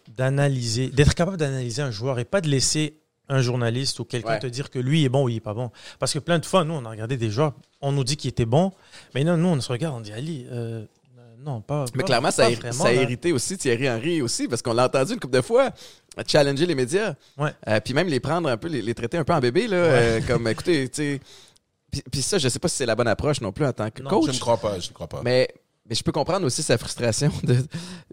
[0.07, 2.97] d'analyser, d'être capable d'analyser un joueur et pas de laisser
[3.29, 4.39] un journaliste ou quelqu'un Ouais.
[4.39, 5.71] te dire que lui est bon ou il est pas bon.
[5.99, 8.29] Parce que plein de fois, nous, on a regardé des joueurs, on nous dit qu'il
[8.29, 8.71] était bon,
[9.15, 10.85] mais non, nous, on se regarde, on dit Ali, euh,
[11.39, 11.85] non, pas.
[11.95, 13.01] Mais pas- clairement, ça, a, vraiment, ça a là.
[13.01, 15.71] hérité aussi Thierry Henry aussi, parce qu'on l'a entendu une couple de fois
[16.27, 17.15] challenger les médias.
[17.37, 17.51] Ouais.
[17.67, 19.77] Euh, puis même les prendre un peu, les, les traiter un peu en bébé, là,
[19.77, 21.21] euh, comme écoutez, tu sais.
[21.91, 23.89] Puis, puis ça, je sais pas si c'est la bonne approche non plus en tant
[23.91, 24.27] que Non, coach.
[24.31, 25.21] Je ne crois pas, je ne crois pas.
[25.23, 25.49] Mais,
[25.89, 27.31] mais je peux comprendre aussi sa frustration.
[27.43, 27.57] De,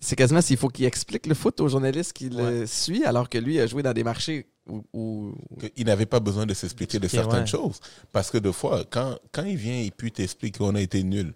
[0.01, 3.39] c'est quasiment s'il faut qu'il explique le foot aux journalistes qui le suit, alors que
[3.39, 4.83] lui a joué dans des marchés où.
[4.93, 5.35] où-
[5.77, 7.79] il n'avait pas besoin de s'expliquer de certaines choses.
[8.13, 11.35] Parce que des fois, quand, quand il vient et puis t'explique qu'on a été nul,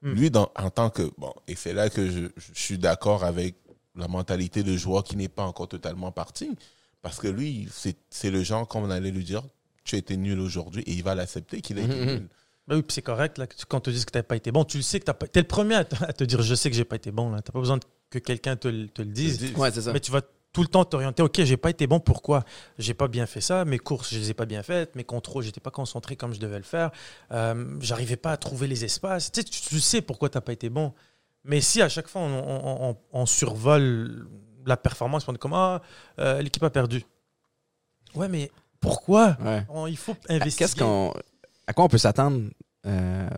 [0.00, 0.12] Hmm.
[0.12, 1.10] lui, dans, en tant que.
[1.18, 3.56] Bon, et c'est là que je, je suis d'accord avec
[3.98, 6.50] la mentalité de joueur qui n'est pas encore totalement parti.
[7.02, 9.42] Parce que lui, c'est c'est le genre qu'on allait lui dire
[9.84, 12.04] tu as été nul aujourd'hui et il va l'accepter qu'il a été Mhm.
[12.06, 12.28] nul.
[12.66, 14.64] Ben oui, c'est correct, là, quand on te dit que tu n'as pas été bon,
[14.64, 15.26] tu le sais que tu pas.
[15.26, 17.10] Tu es le premier à te, à te dire je sais que j'ai pas été
[17.10, 17.28] bon.
[17.30, 17.78] Tu n'as pas besoin
[18.10, 19.54] que quelqu'un te, le- te le dise.
[19.56, 19.92] Ouais, ça.
[19.92, 20.20] Mais tu vas
[20.52, 21.22] tout le temps t'orienter.
[21.22, 21.98] Ok, j'ai pas été bon.
[22.00, 22.44] Pourquoi?
[22.78, 23.64] J'ai pas bien fait ça.
[23.64, 24.94] Mes courses, je les ai pas bien faites.
[24.96, 26.90] Mes contrôles, j'étais pas concentré comme je devais le faire.
[27.32, 29.32] Euh, J'arrivais pas à trouver les espaces.
[29.32, 30.92] Tu sais, tu, tu sais pourquoi t'as pas été bon.
[31.48, 34.28] Mais si à chaque fois on, on- on- on survole
[34.66, 35.82] la performance, on est comme ah
[36.20, 37.02] euh, l'équipe a perdu.
[38.14, 38.50] Ouais, mais
[38.80, 39.36] pourquoi?
[39.42, 39.66] Ouais.
[39.90, 40.66] Il faut investir.
[40.66, 41.12] Qu'est-ce qu'on,
[41.66, 42.42] à quoi on peut s'attendre
[42.86, 43.28] euh,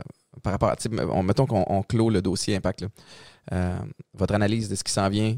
[0.42, 0.76] par rapport à,
[1.12, 2.88] on- mettons qu'on on clôt le dossier Impact, là.
[3.52, 3.78] Euh,
[4.14, 5.36] votre analyse de ce qui s'en vient,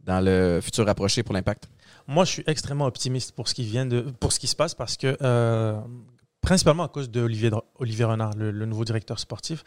[0.00, 1.68] dans le futur rapproché pour l'impact?
[2.06, 4.74] Moi, je suis extrêmement optimiste pour ce qui vient de, pour ce qui se passe
[4.74, 5.16] parce que
[6.44, 9.64] principalement à cause de Olivier, Olivier Renard, le, nouveau directeur sportif.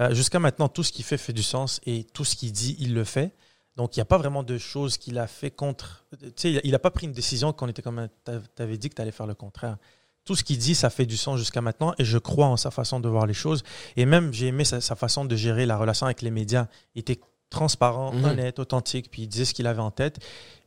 [0.00, 2.76] Euh, jusqu'à maintenant, tout ce qu'il fait fait du sens et tout ce qu'il dit,
[2.78, 3.34] il le fait.
[3.76, 6.04] Donc, il n'y a pas vraiment de choses qu'il a fait contre.
[6.20, 8.08] Tu sais, il n'a pas pris une décision qu'on était comme.
[8.24, 9.76] Tu avais dit que tu allais faire le contraire.
[10.24, 12.70] Tout ce qu'il dit, ça fait du sens jusqu'à maintenant et je crois en sa
[12.70, 13.62] façon de voir les choses.
[13.96, 16.66] Et même, j'ai aimé sa, façon de gérer la relation avec les médias.
[16.94, 18.24] Il était transparent, mhm.
[18.24, 20.18] honnête, authentique, puis il disait ce qu'il avait en tête.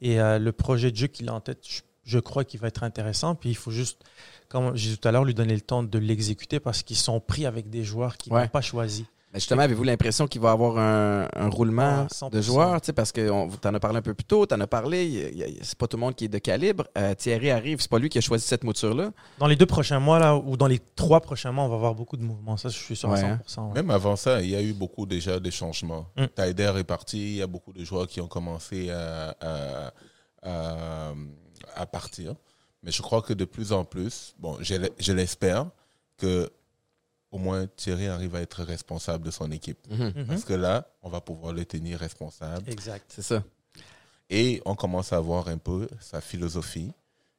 [0.02, 1.82] Et euh, le projet de jeu qu'il a en tête, je,
[2.20, 3.36] crois qu'il va être intéressant.
[3.36, 4.02] Puis il faut juste,
[4.50, 7.20] comme j'ai dit tout à l'heure, lui donner le temps de l'exécuter parce qu'ils sont
[7.20, 9.06] pris avec des joueurs qu'ils n'ont pas choisis
[9.40, 12.80] justement, avez-vous l'impression qu'il va y avoir un, roulement ah, de joueurs?
[12.96, 15.78] Parce que tu en as parlé un peu plus tôt, tu en as parlé, c'est
[15.78, 16.86] pas tout le monde qui est de calibre.
[16.98, 19.12] Euh, Thierry arrive, c'est pas lui qui a choisi cette mouture-là.
[19.40, 21.96] Dans les deux prochains mois, là, ou dans les trois prochains mois, on va avoir
[21.96, 22.58] beaucoup de mouvements.
[22.58, 23.38] Ça, je suis sûr à 100%.
[23.58, 23.72] Hein.
[23.74, 26.06] Même avant ça, il y a eu beaucoup déjà de changements.
[26.18, 26.26] Mm.
[26.36, 29.36] Taider est parti, il y a beaucoup de joueurs qui ont commencé à,
[30.44, 31.14] à
[31.86, 32.36] partir.
[32.84, 35.68] Mais je crois que de plus en plus, bon, je l'espère,
[36.18, 36.50] que
[37.32, 39.80] au moins Thierry arrive à être responsable de son équipe.
[39.90, 40.14] Mhm.
[40.16, 40.26] Mhm.
[40.28, 42.70] Parce que là, on va pouvoir le tenir responsable.
[42.70, 43.06] Exact.
[43.08, 43.44] C'est ça.
[44.30, 46.92] Et on commence à voir un peu sa philosophie.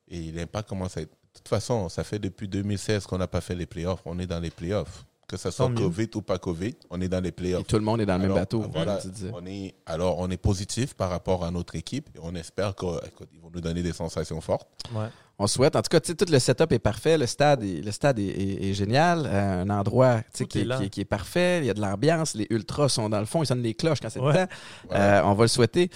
[0.08, 1.10] Et l'impact commence à être.
[1.10, 4.02] De toute façon, ça fait depuis 2016 qu'on n'a pas fait les playoffs.
[4.04, 5.04] On est dans les playoffs.
[5.26, 7.62] Que ce soit Covid ou pas Covid, on est dans les playoffs.
[7.62, 8.64] Et tout le monde est dans le même bateau.
[8.72, 8.98] Voilà,
[9.32, 13.40] on est, alors, on est positif par rapport à notre équipe et on espère qu'ils
[13.42, 14.68] vont nous donner des sensations fortes.
[14.94, 15.76] Ouais on souhaite.
[15.76, 17.18] En tout cas, tout le setup est parfait.
[17.18, 19.24] Le stade est, le stade est, génial.
[19.26, 21.58] Euh, un endroit qui est, qui, est, parfait.
[21.60, 22.34] Il y a de l'ambiance.
[22.34, 23.42] Les ultras sont dans le fond.
[23.42, 24.46] Ils sonnent les cloches quand c'est le temps.
[24.92, 25.90] Euh, on va le souhaiter.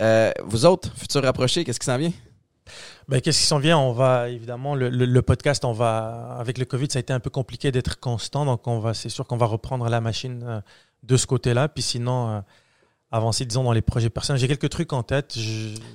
[0.00, 2.12] Euh, vous autres, futurs rapprochés, qu'est-ce qui s'en vient?
[3.08, 3.78] Ben, qu'est-ce qui s'en vient?
[3.78, 7.30] On va, évidemment, le, podcast, on va, avec le COVID, ça a été un peu
[7.30, 8.44] compliqué d'être constant.
[8.44, 10.62] Donc, on va, c'est sûr qu'on va reprendre la machine
[11.02, 11.68] de ce côté-là.
[11.68, 12.42] Puis sinon,
[13.10, 14.40] avancer, disons, dans les projets personnels.
[14.40, 15.38] J'ai quelques trucs en tête.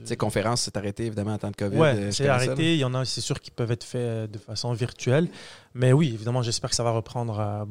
[0.05, 1.77] Ces conférences, c'est arrêté évidemment en temps de COVID.
[1.77, 2.75] Oui, euh, c'est arrêté.
[2.75, 5.27] Il y en a, c'est sûr, qui peuvent être faits euh, de façon virtuelle.
[5.73, 7.65] Mais oui, évidemment, j'espère que ça va reprendre euh,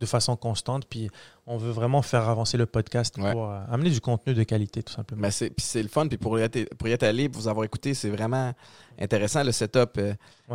[0.00, 0.86] de façon constante.
[0.88, 1.10] Puis
[1.46, 5.22] on veut vraiment faire avancer le podcast pour amener du contenu de qualité, tout simplement.
[5.22, 6.06] Mais c'est, puis c'est le fun.
[6.06, 8.52] Puis pour y être, pour y être allé, pour vous avoir écouté, c'est vraiment
[9.00, 9.42] intéressant.
[9.42, 9.98] Le setup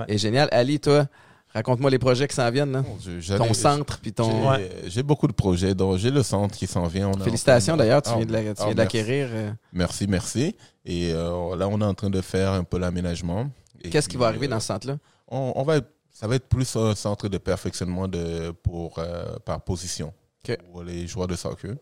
[0.07, 0.47] est génial.
[0.51, 1.07] Ali, toi,
[1.53, 2.83] Raconte-moi les projets qui s'en viennent.
[3.37, 4.51] ton centre, puis ton.
[4.85, 5.73] J'ai beaucoup de projets.
[5.73, 7.11] Donc, j'ai le centre qui s'en vient.
[7.13, 9.27] Félicitations d'ailleurs, tu viens de ah, l'acquérir.
[9.31, 9.51] Euh.
[9.73, 10.55] Merci, merci.
[10.85, 13.49] Et euh, là, on est en train de faire un peu l'aménagement.
[13.89, 14.97] Qu'est-ce qui va arriver dans ce centre-là?
[15.27, 15.79] On, va,
[16.11, 20.13] ça va être plus un centre de perfectionnement de, pour, euh, par position
[20.71, 21.75] pour les joueurs de soccer.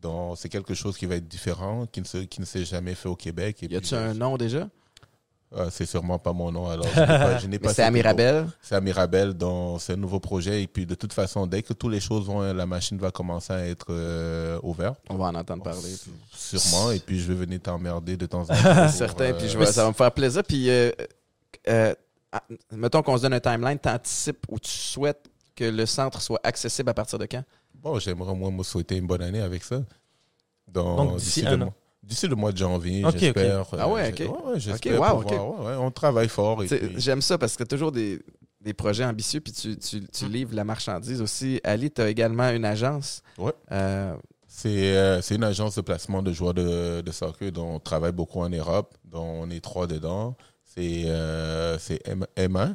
[0.00, 3.08] Donc, c'est quelque chose qui va être différent, qui ne, qui ne s'est jamais fait
[3.08, 3.58] au Québec.
[3.62, 4.68] Y a-t-il un nom déjà?
[5.56, 6.68] Euh, c'est sûrement pas mon nom.
[6.68, 6.86] Alors,
[7.40, 7.72] je n'ai pas.
[7.72, 8.46] c'est à Mirabel.
[8.60, 9.34] C'est à Mirabel,
[9.78, 10.62] c'est un nouveau projet.
[10.62, 13.52] Et puis, de toute façon, dès que toutes les choses vont, la machine va commencer
[13.52, 15.00] à être euh, ouverte.
[15.08, 15.94] On va en entendre parler.
[16.32, 16.90] Sûrement.
[16.90, 18.88] Et puis, je vais venir t'emmerder de temps en temps.
[18.88, 19.32] Certain.
[19.32, 20.42] puis, je ça va me faire plaisir.
[20.44, 20.92] Puis, euh,
[22.30, 22.42] ah,
[22.72, 26.40] mettons qu'on se donne un timeline, tu anticipes ou tu souhaites que le centre soit
[26.44, 27.42] accessible à partir de quand?
[27.74, 29.80] Bon, j'aimerais moi me souhaiter une bonne année avec ça.
[30.66, 31.74] Donc, d'ici un an.
[32.02, 33.66] D'ici le mois de janvier, j'espère.
[33.78, 34.56] Ah ouais, ok.
[34.56, 35.00] j'espère
[35.80, 36.62] on travaille fort.
[36.96, 38.20] J'aime ça parce que tu toujours des,
[38.76, 40.28] projets ambitieux puis tu, mm.
[40.28, 41.60] livres la marchandise aussi.
[41.64, 43.22] Ali, tu as également une agence.
[43.38, 43.52] Oui.
[43.72, 44.14] Euh,
[44.66, 48.40] euh, c'est une agence de placement de joueurs de, de, soccer dont on travaille beaucoup
[48.40, 50.36] en Europe, dont on est trois dedans.
[50.64, 52.74] C'est euh, M1,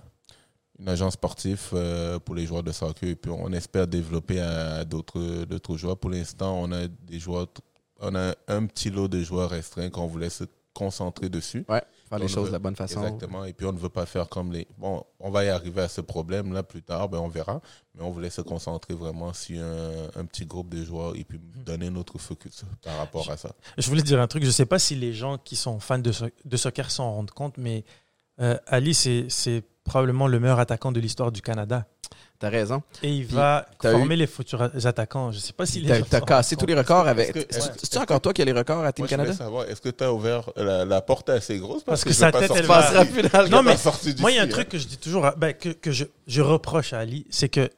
[0.79, 3.09] une agence sportive euh, pour les joueurs de soccer.
[3.09, 5.97] Et puis on espère développer à d'autres joueurs.
[5.97, 7.47] Pour l'instant, on a des joueurs
[7.99, 10.43] on a un petit lot de joueurs restreints qu'on voulait se
[10.73, 11.65] concentrer dessus.
[11.69, 13.03] Ouais, faire les choses de la bonne façon.
[13.03, 13.45] Exactement.
[13.45, 14.67] Et puis, on ne veut pas faire comme les.
[14.77, 17.61] Bon, on va y arriver à ce problème-là plus tard, ben, on verra.
[17.95, 21.63] Mais on voulait se concentrer vraiment sur un, petit groupe de joueurs et puis mhm.
[21.63, 23.51] donner notre focus par rapport à ça.
[23.77, 24.43] Je voulais dire un truc.
[24.43, 26.11] Je ne sais pas si les gens qui sont fans de,
[26.45, 27.85] de soccer s'en rendent compte, mais
[28.39, 31.85] euh, Ali, c'est probablement le meilleur attaquant de l'histoire du Canada.
[32.43, 32.83] T'as raison.
[33.01, 35.31] Et il va former les futurs attaquants.
[35.31, 37.47] Je sais pas si les T'as cassé tous les records avec.
[37.49, 39.31] C'est encore toi qui as les records à Team Canada?
[39.69, 41.85] est-ce que tu as ouvert la, porte assez grosse?
[41.85, 43.05] Parce, que, sa tête, elle va...
[43.05, 43.75] plus dans Non, mais
[44.19, 46.41] moi, il y a un truc que je dis toujours, ben, que, que je, je,
[46.41, 47.69] reproche à Ali, c'est que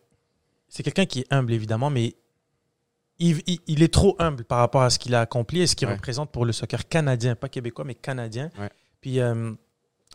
[0.68, 2.16] c'est quelqu'un qui est humble, évidemment, mais
[3.20, 5.88] il, il, est trop humble par rapport à ce qu'il a accompli et ce qu'il
[5.88, 8.50] représente pour le soccer canadien, pas québécois, mais canadien.
[9.00, 9.52] Puis, euh,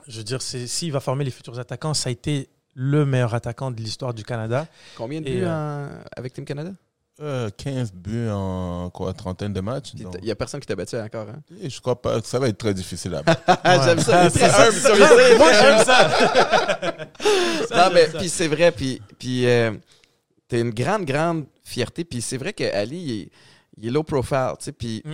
[0.09, 2.49] je veux dire, s'il va former les futurs attaquants, ça a été
[2.83, 4.67] le meilleur attaquant de l'histoire du Canada.
[4.97, 6.71] Combien de buts euh, avec Team Canada?
[7.19, 7.51] 15 euh,
[7.93, 9.93] buts en quoi, trentaine de matchs.
[9.95, 11.27] Il n'y a personne qui t'a battu encore.
[11.29, 11.43] Hein?
[11.63, 12.23] je crois pas.
[12.23, 13.43] Ça va être très difficile à battre.
[13.85, 14.31] j'aime ça.
[15.37, 16.09] Moi, j'aime ça.
[17.77, 18.73] non, mais puis c'est vrai.
[18.73, 19.73] Puis, puis euh,
[20.49, 22.05] t'as une grande, grande fierté.
[22.05, 23.31] Puis c'est vrai qu'Ali, il,
[23.77, 24.53] il, est low profile.
[24.59, 25.03] Tu sais, puis.
[25.05, 25.13] Mm.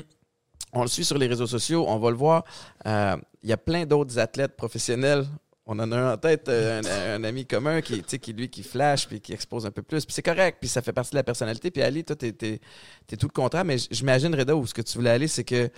[0.72, 2.44] On le suit sur les réseaux sociaux, on va le voir.
[2.86, 5.24] Euh, Il y a plein d'autres athlètes professionnels.
[5.66, 8.32] On en a un en tête, euh, un, un ami commun qui, tu sais, qui
[8.32, 10.04] lui, qui flash puis qui expose un peu plus.
[10.06, 11.70] Puis c'est correct, puis ça fait partie de la personnalité.
[11.70, 12.60] Puis Ali, toi, t'es, t'es,
[13.06, 13.64] t'es tout le contraire.
[13.64, 15.68] Mais j'imagine, Reda, où ce que tu voulais aller, c'est que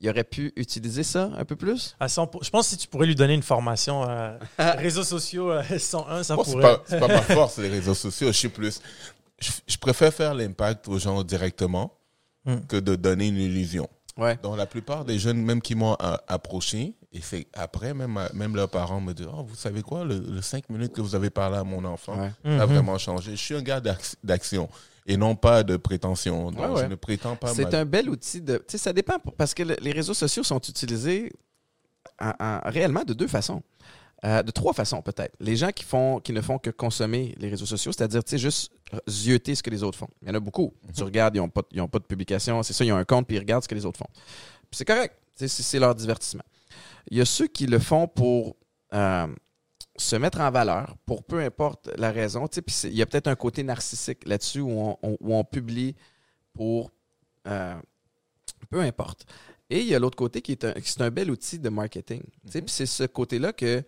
[0.00, 1.96] il aurait pu utiliser ça un peu plus?
[1.98, 5.50] À 100 je pense que si tu pourrais lui donner une formation euh, réseaux sociaux
[5.50, 6.62] euh, 101, ça Moi, c'est pourrait.
[6.62, 8.28] pas, c'est pas ma force, les réseaux sociaux.
[8.28, 8.80] Je suis plus.
[9.40, 11.92] Je, je préfère faire l'impact aux gens directement
[12.44, 12.60] Hmm.
[12.68, 13.88] que de donner une illusion.
[14.16, 14.38] Ouais.
[14.42, 18.28] Donc, la plupart des jeunes, même qui m'ont euh, approché, et c'est après, même, euh,
[18.34, 21.14] même leurs parents me disent Oh, vous savez quoi, le, le cinq minutes que vous
[21.14, 22.30] avez parlé à mon enfant, Ouais.
[22.44, 22.72] ça a Mhm.
[22.74, 23.32] vraiment changé.
[23.32, 24.68] Je suis un gars d'ac- d'action
[25.06, 26.50] et non pas de prétention.
[26.50, 26.82] Donc, Ouais, ouais.
[26.82, 27.54] je ne prétends pas.
[27.54, 28.56] C'est ma- un bel outil de.
[28.58, 31.32] Tu sais, ça dépend pour- parce que le- les réseaux sociaux sont utilisés
[32.20, 33.62] en- en- réellement de deux façons.
[34.24, 35.36] Euh, de trois façons peut-être.
[35.38, 38.38] Les gens qui font, qui ne font que consommer les réseaux sociaux, c'est-à-dire tu sais,
[38.38, 38.72] juste
[39.08, 40.08] zioter ce que les autres font.
[40.22, 40.74] Il y en a beaucoup.
[40.92, 42.96] Tu regardes, ils n'ont pas, de- ils ont pas de publication, c'est ça, ils ont
[42.96, 44.08] un compte puis ils regardent ce que les autres font.
[44.12, 45.14] Puis c'est correct.
[45.36, 46.42] C'est leur divertissement.
[47.10, 48.56] Il y a ceux qui le font pour
[48.94, 49.26] euh,
[49.96, 52.46] se mettre en valeur, pour peu importe la raison.
[52.48, 55.44] Tu sais, il y a peut-être un côté narcissique là-dessus où on, on- où on
[55.44, 55.94] publie
[56.52, 56.90] pour
[57.46, 57.74] euh,
[58.70, 59.24] peu importe.
[59.70, 61.68] Et il y a l'autre côté qui est un, qui c'est un bel outil de
[61.68, 62.22] marketing.
[62.46, 63.82] Tu sais, Puis c'est ce côté-là que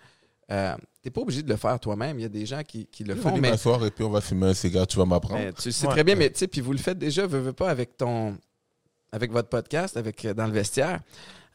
[0.50, 2.18] euh, tu n'es pas obligé de le faire toi-même.
[2.18, 3.90] Il y a des gens qui, qui le Je vais font, aller mais m'asseoir et
[3.90, 5.54] puis on va fumer un cigare, tu vas m'apprendre.
[5.54, 5.92] tu sais Ouais.
[5.92, 8.36] très bien, mais tu sais, puis vous le faites déjà, veux, veux pas, avec ton
[9.12, 11.00] avec votre podcast, avec euh, Dans le vestiaire,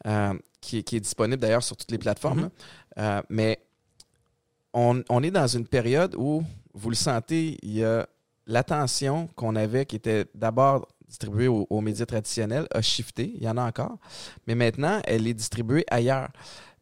[0.06, 2.40] euh, qui, est- qui est disponible d'ailleurs sur toutes les plateformes.
[2.40, 2.50] Mhm.
[2.96, 3.18] là.
[3.18, 3.58] Euh, mais
[4.72, 6.42] on, on est dans une période où,
[6.74, 8.06] vous le sentez, il y a
[8.46, 13.32] l'attention qu'on avait, qui était d'abord distribuée aux, aux médias traditionnels, a shifté.
[13.36, 13.96] Il y en a encore.
[14.46, 16.28] Mais maintenant, elle est distribuée ailleurs.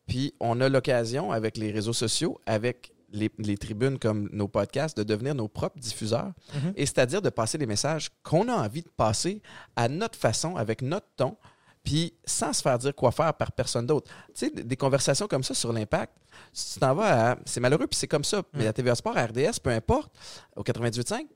[0.07, 4.97] Puis on a l'occasion, avec les réseaux sociaux, avec les, les tribunes comme nos podcasts,
[4.97, 6.33] de devenir nos propres diffuseurs.
[6.55, 6.73] Mhm.
[6.77, 9.41] Et c'est-à-dire de passer les messages qu'on a envie de passer
[9.77, 11.37] à notre façon, avec notre ton,
[11.85, 14.11] puis sans se faire dire quoi faire par personne d'autre.
[14.35, 16.15] Tu sais, des conversations comme ça sur l'impact,
[16.53, 17.37] tu t'en vas à...
[17.45, 18.43] C'est malheureux, puis c'est comme ça.
[18.55, 20.11] Mais à TVA Sport, à RDS, peu importe,
[20.57, 21.27] au 98.5,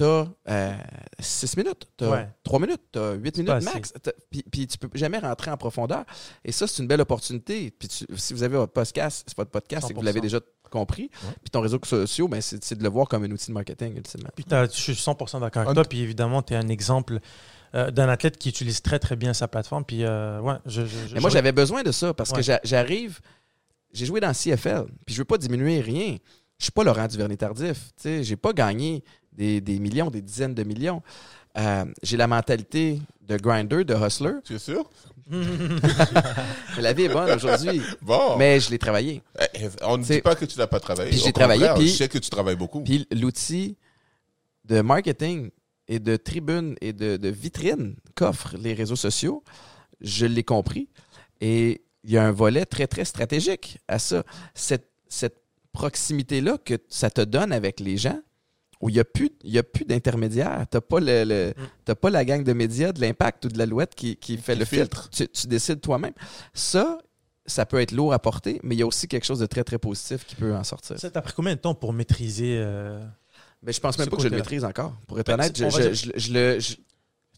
[0.00, 0.76] t'as
[1.18, 2.28] 6 minutes, t'as Ouais.
[2.42, 3.92] 3 minutes, t'as 8 minutes max.
[4.50, 6.04] Puis, tu peux jamais rentrer en profondeur.
[6.44, 7.70] Et ça, c'est une belle opportunité.
[7.70, 10.22] Puis si vous avez votre podcast, c'est votre podcast, c'est que vous l'avez 100%.
[10.22, 10.40] déjà
[10.70, 11.10] compris.
[11.42, 14.30] Puis ton réseau social, ben, c'est de le voir comme un outil de marketing, ultimement.
[14.34, 15.84] Puis je suis 100% d'accord avec toi.
[15.84, 17.18] Puis évidemment, tu es un exemple
[17.74, 19.84] euh, d'un athlète qui utilise très très bien sa plateforme.
[19.84, 22.38] Puis euh, ouais, je, je- je- Mais moi, je- j'avais besoin de ça parce que
[22.44, 22.60] Ouais.
[22.64, 23.20] j'arrive.
[23.92, 26.16] J'ai joué dans CFL, puis je veux pas diminuer rien.
[26.58, 27.78] Je suis pas Laurent Duvernay-Tardif.
[27.96, 29.02] Tu sais, j'ai pas gagné
[29.32, 31.02] des, des millions, des dizaines de millions.
[31.58, 34.32] Euh, j'ai la mentalité de grinder, de hustler.
[34.50, 34.88] Es sûr?
[35.28, 35.38] Mais
[36.82, 37.80] la vie est bonne aujourd'hui.
[38.02, 38.36] Bon.
[38.36, 39.22] Mais je l'ai travaillé.
[39.54, 41.10] Eh, On ne C'est- dit pas que tu n'as pas travaillé.
[41.10, 42.82] Puis j'ai travaillé, puis- Je sais que tu travailles beaucoup.
[42.82, 43.76] Puis l'outil
[44.64, 45.50] de marketing
[45.88, 49.42] et de tribune et de, de vitrine qu'offrent les réseaux sociaux,
[50.00, 50.88] je l'ai compris.
[51.40, 54.22] Et il y a un volet très, très stratégique à ça.
[54.54, 55.38] Cette, cette
[55.72, 58.20] proximité-là que ça te donne avec les gens,
[58.80, 60.64] où il n'y a plus, il y a plus d'intermédiaire.
[60.70, 61.54] Tu n'as pas, le, le-
[61.84, 64.64] t'as pas la gang de médias, de l'impact ou de l'alouette qui, qui fait le
[64.64, 65.10] filtre.
[65.10, 66.12] Tu, tu décides toi-même.
[66.54, 66.98] Ça,
[67.46, 69.64] ça peut être lourd à porter, mais il y a aussi quelque chose de très,
[69.64, 70.98] très positif qui peut en sortir.
[70.98, 73.04] Ça t'a pris combien de temps pour maîtriser euh,
[73.62, 74.94] Mais je pense même pas que je le maîtrise encore.
[75.06, 76.58] Pour être Ben, honnête, je, je- je- je le.
[76.60, 76.76] je-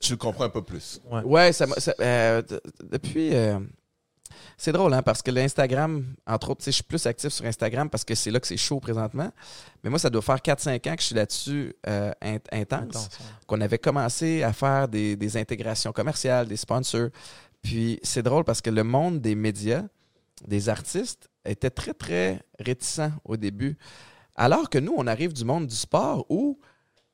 [0.00, 1.00] Tu le comprends un peu plus.
[1.10, 1.22] ouais.
[1.22, 2.42] ouais, ça, m'a- ça- euh,
[2.84, 3.34] depuis.
[3.34, 3.58] euh,
[4.56, 8.04] c'est drôle, hein, parce que l'Instagram, entre autres, je suis plus actif sur Instagram parce
[8.04, 9.30] que c'est là que c'est chaud présentement.
[9.82, 12.82] Mais moi, ça doit faire 4-5 ans que je suis là-dessus euh, int- intense.
[12.82, 13.26] Intense, ouais.
[13.46, 17.08] Qu'on avait commencé à faire des, des intégrations commerciales, des sponsors.
[17.62, 19.82] Puis c'est drôle parce que le monde des médias,
[20.46, 23.76] des artistes, était très, très réticent au début.
[24.36, 26.58] Alors que nous, on arrive du monde du sport où,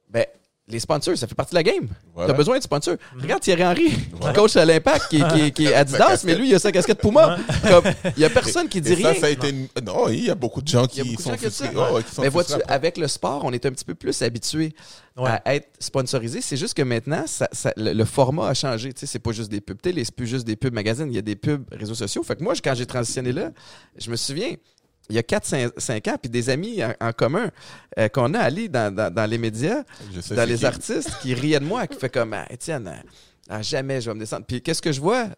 [0.09, 0.24] ben,
[0.70, 1.88] les sponsors, ça fait partie de la game.
[2.14, 2.30] Voilà.
[2.32, 2.96] T'as besoin de sponsors.
[3.14, 3.22] Mhm.
[3.22, 4.32] Regarde Thierry Henry, Voilà.
[4.34, 7.00] qui coach à l'Impact, qui, qui- qui est Adidas, mais lui, il a sa casquette
[7.00, 7.38] Puma.
[8.16, 9.14] Il y a personne qui dit Et rien.
[9.14, 11.30] ça, ça a été une- Non, il y a beaucoup de gens qui de sont
[11.30, 11.70] gens frustrés.
[11.74, 14.20] Oh, ouais, qui sont Mais vois-tu, avec le sport, on est un petit peu plus
[14.22, 14.74] habitué
[15.16, 15.30] Ouais.
[15.44, 16.40] à être sponsorisé.
[16.40, 18.92] C'est juste que maintenant, ça- ça- le, le format a changé.
[18.92, 21.08] Tu sais, c'est pas juste des pubs télé, c'est plus juste des pubs magazines.
[21.10, 22.22] Il y a des pubs réseaux sociaux.
[22.22, 23.50] Fait que moi, quand j'ai transitionné là,
[23.96, 24.54] je me souviens,
[25.09, 27.51] il y a 4-5 ans, puis des amis en, en commun
[27.98, 29.82] euh, qu'on a allés dans, dans- dans les médias,
[30.20, 30.66] sais dans les qui.
[30.66, 33.09] artistes, qui riaient de moi, qui fait comme, Ah, Étienne, euh,
[33.48, 34.44] ah, jamais je vais me descendre.
[34.47, 35.28] Puis qu'est-ce que je vois?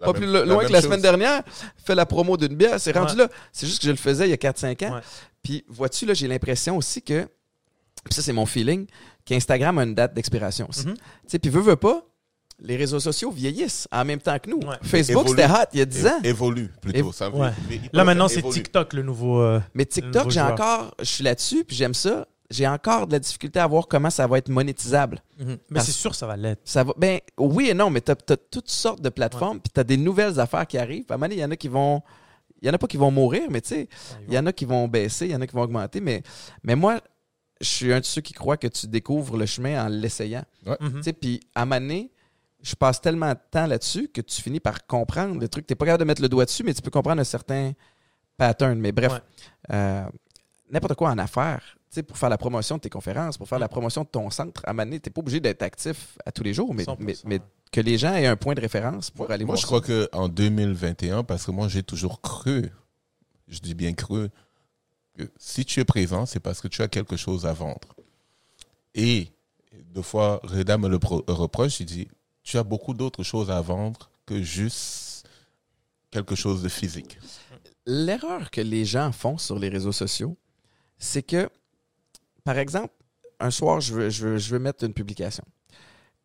[0.00, 0.84] La pas même- plus lo- loin que la chose.
[0.86, 1.42] semaine dernière,
[1.84, 3.18] fait la promo d'une bière, c'est rendu Ouais.
[3.24, 3.28] là.
[3.52, 4.94] C'est juste que je le faisais il y a 4-5 ans.
[4.94, 5.00] Ouais.
[5.42, 7.28] Puis vois-tu, là, j'ai l'impression aussi que,
[8.04, 8.86] puis ça c'est mon feeling,
[9.26, 10.86] qu'Instagram a une date d'expiration aussi.
[10.86, 10.94] Mhm.
[10.94, 12.02] Tu sais, puis veut, veut pas,
[12.62, 14.58] les réseaux sociaux vieillissent en même temps que nous.
[14.58, 14.76] Ouais.
[14.82, 16.20] Facebook, c'était hot il y a 10 ans.
[16.24, 16.98] Évolue plutôt.
[16.98, 17.50] Évo- ça Ouais.
[17.68, 18.42] mais Là maintenant, c'est.
[18.42, 19.40] TikTok le nouveau.
[19.40, 22.26] euh, Mais TikTok, j'ai encore, je suis là-dessus, puis j'aime ça.
[22.52, 25.22] j'ai encore de la difficulté à voir comment ça va être monétisable.
[25.38, 26.60] Mais Parce- c'est sûr, ça va l'être.
[26.64, 29.78] Ça va, ben oui et non, mais tu as, toutes sortes de plateformes, puis tu
[29.78, 31.04] as des nouvelles affaires qui arrivent.
[31.10, 32.02] À un moment donné, il y en a qui vont.
[32.60, 33.88] Il y en a pas qui vont mourir, mais tu sais,
[34.26, 36.00] il y en a qui vont baisser, il y en a qui vont augmenter.
[36.00, 36.22] Mais,
[36.64, 37.00] mais moi,
[37.60, 40.42] je suis un de ceux qui croient que tu découvres le chemin en l'essayant.
[40.66, 40.76] Mhm.
[40.96, 42.10] Tu sais, Puis à un moment donné,
[42.62, 45.66] je passe tellement de temps là-dessus que tu finis par comprendre des trucs.
[45.66, 47.72] Tu n'es pas capable de mettre le doigt dessus, mais tu peux comprendre un certain
[48.36, 48.78] pattern.
[48.78, 49.20] Mais bref, Ouais.
[49.72, 50.04] euh,
[50.70, 53.58] n'importe quoi en affaires, tu sais, pour faire la promotion de tes conférences, pour faire
[53.58, 56.42] la promotion de ton centre, à donné, tu n'es pas obligé d'être actif à tous
[56.42, 57.40] les jours, mais, 100%, mais, mais
[57.72, 60.28] que les gens aient un point de référence pour aller Moi, voir je crois qu'en
[60.28, 62.70] 2021, parce que moi, j'ai toujours cru,
[63.48, 64.28] je dis bien cru,
[65.18, 67.94] que si tu es présent, c'est parce que tu as quelque chose à vendre.
[68.94, 69.28] Et
[69.94, 72.08] deux fois, Reda me le pro- reproche, il dit,
[72.50, 75.24] tu as beaucoup d'autres choses à vendre que juste
[76.10, 77.16] quelque chose de physique.
[77.86, 80.36] L'erreur que les gens font sur les réseaux sociaux,
[80.98, 81.48] c'est que,
[82.42, 82.92] par exemple,
[83.38, 85.44] un soir, je veux, je veux, je veux mettre une publication.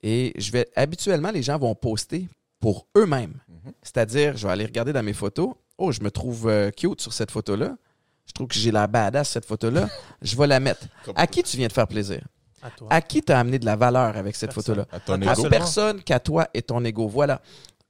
[0.02, 2.28] Et je vais habituellement, les gens vont poster
[2.60, 3.40] pour eux-mêmes.
[3.48, 3.74] Mhm.
[3.84, 5.54] C'est-à-dire, je vais aller regarder dans mes photos.
[5.78, 7.78] Oh, je me trouve euh, cute sur cette photo-là.
[8.26, 9.90] Je trouve que j'ai la badass sur cette photo-là.
[10.24, 10.88] je vais la mettre.
[11.16, 12.26] À qui tu viens de faire plaisir?
[12.66, 12.88] À toi.
[12.92, 14.86] À qui tu as amené de la valeur avec cette photo-là?
[14.92, 15.36] À ton À À ego.
[15.36, 15.50] seulement.
[15.50, 17.08] personne qu'à toi et ton ego.
[17.08, 17.42] Voilà.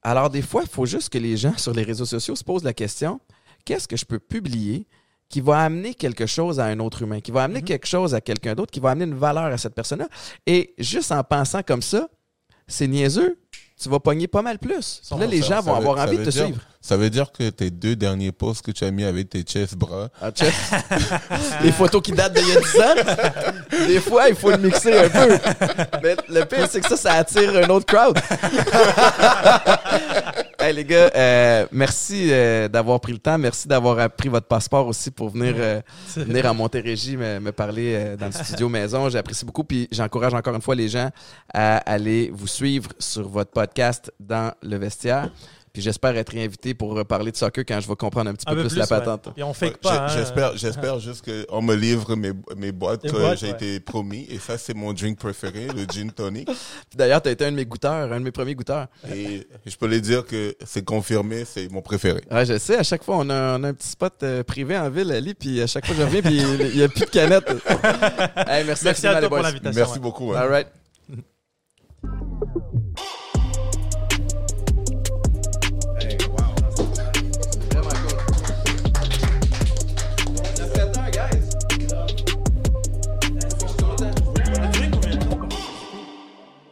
[0.02, 2.64] Alors, des fois, il faut juste que les gens sur les réseaux sociaux se posent
[2.64, 3.20] la question
[3.64, 4.86] qu'est-ce que je peux publier
[5.28, 7.64] qui va amener quelque chose à un autre humain, qui va amener Mhm.
[7.66, 10.08] quelque chose à quelqu'un d'autre, qui va amener une valeur à cette personne-là?
[10.46, 12.08] Et juste en pensant comme ça,
[12.68, 13.36] c'est niaiseux,
[13.80, 15.02] tu vas pogner pas mal plus.
[15.18, 16.60] Là, les Ça- gens ça vont veut- avoir envie de te dire- suivre.
[16.86, 19.74] Ça veut dire que tes deux derniers posts que tu as mis avec tes chest
[19.74, 20.30] bras, Ah,
[21.64, 22.94] les photos qui datent d'il y a 10 ans,
[23.88, 25.36] des fois, il faut le mixer un peu.
[26.00, 28.16] Mais le pire, c'est que ça, ça attire un autre crowd.
[30.60, 33.36] hey, les gars, euh, merci euh, d'avoir pris le temps.
[33.36, 35.80] Merci d'avoir pris votre passeport aussi pour venir, euh,
[36.14, 39.08] venir en Montérégie me, me parler euh, dans le studio maison.
[39.08, 39.64] J'apprécie beaucoup.
[39.64, 41.10] Puis j'encourage encore une fois les gens
[41.52, 45.30] à aller vous suivre sur votre podcast dans le vestiaire.
[45.76, 48.54] Puis j'espère être réinvité pour parler de soccer quand je vais comprendre un petit Un
[48.54, 48.88] peu peu plus, la ouais.
[48.88, 49.28] patente.
[49.36, 50.06] Et on fake Ouais, pas.
[50.06, 50.08] hein.
[50.08, 53.52] J'espère, j'espère juste qu'on me livre mes, mes boîtes que boîtes, j'ai ouais.
[53.52, 54.26] été promis.
[54.30, 56.48] Et ça, c'est mon drink préféré, le gin tonic.
[56.96, 58.86] D'ailleurs, tu as été un de mes goûteurs, un de mes premiers goûteurs.
[59.14, 62.22] Et je peux les dire que c'est confirmé, c'est mon préféré.
[62.30, 64.78] Ouais, je sais, à chaque fois, on a, on a un petit spot euh, privé
[64.78, 67.10] en ville, Ali, puis à chaque fois je reviens, puis il n'y a plus de
[67.10, 67.52] canettes.
[68.48, 69.78] Hey, merci Merci à les toi pour l'invitation.
[69.78, 69.98] Merci ouais.
[69.98, 70.32] beaucoup.
[70.32, 70.38] hein.
[70.40, 70.68] All right.